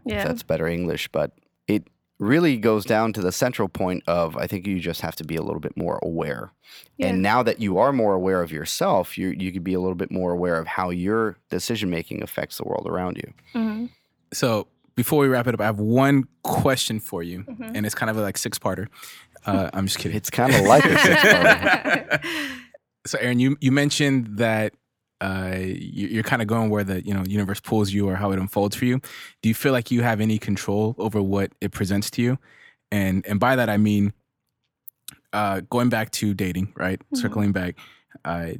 yeah 0.05 0.21
if 0.21 0.27
that's 0.27 0.43
better 0.43 0.67
english 0.67 1.07
but 1.09 1.31
it 1.67 1.87
really 2.19 2.57
goes 2.57 2.85
down 2.85 3.11
to 3.11 3.21
the 3.21 3.31
central 3.31 3.67
point 3.67 4.03
of 4.07 4.37
i 4.37 4.45
think 4.45 4.67
you 4.67 4.79
just 4.79 5.01
have 5.01 5.15
to 5.15 5.23
be 5.23 5.35
a 5.35 5.41
little 5.41 5.59
bit 5.59 5.75
more 5.75 5.99
aware 6.03 6.51
yeah. 6.97 7.07
and 7.07 7.21
now 7.21 7.41
that 7.41 7.59
you 7.59 7.77
are 7.77 7.91
more 7.91 8.13
aware 8.13 8.41
of 8.41 8.51
yourself 8.51 9.17
you 9.17 9.29
you 9.29 9.51
could 9.51 9.63
be 9.63 9.73
a 9.73 9.79
little 9.79 9.95
bit 9.95 10.11
more 10.11 10.31
aware 10.31 10.57
of 10.57 10.67
how 10.67 10.89
your 10.89 11.37
decision 11.49 11.89
making 11.89 12.21
affects 12.21 12.57
the 12.57 12.63
world 12.63 12.87
around 12.87 13.17
you 13.17 13.33
mm-hmm. 13.59 13.85
so 14.31 14.67
before 14.95 15.19
we 15.19 15.27
wrap 15.27 15.47
it 15.47 15.53
up 15.55 15.61
i 15.61 15.65
have 15.65 15.79
one 15.79 16.25
question 16.43 16.99
for 16.99 17.23
you 17.23 17.39
mm-hmm. 17.39 17.75
and 17.75 17.85
it's 17.85 17.95
kind 17.95 18.11
of 18.11 18.17
like 18.17 18.37
six 18.37 18.59
parter 18.59 18.87
uh, 19.45 19.69
i'm 19.73 19.87
just 19.87 19.97
kidding 19.97 20.15
it's 20.15 20.29
kind 20.29 20.53
of 20.53 20.61
like 20.61 20.85
a 20.85 20.97
six 20.99 21.21
parter 21.21 22.23
so 23.05 23.17
Aaron, 23.19 23.39
you 23.39 23.57
you 23.59 23.71
mentioned 23.71 24.37
that 24.37 24.73
uh, 25.21 25.55
you, 25.57 26.19
are 26.19 26.23
kind 26.23 26.41
of 26.41 26.47
going 26.47 26.69
where 26.69 26.83
the 26.83 27.05
you 27.05 27.13
know 27.13 27.23
universe 27.23 27.59
pulls 27.59 27.91
you 27.91 28.09
or 28.09 28.15
how 28.15 28.31
it 28.31 28.39
unfolds 28.39 28.75
for 28.75 28.85
you. 28.85 28.99
Do 29.41 29.49
you 29.49 29.55
feel 29.55 29.71
like 29.71 29.89
you 29.89 30.01
have 30.01 30.19
any 30.19 30.37
control 30.37 30.95
over 30.97 31.21
what 31.21 31.51
it 31.61 31.71
presents 31.71 32.09
to 32.11 32.21
you? 32.21 32.37
And 32.91 33.25
and 33.25 33.39
by 33.39 33.55
that 33.55 33.69
I 33.69 33.77
mean, 33.77 34.13
uh, 35.31 35.61
going 35.69 35.89
back 35.89 36.11
to 36.11 36.33
dating, 36.33 36.73
right? 36.75 36.99
Mm-hmm. 36.99 37.15
Circling 37.15 37.51
back, 37.53 37.75
uh, 38.25 38.51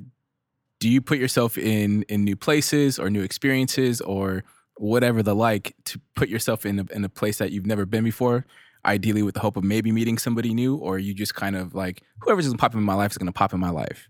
do 0.80 0.90
you 0.90 1.02
put 1.02 1.18
yourself 1.18 1.58
in 1.58 2.04
in 2.04 2.24
new 2.24 2.36
places 2.36 2.98
or 2.98 3.10
new 3.10 3.24
experiences 3.24 4.00
or 4.02 4.44
whatever 4.78 5.22
the 5.22 5.36
like 5.36 5.76
to 5.86 6.00
put 6.16 6.30
yourself 6.30 6.66
in 6.66 6.80
a, 6.80 6.86
in 6.94 7.04
a 7.04 7.10
place 7.10 7.38
that 7.38 7.52
you've 7.52 7.66
never 7.66 7.86
been 7.86 8.04
before? 8.04 8.46
Ideally, 8.86 9.22
with 9.24 9.34
the 9.34 9.42
hope 9.42 9.56
of 9.58 9.64
maybe 9.64 9.92
meeting 9.92 10.18
somebody 10.18 10.54
new, 10.54 10.76
or 10.76 10.98
you 10.98 11.14
just 11.14 11.36
kind 11.36 11.56
of 11.56 11.74
like 11.76 12.04
whoever's 12.20 12.46
gonna 12.48 12.58
pop 12.58 12.74
in 12.74 12.84
my 12.84 12.96
life 12.96 13.12
is 13.12 13.18
gonna 13.18 13.32
pop 13.32 13.54
in 13.54 13.60
my 13.60 13.70
life. 13.70 14.10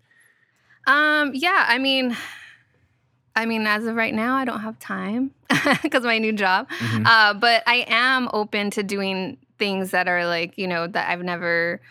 Um, 0.86 1.32
yeah, 1.34 1.66
I 1.68 1.78
mean, 1.78 2.16
I 3.36 3.46
mean, 3.48 3.66
as 3.66 3.86
of 3.86 3.96
right 3.96 4.14
now, 4.14 4.36
I 4.36 4.46
don't 4.46 4.60
have 4.60 4.78
time 4.78 5.32
because 5.82 6.04
my 6.04 6.20
new 6.20 6.34
job. 6.34 6.70
Mm-hmm. 6.70 7.06
Uh, 7.06 7.34
but 7.34 7.64
I 7.66 7.86
am 7.88 8.30
open 8.32 8.70
to 8.72 8.84
doing 8.84 9.38
things 9.58 9.92
that 9.92 10.08
are 10.08 10.28
like, 10.28 10.58
you 10.58 10.68
know, 10.68 10.86
that 10.86 11.10
I've 11.10 11.24
never 11.24 11.82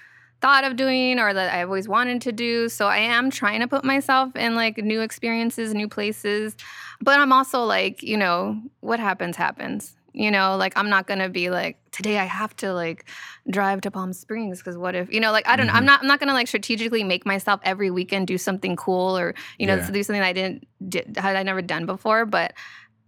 thought 0.41 0.65
of 0.65 0.77
doing 0.77 1.19
or 1.19 1.33
that 1.33 1.55
I've 1.55 1.69
always 1.69 1.89
wanted 1.89 2.21
to 2.23 2.33
do. 2.33 2.69
So 2.69 2.87
I 2.87 2.99
am 2.99 3.31
trying 3.31 3.61
to 3.61 3.69
put 3.69 3.85
myself 3.85 4.37
in 4.37 4.55
like 4.55 4.77
new 4.79 5.01
experiences, 5.01 5.73
new 5.73 5.89
places. 5.89 6.57
But 7.01 7.19
I'm 7.19 7.33
also 7.33 7.65
like, 7.65 8.03
you 8.03 8.17
know, 8.17 8.61
what 8.81 9.01
happens, 9.01 9.37
happens. 9.37 9.97
You 10.13 10.31
know, 10.31 10.57
like 10.57 10.77
I'm 10.77 10.91
not 10.91 11.07
gonna 11.07 11.29
be 11.29 11.51
like 11.51 11.79
today 11.91 12.19
I 12.19 12.25
have 12.25 12.55
to 12.57 12.73
like 12.75 13.07
drive 13.51 13.81
to 13.83 13.91
Palm 13.91 14.13
Springs 14.13 14.59
because 14.59 14.77
what 14.77 14.95
if 14.95 15.13
you 15.13 15.21
know 15.21 15.33
like 15.33 15.47
I 15.49 15.57
don't 15.57 15.67
mm-hmm. 15.67 15.75
know 15.75 15.79
I'm 15.79 15.85
not 15.85 16.01
I'm 16.03 16.07
not 16.07 16.21
gonna 16.21 16.35
like 16.35 16.49
strategically 16.49 17.05
make 17.05 17.25
myself 17.25 17.61
every 17.65 17.91
weekend 17.91 18.27
do 18.27 18.39
something 18.39 18.77
cool 18.77 19.17
or 19.17 19.35
you 19.59 19.67
know 19.67 19.77
yeah. 19.77 19.91
do 19.91 20.03
something 20.03 20.23
I 20.23 20.33
didn't 20.33 20.67
did, 20.87 21.17
had 21.17 21.37
I 21.37 21.43
never 21.43 21.63
done 21.63 21.87
before. 21.87 22.27
But 22.27 22.53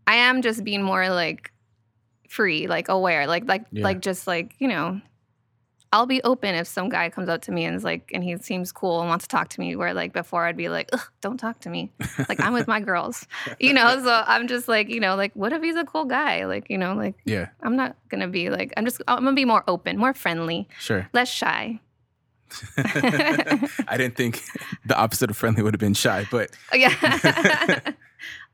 I 0.06 0.16
am 0.16 0.42
just 0.42 0.64
being 0.64 0.82
more 0.82 1.08
like 1.10 1.52
free, 2.28 2.66
like 2.66 2.88
aware, 2.88 3.26
like 3.26 3.46
like 3.46 3.64
yeah. 3.70 3.84
like 3.84 4.00
just 4.00 4.26
like 4.26 4.54
you 4.58 4.68
know 4.68 5.00
I'll 5.94 6.06
be 6.06 6.20
open 6.24 6.56
if 6.56 6.66
some 6.66 6.88
guy 6.88 7.08
comes 7.08 7.28
up 7.28 7.42
to 7.42 7.52
me 7.52 7.64
and 7.64 7.76
is 7.76 7.84
like, 7.84 8.10
and 8.12 8.24
he 8.24 8.36
seems 8.38 8.72
cool 8.72 8.98
and 8.98 9.08
wants 9.08 9.26
to 9.26 9.28
talk 9.28 9.48
to 9.50 9.60
me. 9.60 9.76
Where 9.76 9.94
like 9.94 10.12
before 10.12 10.44
I'd 10.44 10.56
be 10.56 10.68
like, 10.68 10.90
don't 11.20 11.38
talk 11.38 11.60
to 11.60 11.70
me. 11.70 11.92
like 12.28 12.40
I'm 12.40 12.52
with 12.52 12.66
my 12.66 12.80
girls, 12.80 13.28
you 13.60 13.72
know. 13.72 14.02
So 14.02 14.24
I'm 14.26 14.48
just 14.48 14.66
like, 14.66 14.88
you 14.88 14.98
know, 14.98 15.14
like 15.14 15.30
what 15.34 15.52
if 15.52 15.62
he's 15.62 15.76
a 15.76 15.84
cool 15.84 16.04
guy? 16.04 16.46
Like 16.46 16.68
you 16.68 16.78
know, 16.78 16.94
like 16.94 17.14
yeah, 17.24 17.50
I'm 17.62 17.76
not 17.76 17.94
gonna 18.08 18.26
be 18.26 18.50
like, 18.50 18.72
I'm 18.76 18.84
just, 18.84 19.02
I'm 19.06 19.22
gonna 19.22 19.36
be 19.36 19.44
more 19.44 19.62
open, 19.68 19.96
more 19.96 20.12
friendly, 20.12 20.68
sure, 20.80 21.08
less 21.12 21.28
shy. 21.30 21.78
I 22.76 23.94
didn't 23.96 24.16
think 24.16 24.42
the 24.84 24.96
opposite 24.96 25.30
of 25.30 25.36
friendly 25.36 25.62
would 25.62 25.74
have 25.74 25.80
been 25.80 25.94
shy, 25.94 26.26
but 26.28 26.50
oh, 26.72 26.76
yeah, 26.76 27.92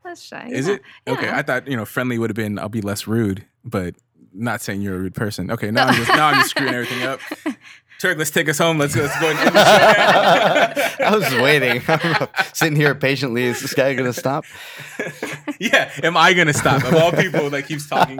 less 0.05 0.21
shy. 0.21 0.47
Is 0.51 0.67
yeah. 0.67 0.75
it 0.75 0.81
okay? 1.07 1.25
Yeah. 1.25 1.39
I 1.39 1.41
thought 1.41 1.67
you 1.67 1.75
know 1.75 1.85
friendly 1.85 2.19
would 2.19 2.29
have 2.29 2.35
been 2.37 2.59
I'll 2.59 2.69
be 2.69 2.81
less 2.81 3.07
rude, 3.07 3.47
but 3.65 3.95
not 4.33 4.61
saying 4.61 4.81
you're 4.81 4.95
a 4.95 4.99
rude 4.99 5.15
person. 5.15 5.51
Okay, 5.51 5.71
now 5.71 5.87
I'm 5.87 5.95
just 5.95 6.09
now 6.09 6.27
I'm 6.27 6.35
just 6.35 6.49
screwing 6.51 6.73
everything 6.73 7.03
up. 7.03 7.19
Turg, 7.99 8.17
let's 8.17 8.31
take 8.31 8.49
us 8.49 8.57
home. 8.57 8.79
Let's 8.79 8.95
go. 8.95 9.03
Let's 9.03 9.19
go. 9.19 9.27
I 11.05 11.15
was 11.15 11.31
waiting. 11.35 11.83
I'm 11.87 12.27
sitting 12.51 12.75
here 12.75 12.95
patiently. 12.95 13.43
Is 13.43 13.61
this 13.61 13.75
guy 13.75 13.93
gonna 13.93 14.11
stop? 14.11 14.45
yeah. 15.59 15.91
Am 16.01 16.17
I 16.17 16.33
gonna 16.33 16.53
stop? 16.53 16.83
Of 16.83 16.95
all 16.95 17.11
people 17.11 17.51
that 17.51 17.67
keeps 17.67 17.87
talking. 17.87 18.19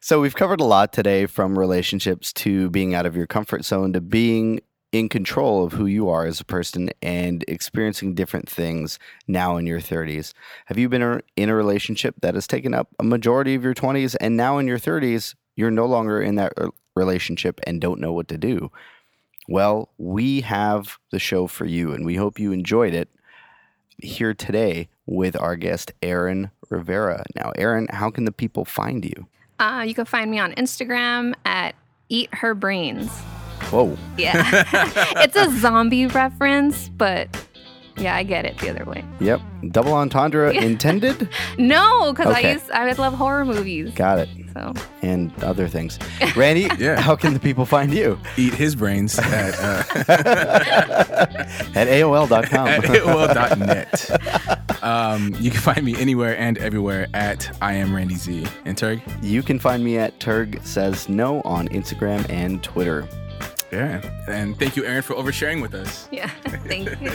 so 0.00 0.18
we've 0.20 0.34
covered 0.34 0.60
a 0.60 0.64
lot 0.64 0.94
today, 0.94 1.26
from 1.26 1.58
relationships 1.58 2.32
to 2.34 2.70
being 2.70 2.94
out 2.94 3.04
of 3.04 3.14
your 3.14 3.26
comfort 3.26 3.66
zone 3.66 3.92
to 3.92 4.00
being 4.00 4.60
in 4.98 5.10
control 5.10 5.62
of 5.62 5.74
who 5.74 5.84
you 5.84 6.08
are 6.08 6.24
as 6.24 6.40
a 6.40 6.44
person 6.44 6.88
and 7.02 7.44
experiencing 7.48 8.14
different 8.14 8.48
things 8.48 8.98
now 9.28 9.58
in 9.58 9.66
your 9.66 9.78
30s. 9.78 10.32
Have 10.66 10.78
you 10.78 10.88
been 10.88 11.20
in 11.36 11.50
a 11.50 11.54
relationship 11.54 12.14
that 12.22 12.34
has 12.34 12.46
taken 12.46 12.72
up 12.72 12.88
a 12.98 13.04
majority 13.04 13.54
of 13.54 13.62
your 13.62 13.74
20s 13.74 14.16
and 14.22 14.38
now 14.38 14.56
in 14.56 14.66
your 14.66 14.78
30s 14.78 15.34
you're 15.54 15.70
no 15.70 15.84
longer 15.84 16.22
in 16.22 16.36
that 16.36 16.54
relationship 16.94 17.60
and 17.66 17.78
don't 17.78 18.00
know 18.00 18.12
what 18.12 18.26
to 18.28 18.38
do? 18.38 18.70
Well, 19.48 19.90
we 19.98 20.40
have 20.40 20.98
the 21.10 21.18
show 21.18 21.46
for 21.46 21.66
you 21.66 21.92
and 21.92 22.06
we 22.06 22.14
hope 22.14 22.38
you 22.38 22.52
enjoyed 22.52 22.94
it 22.94 23.10
here 23.98 24.32
today 24.32 24.88
with 25.04 25.38
our 25.38 25.56
guest 25.56 25.92
Aaron 26.00 26.50
Rivera. 26.70 27.22
Now, 27.34 27.52
Aaron, 27.56 27.86
how 27.90 28.10
can 28.10 28.24
the 28.24 28.32
people 28.32 28.64
find 28.64 29.04
you? 29.04 29.26
Uh, 29.58 29.84
you 29.86 29.94
can 29.94 30.06
find 30.06 30.30
me 30.30 30.38
on 30.38 30.52
Instagram 30.54 31.34
at 31.44 31.74
Eat 32.08 32.32
Her 32.32 32.54
Brains. 32.54 33.10
Whoa. 33.70 33.96
Yeah. 34.16 34.64
it's 35.22 35.36
a 35.36 35.50
zombie 35.58 36.06
reference, 36.06 36.88
but 36.88 37.28
yeah, 37.98 38.14
I 38.14 38.24
get 38.24 38.44
it 38.44 38.58
the 38.58 38.68
other 38.68 38.84
way. 38.84 39.04
Yep. 39.20 39.40
Double 39.70 39.94
entendre 39.94 40.50
intended? 40.62 41.28
no, 41.58 42.12
because 42.12 42.26
okay. 42.26 42.50
I 42.50 42.52
used 42.52 42.70
I 42.70 42.84
would 42.86 42.98
love 42.98 43.14
horror 43.14 43.44
movies. 43.44 43.92
Got 43.94 44.18
it. 44.20 44.28
So 44.52 44.72
and 45.02 45.32
other 45.42 45.68
things. 45.68 45.98
Randy, 46.34 46.68
yeah. 46.78 47.00
how 47.00 47.16
can 47.16 47.34
the 47.34 47.40
people 47.40 47.66
find 47.66 47.92
you? 47.92 48.18
Eat 48.36 48.54
his 48.54 48.74
brains 48.74 49.18
at 49.18 49.54
uh, 49.58 49.82
at 51.74 51.88
AOL.com. 51.88 52.68
at 52.68 52.84
AOL.net. 52.84 54.82
Um, 54.82 55.34
you 55.40 55.50
can 55.50 55.60
find 55.60 55.84
me 55.84 55.96
anywhere 55.96 56.38
and 56.38 56.58
everywhere 56.58 57.08
at 57.14 57.56
I 57.60 57.74
am 57.74 57.94
Randy 57.94 58.16
Z. 58.16 58.46
And 58.64 58.76
Turg? 58.76 59.02
You 59.22 59.42
can 59.42 59.58
find 59.58 59.82
me 59.82 59.98
at 59.98 60.18
Turg 60.20 60.60
Says 60.64 61.08
No 61.08 61.40
on 61.42 61.68
Instagram 61.68 62.28
and 62.30 62.62
Twitter. 62.62 63.08
Yeah. 63.72 64.00
And 64.28 64.58
thank 64.58 64.76
you, 64.76 64.84
Aaron, 64.84 65.02
for 65.02 65.14
oversharing 65.14 65.60
with 65.60 65.74
us. 65.74 66.08
Yeah. 66.12 66.28
Thank 66.66 66.88
you. 67.00 67.10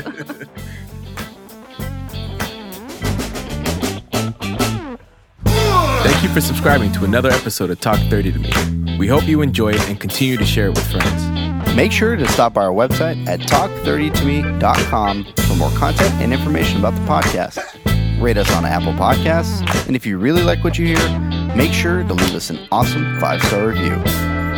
Thank 6.04 6.24
you 6.24 6.30
for 6.30 6.42
subscribing 6.42 6.92
to 6.94 7.06
another 7.06 7.30
episode 7.30 7.70
of 7.70 7.80
Talk 7.80 8.00
30 8.10 8.34
to 8.34 8.40
Me. 8.40 8.98
We 8.98 9.08
hope 9.08 9.24
you 9.28 9.42
enjoy 9.42 9.74
it 9.74 9.90
and 9.90 10.00
continue 10.00 10.38
to 10.38 10.46
share 10.46 10.68
it 10.68 10.76
with 10.76 10.92
friends. 10.92 11.76
Make 11.76 11.92
sure 11.92 12.16
to 12.16 12.28
stop 12.28 12.54
by 12.54 12.66
our 12.66 12.74
website 12.74 13.26
at 13.28 13.40
talk30tome.com 13.42 15.26
for 15.48 15.56
more 15.56 15.72
content 15.72 16.14
and 16.16 16.34
information 16.34 16.80
about 16.80 16.94
the 16.96 17.02
podcast. 17.02 18.22
Rate 18.22 18.38
us 18.38 18.52
on 18.54 18.66
Apple 18.66 18.94
Podcasts, 18.94 19.66
and 19.88 19.96
if 19.96 20.06
you 20.06 20.18
really 20.18 20.44
like 20.44 20.64
what 20.64 20.78
you 20.78 20.86
hear, 20.86 21.20
make 21.56 21.72
sure 21.74 22.04
to 22.04 22.14
leave 22.14 22.36
us 22.36 22.50
an 22.52 22.60
awesome 22.72 23.20
five 23.20 23.42
star 23.44 23.68
review. 23.68 23.96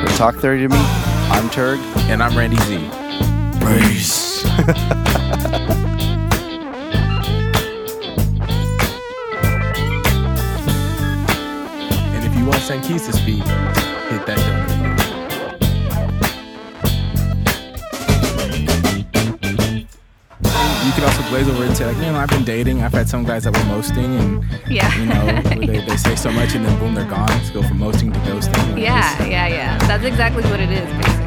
For 0.02 0.08
Talk 0.18 0.36
30 0.36 0.68
to 0.68 0.70
Me, 0.70 1.13
I'm 1.34 1.50
Turg. 1.50 1.80
And 2.10 2.22
I'm 2.22 2.38
Randy 2.38 2.58
Z. 2.58 2.78
Peace. 3.60 4.46
and 12.14 12.24
if 12.24 12.36
you 12.38 12.46
want 12.46 12.62
St. 12.62 12.84
Keys 12.84 13.06
to 13.08 13.14
speak, 13.14 13.44
hit 13.44 14.26
that 14.28 14.38
donate. 14.38 14.74
You 20.86 20.92
can 20.92 21.04
also 21.04 21.30
glaze 21.30 21.48
over 21.50 21.64
and 21.64 21.76
say 21.76 21.86
like, 21.88 21.98
you 21.98 22.04
know, 22.04 22.16
I've 22.16 22.30
been 22.30 22.44
dating. 22.44 22.84
I've 22.84 22.94
had 22.94 23.10
some 23.10 23.24
guys 23.24 23.46
that 23.46 23.58
were 23.58 23.66
mosting, 23.66 24.16
and 24.18 24.44
yeah, 24.70 24.96
you 25.00 25.06
know, 25.08 25.42
they, 25.66 25.84
they 25.86 25.98
say 25.98 26.16
so 26.16 26.32
much, 26.32 26.54
and 26.54 26.64
then 26.66 26.78
boom, 26.80 26.94
they're 26.94 27.06
gone. 27.10 27.28
Let's 27.28 27.50
go 27.50 27.64
from 27.64 27.80
mosting 27.80 28.12
to 28.12 28.20
ghosting. 28.20 28.80
Yeah, 28.80 29.26
yeah, 29.26 29.48
yeah. 29.48 29.78
That's 29.88 30.04
exactly 30.04 30.44
what 30.44 30.60
it 30.60 30.70
is, 30.70 30.88
basically. 30.94 31.23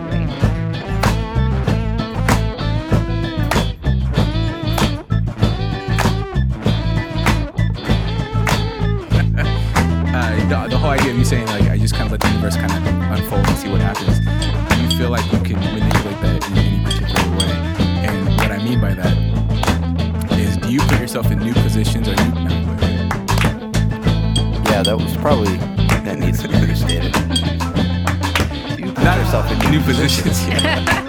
You 10.51 11.25
saying 11.25 11.47
like 11.47 11.63
I 11.71 11.79
just 11.79 11.95
kind 11.95 12.07
of 12.07 12.13
let 12.13 12.21
the 12.21 12.29
universe 12.29 12.57
kind 12.57 12.71
of 12.71 12.87
unfold 13.19 13.47
and 13.47 13.57
see 13.59 13.69
what 13.71 13.81
happens. 13.81 14.21
Do 14.21 14.83
you 14.83 14.99
feel 14.99 15.11
like 15.11 15.25
you 15.33 15.41
can 15.41 15.59
manipulate 15.59 16.21
that 16.21 16.51
in 16.51 16.59
any 16.59 16.85
particular 16.85 17.37
way? 17.37 17.53
And 18.07 18.29
what 18.37 18.53
I 18.53 18.59
mean 18.59 18.81
by 18.81 18.95
that 18.95 19.17
is, 20.39 20.57
do 20.59 20.71
you 20.71 20.81
put 20.81 21.01
yourself 21.01 21.31
in 21.31 21.39
new 21.39 21.55
positions 21.55 22.09
or 22.09 22.15
new? 22.17 22.33
Yeah, 24.71 24.83
that 24.83 24.97
was 24.97 25.17
probably 25.17 25.57
that 26.05 26.19
needs 26.19 26.43
to 26.43 26.49
be 26.49 26.55
restated. 26.67 27.17
You 28.79 28.93
put 28.93 29.05
Not 29.05 29.19
yourself 29.19 29.51
in 29.51 29.71
new 29.71 29.81
positions. 29.81 30.39
it's 30.47 31.01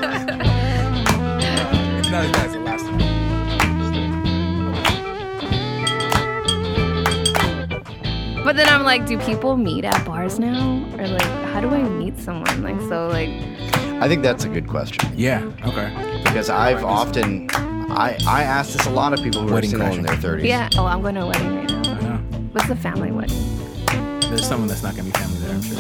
then 8.58 8.68
I'm 8.70 8.84
like, 8.84 9.06
do 9.06 9.18
people 9.20 9.56
meet 9.58 9.86
at 9.86 10.06
bars 10.06 10.40
now? 10.40 10.84
Or 10.98 11.08
like, 11.08 11.22
how 11.54 11.62
do 11.62 11.70
I 11.70 11.82
meet 11.84 12.18
someone? 12.20 12.62
Like, 12.64 12.80
so 12.90 13.08
like, 13.08 13.30
I 14.02 14.08
think 14.08 14.22
that's 14.24 14.44
a 14.44 14.50
good 14.50 14.68
question 14.68 15.12
Yeah. 15.16 15.44
Okay. 15.66 15.90
because 16.24 16.50
I've 16.50 16.84
often 16.84 17.50
I 17.90 18.18
I 18.28 18.44
asked 18.44 18.74
this 18.78 18.86
a 18.86 18.90
lot 18.92 19.14
of 19.14 19.20
people 19.24 19.42
who 19.42 19.50
are 19.50 19.54
Wedding 19.54 19.70
single 19.72 19.92
in 19.94 20.04
their 20.04 20.16
thirties. 20.18 20.46
yeah. 20.48 20.70
Oh, 20.78 20.86
I'm 20.86 21.02
going 21.02 21.16
to 21.16 21.22
a 21.22 21.28
wedding 21.28 21.56
right 21.56 21.70
now. 21.70 21.94
I 21.94 22.02
know. 22.02 22.18
What's 22.52 22.68
the 22.68 22.76
family 22.76 23.12
wedding? 23.12 23.38
There's 24.30 24.46
someone 24.48 24.68
that's 24.68 24.84
not 24.84 24.96
gonna 24.96 25.06
be 25.10 25.12
family 25.12 25.38
there. 25.40 25.56
I'm 25.56 25.62
sure. 25.62 25.78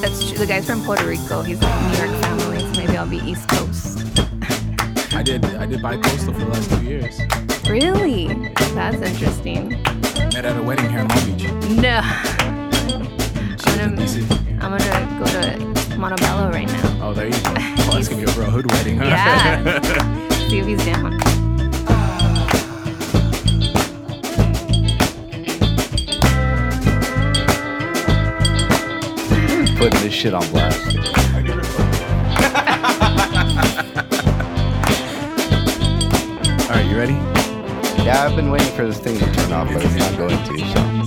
That's 0.00 0.28
true. 0.28 0.38
The 0.38 0.46
guy's 0.46 0.64
from 0.66 0.82
Puerto 0.84 1.04
Rico. 1.06 1.42
He's 1.42 1.60
like 1.60 1.74
New 1.82 1.98
York 2.06 2.22
family, 2.22 2.60
so 2.60 2.80
maybe 2.80 2.96
I'll 2.96 3.08
be 3.08 3.18
East 3.18 3.48
Coast. 3.48 3.98
I 5.12 5.22
did. 5.24 5.44
I 5.44 5.66
did 5.66 5.82
bi-coastal 5.82 6.32
for 6.34 6.38
the 6.40 6.46
last 6.46 6.70
two 6.70 6.82
years. 6.84 7.18
Really? 7.68 8.28
That's 8.74 8.96
interesting. 9.02 9.82
Met 10.38 10.46
at 10.52 10.56
a 10.56 10.62
wedding 10.62 10.88
here 10.88 11.00
in 11.00 11.08
Long 11.08 11.24
Beach. 11.24 11.42
No. 11.82 11.98
I'm 13.66 13.96
gonna. 13.96 14.28
I'm 14.60 14.70
gonna 14.70 15.18
go 15.18 15.26
to 15.26 15.42
Montebello 15.98 16.52
right 16.52 16.68
now. 16.68 17.08
Oh, 17.08 17.12
there 17.12 17.26
you 17.26 17.32
go. 17.32 17.54
Oh, 17.90 17.94
that's 17.94 18.06
gonna 18.06 18.24
be 18.24 18.30
a 18.30 18.34
real 18.36 18.48
hood 18.48 18.70
wedding. 18.70 18.98
Huh? 18.98 19.06
Yeah. 19.06 19.80
See 20.48 20.58
if 20.60 20.66
he's 20.66 20.84
down. 20.84 21.18
Putting 29.76 30.00
this 30.02 30.12
shit 30.12 30.34
on 30.34 30.48
blast. 30.52 30.86
All 36.68 36.74
right, 36.76 36.86
you 36.86 36.96
ready? 36.96 37.37
Yeah, 38.04 38.24
I've 38.24 38.36
been 38.36 38.50
waiting 38.50 38.72
for 38.74 38.86
this 38.86 38.98
thing 38.98 39.18
to 39.18 39.32
turn 39.32 39.52
off, 39.52 39.68
but 39.72 39.84
it's 39.84 39.94
not 39.94 40.16
going 40.16 40.42
to. 40.44 40.58
So 40.72 40.97